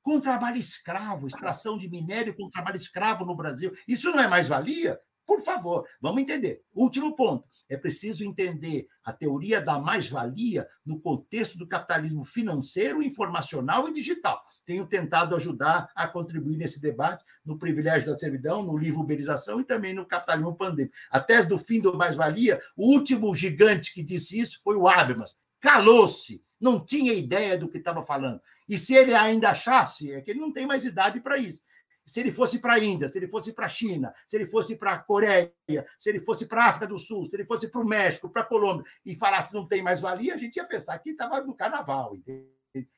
[0.01, 3.73] Com trabalho escravo, extração de minério com trabalho escravo no Brasil.
[3.87, 4.99] Isso não é mais-valia?
[5.25, 6.63] Por favor, vamos entender.
[6.73, 7.47] Último ponto.
[7.69, 14.41] É preciso entender a teoria da mais-valia no contexto do capitalismo financeiro, informacional e digital
[14.67, 19.63] tenho tentado ajudar a contribuir nesse debate, no privilégio da servidão, no livro Uberização e
[19.63, 20.93] também no capitalismo pandêmico.
[21.09, 25.37] A tese do fim do mais-valia, o último gigante que disse isso foi o Habermas.
[25.61, 28.41] Calou-se, não tinha ideia do que estava falando.
[28.67, 31.61] E se ele ainda achasse, é que ele não tem mais idade para isso.
[32.07, 34.77] Se ele fosse para a Índia, se ele fosse para a China, se ele fosse
[34.77, 35.51] para a Coreia,
[35.99, 38.43] se ele fosse para a África do Sul, se ele fosse para o México, para
[38.43, 41.53] a Colômbia, e falasse não tem mais valia, a gente ia pensar que estava no
[41.53, 42.49] carnaval, entendeu?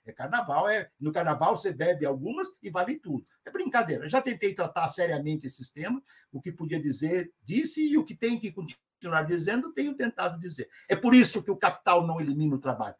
[0.06, 3.26] É carnaval, é no carnaval você bebe algumas e vale tudo.
[3.46, 4.10] É brincadeira.
[4.10, 8.40] Já tentei tratar seriamente esses temas, o que podia dizer, disse, e o que tem
[8.40, 10.70] que continuar dizendo, tenho tentado dizer.
[10.88, 12.96] É por isso que o capital não elimina o trabalho.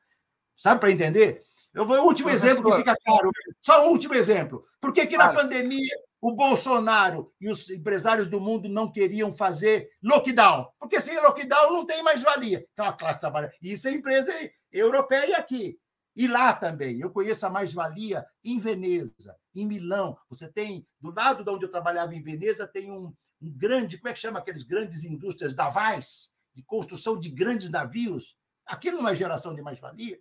[0.58, 1.44] Sabe para entender?
[1.74, 2.52] Eu vou, o último Professor.
[2.52, 3.32] exemplo que fica claro.
[3.62, 4.66] Só o último exemplo.
[4.82, 9.90] Por que, que na pandemia o Bolsonaro e os empresários do mundo não queriam fazer
[10.04, 10.68] lockdown?
[10.80, 12.66] Porque sem lockdown não tem mais valia.
[12.74, 13.52] Então a classe trabalha.
[13.62, 14.34] Isso é empresa
[14.72, 15.78] europeia aqui.
[16.16, 20.18] E lá também, eu conheço a mais-valia em Veneza, em Milão.
[20.30, 24.10] Você tem, do lado de onde eu trabalhava em Veneza, tem um, um grande, como
[24.10, 28.36] é que chama aqueles grandes indústrias navais, de construção de grandes navios.
[28.66, 30.20] Aquilo não é geração de mais-valia.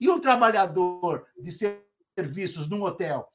[0.00, 1.50] E um trabalhador de
[2.16, 3.28] serviços num hotel,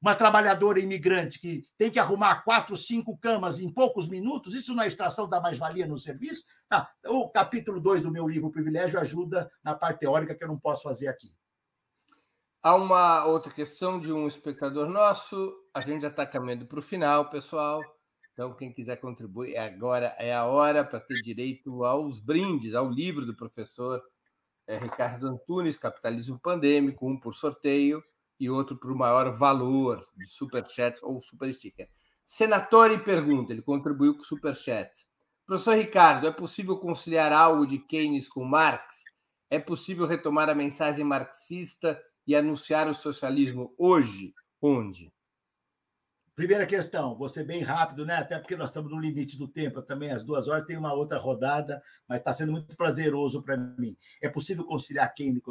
[0.00, 4.88] uma trabalhadora imigrante que tem que arrumar quatro, cinco camas em poucos minutos, isso é
[4.88, 6.44] extração da mais-valia no serviço?
[6.68, 10.58] Ah, o capítulo 2 do meu livro Privilégio ajuda na parte teórica que eu não
[10.58, 11.32] posso fazer aqui.
[12.60, 15.52] Há uma outra questão de um espectador nosso.
[15.72, 17.80] A gente já está caminhando para o final, pessoal.
[18.32, 23.26] Então, quem quiser contribuir, agora é a hora para ter direito aos brindes, ao livro
[23.26, 24.02] do professor
[24.66, 28.02] é, Ricardo Antunes, Capitalismo Pandêmico, um por sorteio
[28.38, 31.88] e outro por maior valor de superchat ou super sticker.
[32.24, 35.06] Senatore pergunta, ele contribuiu com o superchat.
[35.46, 39.04] Professor Ricardo, é possível conciliar algo de Keynes com Marx?
[39.50, 44.32] É possível retomar a mensagem marxista e anunciar o socialismo hoje?
[44.60, 45.12] Onde?
[46.34, 48.16] Primeira questão, ser bem rápido, né?
[48.16, 49.82] Até porque nós estamos no limite do tempo.
[49.82, 53.96] Também, às duas horas, tem uma outra rodada, mas está sendo muito prazeroso para mim.
[54.20, 55.42] É possível conciliar Keynes,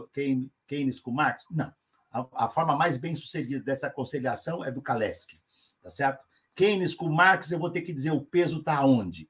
[0.68, 1.46] Keynes com Marx?
[1.52, 1.72] Não
[2.12, 5.42] a, a forma mais bem sucedida dessa conciliação é do Kaleski,
[5.82, 6.24] tá certo?
[6.54, 9.30] Keynes com Marx, eu vou ter que dizer o peso está onde?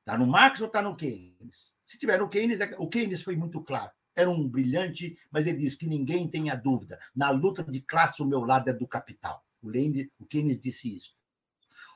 [0.00, 1.72] Está no Marx ou está no Keynes?
[1.86, 3.92] Se tiver no Keynes, é o Keynes foi muito claro.
[4.14, 6.98] Era um brilhante, mas ele diz que ninguém tenha dúvida.
[7.14, 9.44] Na luta de classe, o meu lado é do capital.
[9.62, 11.14] O, Lende, o Keynes disse isso.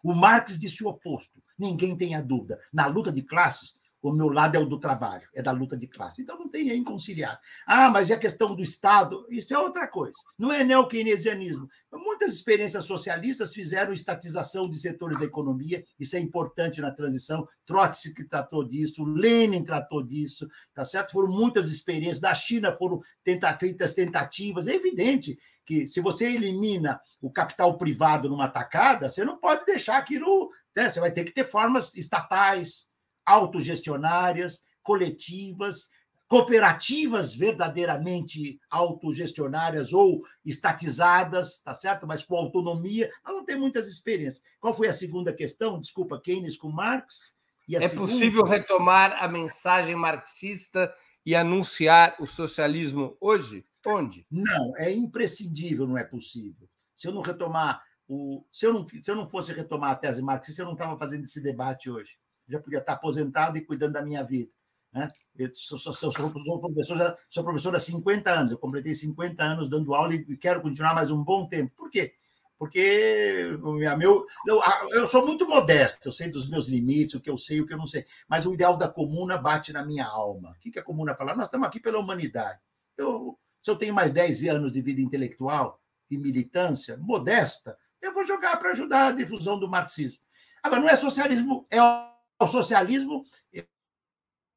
[0.03, 1.43] O Marx disse o oposto.
[1.59, 2.59] Ninguém tenha dúvida.
[2.73, 5.87] Na luta de classes, o meu lado é o do trabalho, é da luta de
[5.87, 6.23] classe.
[6.23, 7.39] Então não tem aí conciliar.
[7.67, 10.17] Ah, mas é a questão do Estado, isso é outra coisa.
[10.39, 11.69] Não é neo-keynesianismo.
[11.93, 17.47] Muitas experiências socialistas fizeram estatização de setores da economia, isso é importante na transição.
[17.67, 21.13] Trotsky tratou disso, Lenin tratou disso, tá certo?
[21.13, 22.21] Foram muitas experiências.
[22.21, 24.67] Da China foram tenta, feitas tentativas.
[24.67, 25.39] É evidente
[25.71, 30.51] que se você elimina o capital privado numa tacada, você não pode deixar aquilo.
[30.75, 30.91] Né?
[30.91, 32.89] Você vai ter que ter formas estatais,
[33.25, 35.89] autogestionárias, coletivas,
[36.27, 42.05] cooperativas verdadeiramente autogestionárias ou estatizadas, tá certo?
[42.05, 43.09] Mas com autonomia.
[43.25, 44.43] Nós não temos muitas experiências.
[44.59, 45.81] Qual foi a segunda questão?
[45.81, 47.33] Desculpa, Keynes com Marx?
[47.73, 48.11] é segunda...
[48.11, 50.93] possível retomar a mensagem marxista
[51.25, 53.65] e anunciar o socialismo hoje?
[53.87, 54.27] Onde?
[54.31, 56.69] Não, é imprescindível, não é possível.
[56.95, 58.45] Se eu não retomar o.
[58.53, 61.25] Se eu não, se eu não fosse retomar a tese marxista, eu não estava fazendo
[61.25, 62.19] esse debate hoje.
[62.47, 64.51] Eu já podia estar aposentado e cuidando da minha vida.
[64.93, 65.09] Né?
[65.37, 69.71] Eu sou, sou, sou, sou, professor, sou professor há 50 anos, eu completei 50 anos
[69.71, 71.73] dando aula e quero continuar mais um bom tempo.
[71.77, 72.15] Por quê?
[72.59, 73.57] Porque
[73.97, 77.59] meu, eu, eu sou muito modesto, eu sei dos meus limites, o que eu sei,
[77.59, 80.51] o que eu não sei, mas o ideal da comuna bate na minha alma.
[80.51, 81.35] O que, que a comuna fala?
[81.35, 82.61] Nós estamos aqui pela humanidade.
[82.99, 85.81] Eu, se eu tenho mais 10 anos de vida intelectual
[86.11, 90.23] e militância, modesta, eu vou jogar para ajudar a difusão do marxismo.
[90.63, 93.25] Agora, não é socialismo, é o socialismo.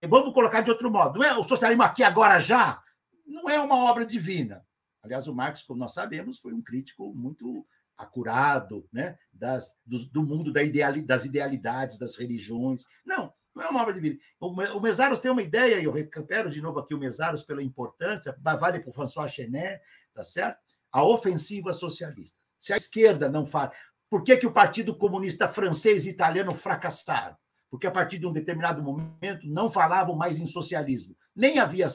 [0.07, 1.19] Vamos colocar de outro modo.
[1.19, 2.81] Não é o socialismo aqui, agora, já.
[3.25, 4.65] Não é uma obra divina.
[5.01, 7.65] Aliás, o Marx, como nós sabemos, foi um crítico muito
[7.97, 9.17] acurado né?
[9.31, 12.83] das, do, do mundo da ideali, das idealidades, das religiões.
[13.05, 14.19] Não, não é uma obra de vida.
[14.39, 18.35] O Mesaros tem uma ideia, e eu recupero de novo aqui o Mesaros pela importância,
[18.41, 19.81] vale para o François Chenet,
[20.13, 20.59] tá certo?
[20.91, 22.37] A ofensiva socialista.
[22.59, 23.71] Se a esquerda não faz.
[24.09, 27.35] Por que, que o Partido Comunista francês e italiano fracassaram?
[27.69, 31.15] Porque a partir de um determinado momento não falavam mais em socialismo.
[31.35, 31.87] Nem havia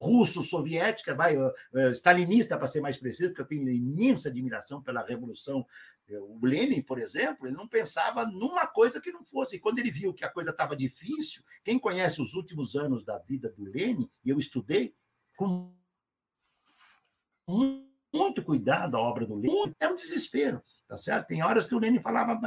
[0.00, 1.52] russo-soviética, vai, uh,
[1.92, 5.66] stalinista, para ser mais preciso, porque eu tenho imensa admiração pela Revolução
[6.08, 9.58] o Lenin, por exemplo, ele não pensava numa coisa que não fosse.
[9.58, 13.48] Quando ele viu que a coisa estava difícil, quem conhece os últimos anos da vida
[13.50, 14.94] do Lenin, e eu estudei
[15.36, 15.74] com
[17.48, 21.26] muito cuidado a obra do Lenin, é um desespero, tá certo?
[21.26, 22.38] Tem horas que o Lenin falava,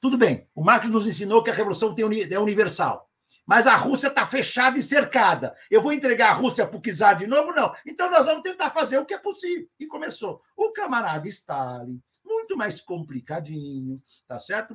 [0.00, 1.94] tudo bem, o Marx nos ensinou que a revolução
[2.30, 3.10] é universal.
[3.46, 5.54] Mas a Rússia está fechada e cercada.
[5.70, 7.52] Eu vou entregar a Rússia para o czar de novo?
[7.52, 7.72] Não.
[7.86, 9.68] Então nós vamos tentar fazer o que é possível.
[9.78, 10.42] E começou.
[10.56, 14.74] O camarada Stalin, muito mais complicadinho, tá certo?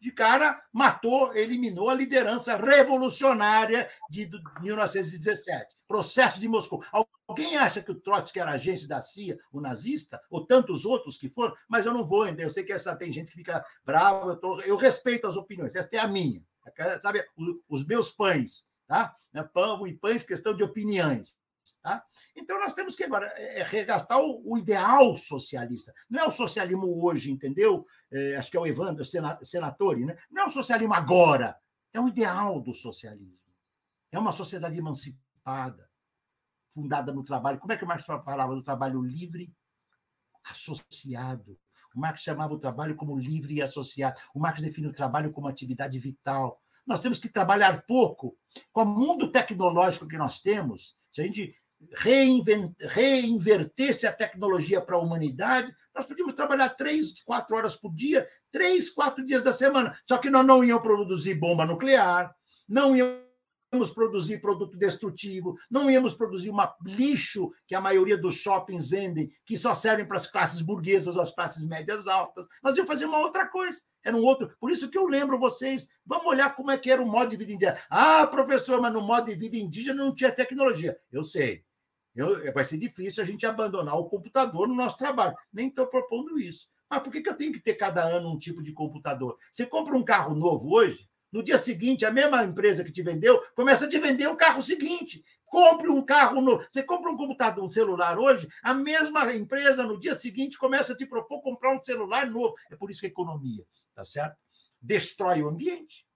[0.00, 4.30] De cara, matou, eliminou a liderança revolucionária de
[4.60, 5.76] 1917.
[5.88, 6.84] Processo de Moscou.
[7.26, 11.28] Alguém acha que o Trotsky era agente da CIA, o nazista, ou tantos outros que
[11.28, 11.54] foram?
[11.68, 12.42] Mas eu não vou ainda.
[12.42, 14.30] Eu sei que essa, tem gente que fica brava.
[14.30, 15.74] Eu, tô, eu respeito as opiniões.
[15.74, 16.42] Essa é a minha.
[17.00, 17.24] Sabe,
[17.68, 19.16] os, meus pães, tá?
[19.52, 21.36] Pão e pães, questão de opiniões.
[21.82, 22.04] Tá?
[22.36, 25.92] Então, nós temos que agora é, é regastar o, o, ideal socialista.
[26.08, 27.86] Não é o socialismo hoje, entendeu?
[28.10, 30.16] É, acho que é o Evandro Senatori, né?
[30.30, 31.56] Não é o socialismo agora,
[31.92, 33.38] é o ideal do socialismo.
[34.10, 35.88] É uma sociedade emancipada,
[36.72, 37.58] fundada no trabalho.
[37.58, 39.52] Como é que o Marx falava do trabalho livre,
[40.44, 41.58] associado?
[41.94, 44.18] O Marx chamava o trabalho como livre e associado.
[44.34, 46.62] O Marx define o trabalho como atividade vital.
[46.86, 48.36] Nós temos que trabalhar pouco.
[48.72, 51.54] Com o mundo tecnológico que nós temos, se a gente
[51.96, 58.90] reinvertesse a tecnologia para a humanidade, nós podíamos trabalhar três, quatro horas por dia, três,
[58.90, 59.98] quatro dias da semana.
[60.06, 62.32] Só que nós não íamos produzir bomba nuclear,
[62.68, 68.88] não íamos produzir produto destrutivo, não íamos produzir uma lixo que a maioria dos shoppings
[68.88, 72.46] vendem, que só servem para as classes burguesas ou as classes médias altas.
[72.62, 73.80] Nós íamos fazer uma outra coisa.
[74.04, 74.54] Era um outro.
[74.60, 77.36] Por isso que eu lembro vocês, vamos olhar como é que era o modo de
[77.36, 77.78] vida indígena.
[77.90, 80.96] Ah, professor, mas no modo de vida indígena não tinha tecnologia.
[81.12, 81.67] Eu sei.
[82.14, 85.36] Eu, vai ser difícil a gente abandonar o computador no nosso trabalho.
[85.52, 86.68] Nem estou propondo isso.
[86.90, 89.38] Mas por que, que eu tenho que ter cada ano um tipo de computador?
[89.52, 93.42] Você compra um carro novo hoje, no dia seguinte, a mesma empresa que te vendeu
[93.54, 95.22] começa a te vender o carro seguinte.
[95.44, 96.64] Compre um carro novo.
[96.70, 100.96] Você compra um computador, um celular hoje, a mesma empresa no dia seguinte começa a
[100.96, 102.54] te propor comprar um celular novo.
[102.70, 103.64] É por isso que a economia,
[103.94, 104.36] tá certo?
[104.80, 106.06] Destrói o ambiente,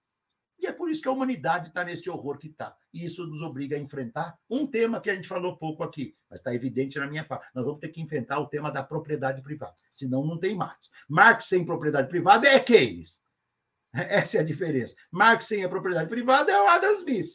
[0.63, 2.73] e é por isso que a humanidade está nesse horror que está.
[2.93, 6.39] E isso nos obriga a enfrentar um tema que a gente falou pouco aqui, mas
[6.39, 7.41] está evidente na minha fala.
[7.53, 9.75] Nós vamos ter que enfrentar o tema da propriedade privada.
[9.93, 10.89] Senão, não tem Marx.
[11.07, 13.21] Marx sem propriedade privada é Keynes.
[13.93, 14.95] Essa é a diferença.
[15.11, 17.27] Marx sem a propriedade privada é o Adam Smith.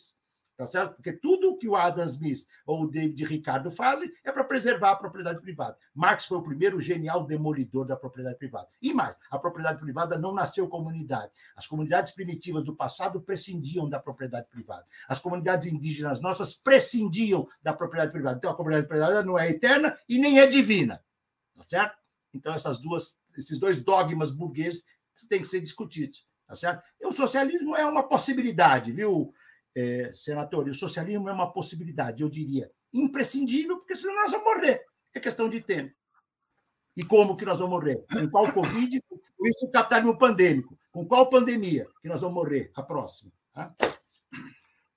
[0.59, 0.97] Tá certo?
[0.97, 4.97] Porque tudo que o Adam Smith ou o David Ricardo fazem é para preservar a
[4.97, 5.79] propriedade privada.
[5.95, 8.67] Marx foi o primeiro genial demolidor da propriedade privada.
[8.83, 11.31] E mais, a propriedade privada não nasceu como unidade.
[11.55, 14.85] As comunidades primitivas do passado prescindiam da propriedade privada.
[15.09, 18.39] As comunidades indígenas nossas prescindiam da propriedade privada.
[18.39, 21.01] Então a propriedade privada não é eterna e nem é divina,
[21.57, 21.97] tá certo?
[22.35, 24.83] Então essas duas, esses dois dogmas burgueses
[25.29, 26.83] têm que ser discutidos, tá certo?
[27.01, 29.33] E o socialismo é uma possibilidade, viu?
[29.77, 34.47] É, senador, e o socialismo é uma possibilidade, eu diria, imprescindível, porque senão nós vamos
[34.47, 34.85] morrer.
[35.15, 35.95] É questão de tempo.
[36.97, 38.05] E como que nós vamos morrer?
[38.13, 39.03] Com qual Covid?
[39.09, 40.77] Com isso, o capitalismo pandêmico.
[40.91, 42.73] Com qual pandemia que nós vamos morrer?
[42.75, 43.31] A próxima.
[43.55, 43.73] Tá?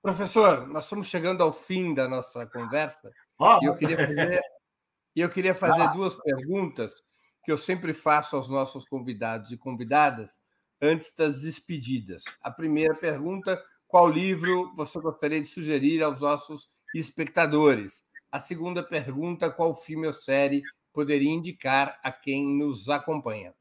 [0.02, 3.12] Professor, nós estamos chegando ao fim da nossa conversa.
[3.38, 3.58] Oh.
[3.62, 4.40] E eu queria fazer,
[5.14, 5.92] eu queria fazer ah.
[5.92, 7.04] duas perguntas
[7.44, 10.40] que eu sempre faço aos nossos convidados e convidadas
[10.80, 12.24] antes das despedidas.
[12.40, 13.62] A primeira pergunta
[13.92, 18.02] qual livro você gostaria de sugerir aos nossos espectadores?
[18.30, 20.62] A segunda pergunta: qual filme ou série
[20.94, 23.54] poderia indicar a quem nos acompanha?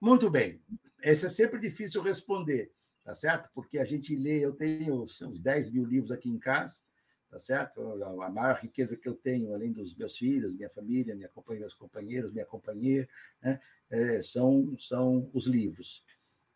[0.00, 0.62] Muito bem.
[1.02, 2.70] Esse é sempre difícil responder,
[3.04, 3.50] tá certo?
[3.52, 6.76] Porque a gente lê, eu tenho uns 10 mil livros aqui em casa,
[7.28, 8.00] tá certo?
[8.22, 11.74] A maior riqueza que eu tenho, além dos meus filhos, minha família, minha companheira, meus
[11.74, 13.08] companheiros, minha companheira,
[13.42, 13.60] né?
[13.90, 16.04] É, são, são os livros.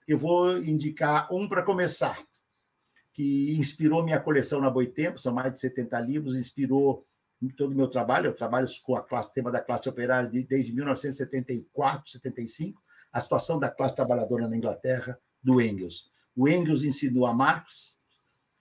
[0.07, 2.25] Eu vou indicar um para começar,
[3.13, 7.07] que inspirou minha coleção na Boitempo, são mais de 70 livros, inspirou
[7.57, 8.29] todo o meu trabalho.
[8.29, 12.83] Eu trabalho com a classe, tema da classe operária desde 1974, 75,
[13.13, 16.11] a situação da classe trabalhadora na Inglaterra, do Engels.
[16.35, 17.99] O Engels ensinou a Marx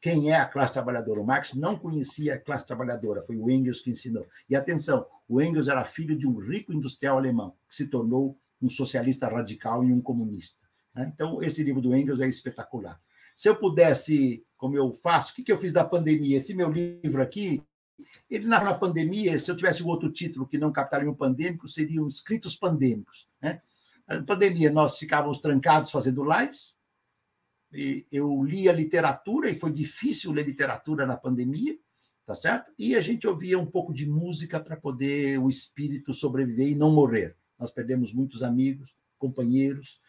[0.01, 1.21] quem é a classe trabalhadora.
[1.21, 4.27] O Marx não conhecia a classe trabalhadora, foi o Engels que ensinou.
[4.49, 8.67] E atenção, o Engels era filho de um rico industrial alemão, que se tornou um
[8.69, 10.59] socialista radical e um comunista.
[10.93, 11.11] Né?
[11.13, 12.99] Então, esse livro do Engels é espetacular.
[13.41, 16.37] Se eu pudesse, como eu faço, o que, que eu fiz da pandemia?
[16.37, 17.59] Esse meu livro aqui,
[18.29, 22.07] ele narra na pandemia, se eu tivesse um outro título que não capitalismo pandêmico, seriam
[22.07, 23.27] escritos pandêmicos.
[23.41, 23.59] Né?
[24.07, 26.77] Na pandemia, nós ficávamos trancados fazendo lives,
[27.73, 31.75] e eu lia literatura, e foi difícil ler literatura na pandemia,
[32.27, 32.71] tá certo?
[32.77, 36.91] E a gente ouvia um pouco de música para poder o espírito sobreviver e não
[36.91, 37.35] morrer.
[37.57, 39.99] Nós perdemos muitos amigos, companheiros,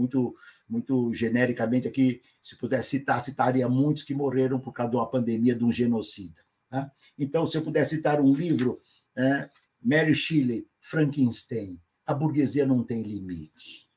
[0.00, 0.34] muito,
[0.68, 5.54] muito genericamente aqui, se pudesse citar, citaria muitos que morreram por causa de uma pandemia,
[5.54, 6.40] de um genocida.
[6.68, 6.90] Tá?
[7.18, 8.80] Então, se eu pudesse citar um livro,
[9.16, 9.50] é,
[9.82, 13.88] Mary Shelley, Frankenstein, A Burguesia Não Tem Limite.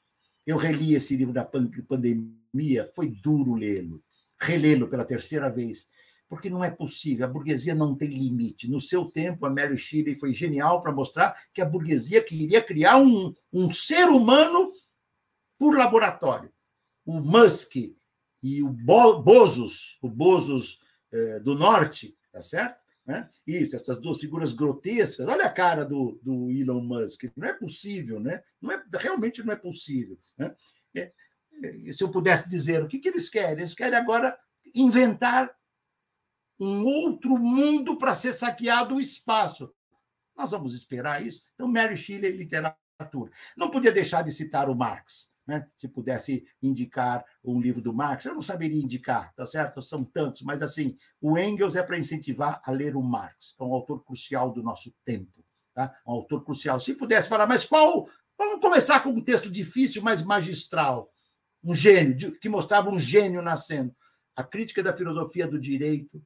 [0.45, 4.01] Eu reli esse livro da pandemia, foi duro lê-lo,
[4.37, 5.87] relê-lo pela terceira vez,
[6.27, 8.69] porque não é possível, a burguesia não tem limite.
[8.69, 12.97] No seu tempo, a Mary Shelley foi genial para mostrar que a burguesia queria criar
[12.97, 14.71] um, um ser humano
[15.63, 16.51] por laboratório.
[17.05, 17.77] O Musk
[18.43, 22.83] e o Bozos, o Bozos eh, do Norte, tá certo?
[23.05, 23.29] Né?
[23.47, 25.25] Isso, essas duas figuras grotescas.
[25.25, 27.31] Olha a cara do, do Elon Musk.
[27.37, 28.43] Não é possível, né?
[28.61, 30.19] Não é, realmente não é possível.
[30.37, 30.53] Né?
[30.95, 31.13] É,
[31.63, 34.37] é, se eu pudesse dizer o que, que eles querem, eles querem agora
[34.75, 35.49] inventar
[36.59, 39.73] um outro mundo para ser saqueado o espaço.
[40.35, 41.41] Nós vamos esperar isso.
[41.53, 43.31] Então, Mary Shelley, literatura.
[43.55, 45.31] Não podia deixar de citar o Marx.
[45.45, 45.67] Né?
[45.75, 49.81] Se pudesse indicar um livro do Marx, eu não saberia indicar, tá certo?
[49.81, 53.73] São tantos, mas assim, o Engels é para incentivar a ler o Marx, é um
[53.73, 55.43] autor crucial do nosso tempo,
[55.73, 55.93] tá?
[56.07, 56.79] Um autor crucial.
[56.79, 58.07] Se pudesse falar, mas qual?
[58.37, 61.11] Vamos começar com um texto difícil, mas magistral,
[61.63, 63.93] um gênio, que mostrava um gênio nascendo.
[64.35, 66.21] A crítica da filosofia do direito,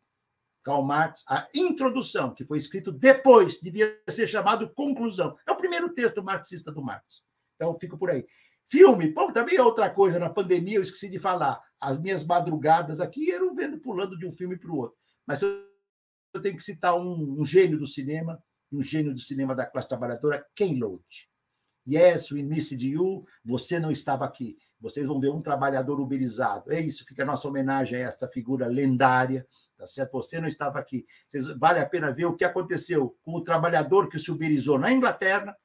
[0.63, 5.37] Karl Marx, a introdução, que foi escrito depois, devia ser chamado conclusão.
[5.47, 7.23] É o primeiro texto marxista do Marx.
[7.55, 8.25] Então, fico por aí.
[8.69, 10.19] Filme, bom, também é outra coisa.
[10.19, 11.61] Na pandemia, eu esqueci de falar.
[11.79, 14.97] As minhas madrugadas aqui eram vendo pulando de um filme para o outro.
[15.25, 15.65] Mas eu,
[16.41, 18.41] tenho que citar um, um, gênio do cinema,
[18.71, 21.29] um gênio do cinema da classe trabalhadora, Ken Loach.
[21.87, 23.25] Yes, we missed you.
[23.45, 24.57] Você não estava aqui.
[24.79, 26.71] Vocês vão ver um trabalhador uberizado.
[26.71, 30.11] É isso, fica a nossa homenagem a esta figura lendária, tá certo?
[30.11, 31.05] Você não estava aqui.
[31.27, 34.91] Vocês, vale a pena ver o que aconteceu com o trabalhador que se uberizou na
[34.91, 35.57] Inglaterra,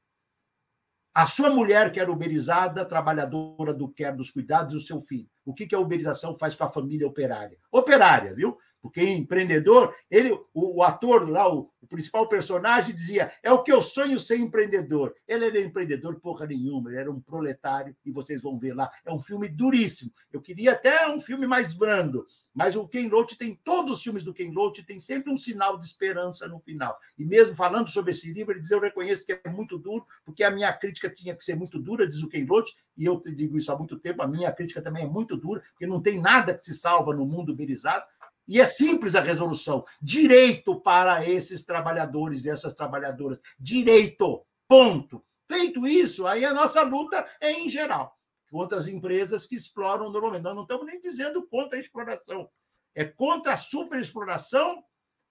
[1.14, 5.28] a sua mulher, que era uberizada, trabalhadora do quer dos cuidados do seu filho.
[5.44, 7.59] O que, que a uberização faz com a família operária?
[7.70, 8.56] Operária, viu?
[8.82, 13.70] Porque empreendedor, ele, o, o ator lá, o, o, principal personagem, dizia: é o que
[13.72, 15.14] eu sonho ser empreendedor.
[15.26, 18.90] Ele era empreendedor porra nenhuma, ele era um proletário, e vocês vão ver lá.
[19.06, 20.10] É um filme duríssimo.
[20.32, 24.24] Eu queria até um filme mais brando, mas o Ken Loach tem, todos os filmes
[24.24, 26.98] do Ken Loach tem sempre um sinal de esperança no final.
[27.16, 30.42] E mesmo falando sobre esse livro, ele diz: eu reconheço que é muito duro, porque
[30.42, 33.56] a minha crítica tinha que ser muito dura, diz o Ken Loach, e eu digo
[33.56, 36.52] isso há muito tempo, a minha crítica também é muito dura, porque não tem nada
[36.52, 38.04] que se salva no mundo uberizado
[38.47, 39.85] E é simples a resolução.
[40.01, 43.40] Direito para esses trabalhadores e essas trabalhadoras.
[43.59, 44.44] Direito.
[44.69, 45.24] Ponto.
[45.51, 48.16] Feito isso, aí a nossa luta é em geral
[48.52, 50.43] contra as empresas que exploram normalmente.
[50.43, 52.51] Nós não estamos nem dizendo contra a exploração.
[52.94, 54.85] É contra a superexploração,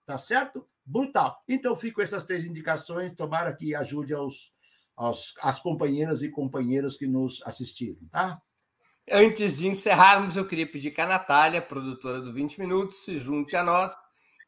[0.08, 0.68] tá certo?
[0.84, 1.40] Brutal.
[1.48, 3.14] Então, fico essas três indicações.
[3.14, 4.52] Tomara que ajude aos,
[4.96, 8.42] aos, as companheiras e companheiros que nos assistiram, tá?
[9.14, 13.58] Antes de encerrarmos, eu queria pedir que a Natália, produtora do 20 Minutos, se junte
[13.58, 13.94] a nós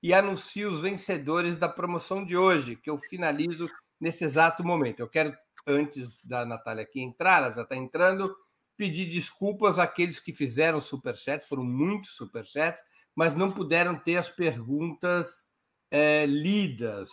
[0.01, 3.69] e anuncie os vencedores da promoção de hoje, que eu finalizo
[3.99, 5.01] nesse exato momento.
[5.01, 5.33] Eu quero,
[5.67, 8.33] antes da Natália aqui entrar, ela já está entrando,
[8.77, 12.81] pedir desculpas àqueles que fizeram superchats, foram muitos superchats,
[13.13, 15.45] mas não puderam ter as perguntas
[15.91, 17.09] é, lidas.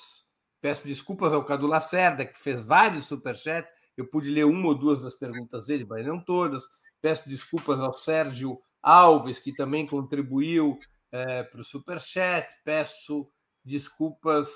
[0.61, 5.01] Peço desculpas ao Cadu Lacerda, que fez vários superchats, eu pude ler uma ou duas
[5.01, 6.63] das perguntas dele, mas não todas.
[7.01, 10.79] Peço desculpas ao Sérgio Alves, que também contribuiu
[11.13, 12.49] é, para o Superchat.
[12.65, 13.29] Peço
[13.65, 14.49] desculpas,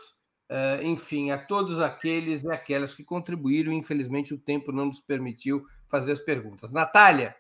[0.49, 3.73] é, enfim, a todos aqueles e aquelas que contribuíram.
[3.73, 6.73] Infelizmente, o tempo não nos permitiu fazer as perguntas.
[6.73, 7.37] Natália,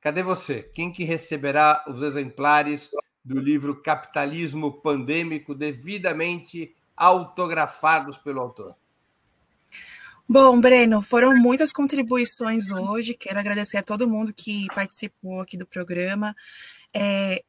[0.00, 0.62] cadê você?
[0.62, 2.90] Quem que receberá os exemplares
[3.24, 8.76] do livro Capitalismo Pandêmico devidamente autografados pelo autor?
[10.28, 13.14] Bom, Breno, foram muitas contribuições hoje.
[13.14, 16.34] Quero agradecer a todo mundo que participou aqui do programa.
[16.94, 17.42] É,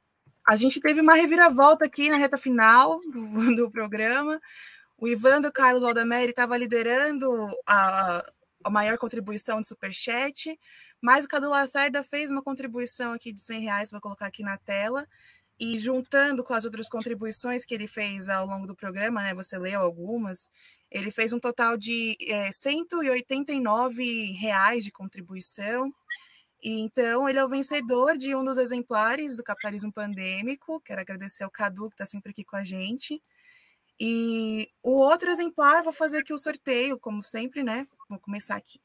[0.45, 4.41] a gente teve uma reviravolta aqui na reta final do, do programa.
[4.97, 7.27] O Ivan do Carlos Aldameri estava liderando
[7.65, 8.25] a,
[8.63, 10.59] a maior contribuição de Superchat,
[11.01, 14.57] mas o Cadu Lacerda fez uma contribuição aqui de 100 reais, vou colocar aqui na
[14.57, 15.07] tela,
[15.59, 19.57] e juntando com as outras contribuições que ele fez ao longo do programa, né, você
[19.57, 20.49] leu algumas,
[20.93, 25.91] ele fez um total de é, 189 reais de contribuição.
[26.61, 30.79] E, então, ele é o vencedor de um dos exemplares do Capitalismo Pandêmico.
[30.81, 33.19] Quero agradecer ao Cadu, que está sempre aqui com a gente.
[33.99, 37.87] E o outro exemplar, vou fazer aqui o sorteio, como sempre, né?
[38.07, 38.79] Vou começar aqui.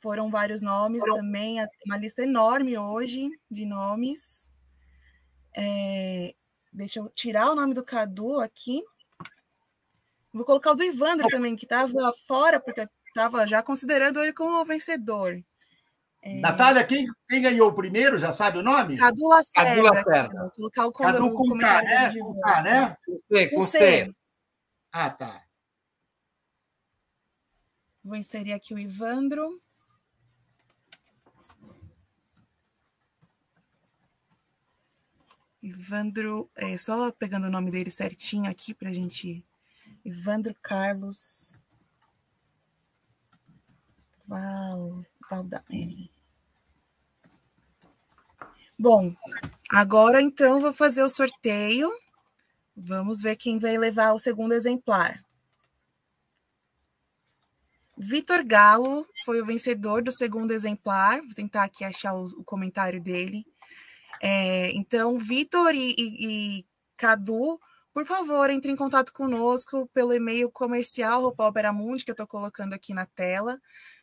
[0.00, 1.18] Foram vários nomes Foram...
[1.18, 4.50] também, uma lista enorme hoje de nomes.
[5.56, 6.34] É,
[6.72, 8.82] deixa eu tirar o nome do Cadu aqui.
[10.32, 14.64] Vou colocar o do Ivandro também, que estava fora, porque estava já considerando ele como
[14.64, 15.42] vencedor.
[16.22, 16.40] É...
[16.40, 18.16] Natália, quem, quem ganhou o primeiro?
[18.16, 18.96] Já sabe o nome?
[18.96, 19.70] Cadu Lacerda.
[19.70, 20.40] Cadu Lacerda.
[20.40, 22.18] Vou colocar o Cadu com K, né?
[22.18, 22.96] Com K, né?
[23.04, 24.14] Com C, com C.
[24.90, 25.42] Ah, tá.
[28.04, 29.60] Vou inserir aqui o Ivandro.
[35.62, 39.44] Ivandro, é, só pegando o nome dele certinho aqui para a gente
[40.04, 41.52] Evandro Carlos
[44.26, 46.10] Val, Valdamere.
[48.78, 49.14] Bom,
[49.70, 51.90] agora então vou fazer o sorteio.
[52.74, 55.22] Vamos ver quem vai levar o segundo exemplar.
[57.96, 61.20] Vitor Galo foi o vencedor do segundo exemplar.
[61.20, 63.46] Vou tentar aqui achar o, o comentário dele.
[64.20, 66.66] É, então, Vitor e, e, e
[66.96, 67.60] Cadu
[67.92, 72.94] por favor, entre em contato conosco pelo e-mail comercial Operamundi, que eu estou colocando aqui
[72.94, 73.60] na tela.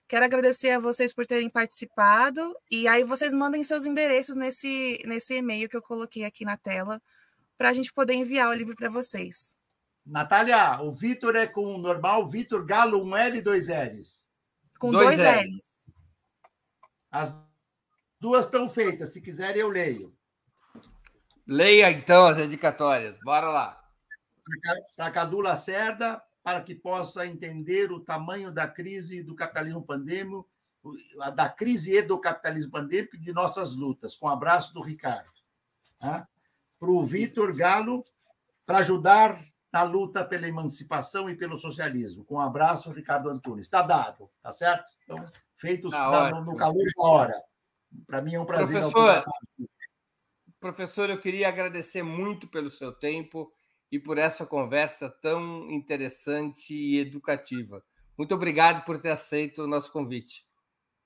[0.07, 5.35] Quero agradecer a vocês por terem participado e aí vocês mandem seus endereços nesse, nesse
[5.35, 7.01] e-mail que eu coloquei aqui na tela
[7.57, 9.55] para a gente poder enviar o livro para vocês.
[10.05, 14.23] Natália, o Vitor é com o normal, Vitor Galo, um L e dois L's.
[14.79, 15.45] Com dois, dois L's.
[15.45, 15.93] L's.
[17.11, 17.33] As
[18.19, 20.15] duas estão feitas, se quiserem eu leio.
[21.45, 23.78] Leia então as dedicatórias, bora lá
[24.95, 30.47] para Cadu Lacerda, para que possa entender o tamanho da crise do capitalismo pandêmico,
[31.35, 34.15] da crise e do capitalismo pandêmico e de nossas lutas.
[34.15, 35.29] Com um abraço do Ricardo.
[35.99, 36.27] Tá?
[36.79, 38.03] Para o Vitor Galo,
[38.65, 42.23] para ajudar na luta pela emancipação e pelo socialismo.
[42.23, 43.67] Com um abraço, Ricardo Antunes.
[43.67, 44.85] Está dado, tá certo?
[45.03, 47.43] Então, feitos tá no, no calor da hora.
[48.07, 48.81] Para mim é um prazer.
[48.81, 49.25] Professor,
[50.59, 53.51] professor, eu queria agradecer muito pelo seu tempo
[53.91, 57.83] e por essa conversa tão interessante e educativa.
[58.17, 60.45] Muito obrigado por ter aceito o nosso convite.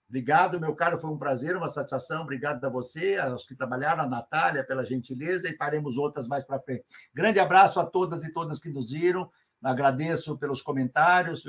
[0.10, 2.22] Obrigado, meu caro, foi um prazer, uma satisfação.
[2.22, 6.60] Obrigado a você, aos que trabalharam, a Natália, pela gentileza, e faremos outras mais para
[6.60, 6.84] frente.
[7.14, 9.30] Grande abraço a todas e todas que nos viram.
[9.64, 11.44] Agradeço pelos comentários,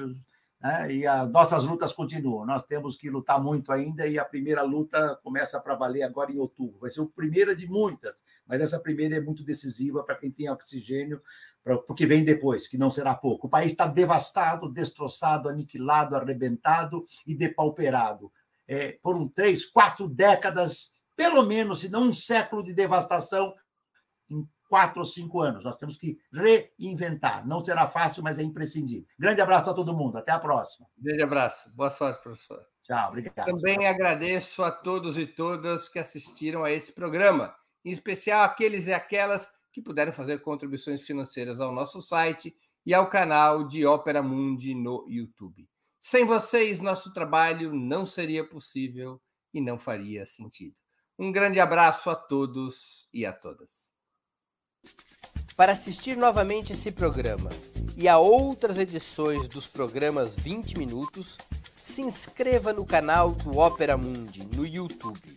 [0.61, 0.91] né?
[0.91, 2.47] e as nossas lutas continuam.
[2.47, 6.39] Nós temos que lutar muito ainda, e a primeira luta começa para valer agora em
[6.39, 6.79] outubro.
[6.81, 10.51] Vai ser a primeira de muitas mas essa primeira é muito decisiva para quem tem
[10.51, 11.21] oxigênio,
[11.63, 13.47] para o que vem depois, que não será pouco.
[13.47, 18.31] O país está devastado, destroçado, aniquilado, arrebentado e depauperado.
[18.69, 23.55] É, foram três, quatro décadas, pelo menos, se não um século de devastação
[24.75, 25.63] quatro ou cinco anos.
[25.63, 27.47] Nós temos que reinventar.
[27.47, 29.07] Não será fácil, mas é imprescindível.
[29.17, 30.19] Grande abraço a todo mundo.
[30.19, 30.89] Até a próxima.
[30.99, 31.71] Grande abraço.
[31.75, 32.61] Boa sorte, professor.
[32.83, 33.47] Tchau, obrigado.
[33.47, 37.55] Também agradeço a todos e todas que assistiram a esse programa,
[37.85, 42.57] em especial aqueles e aquelas que puderam fazer contribuições financeiras ao nosso site
[42.87, 45.69] e ao canal de Ópera Mundi no YouTube.
[46.01, 49.21] Sem vocês, nosso trabalho não seria possível
[49.53, 50.77] e não faria sentido.
[51.19, 53.85] Um grande abraço a todos e a todas.
[55.57, 57.51] Para assistir novamente esse programa
[57.97, 61.39] e a outras edições dos programas 20 Minutos,
[61.75, 65.37] se inscreva no canal do Ópera Mundi no YouTube.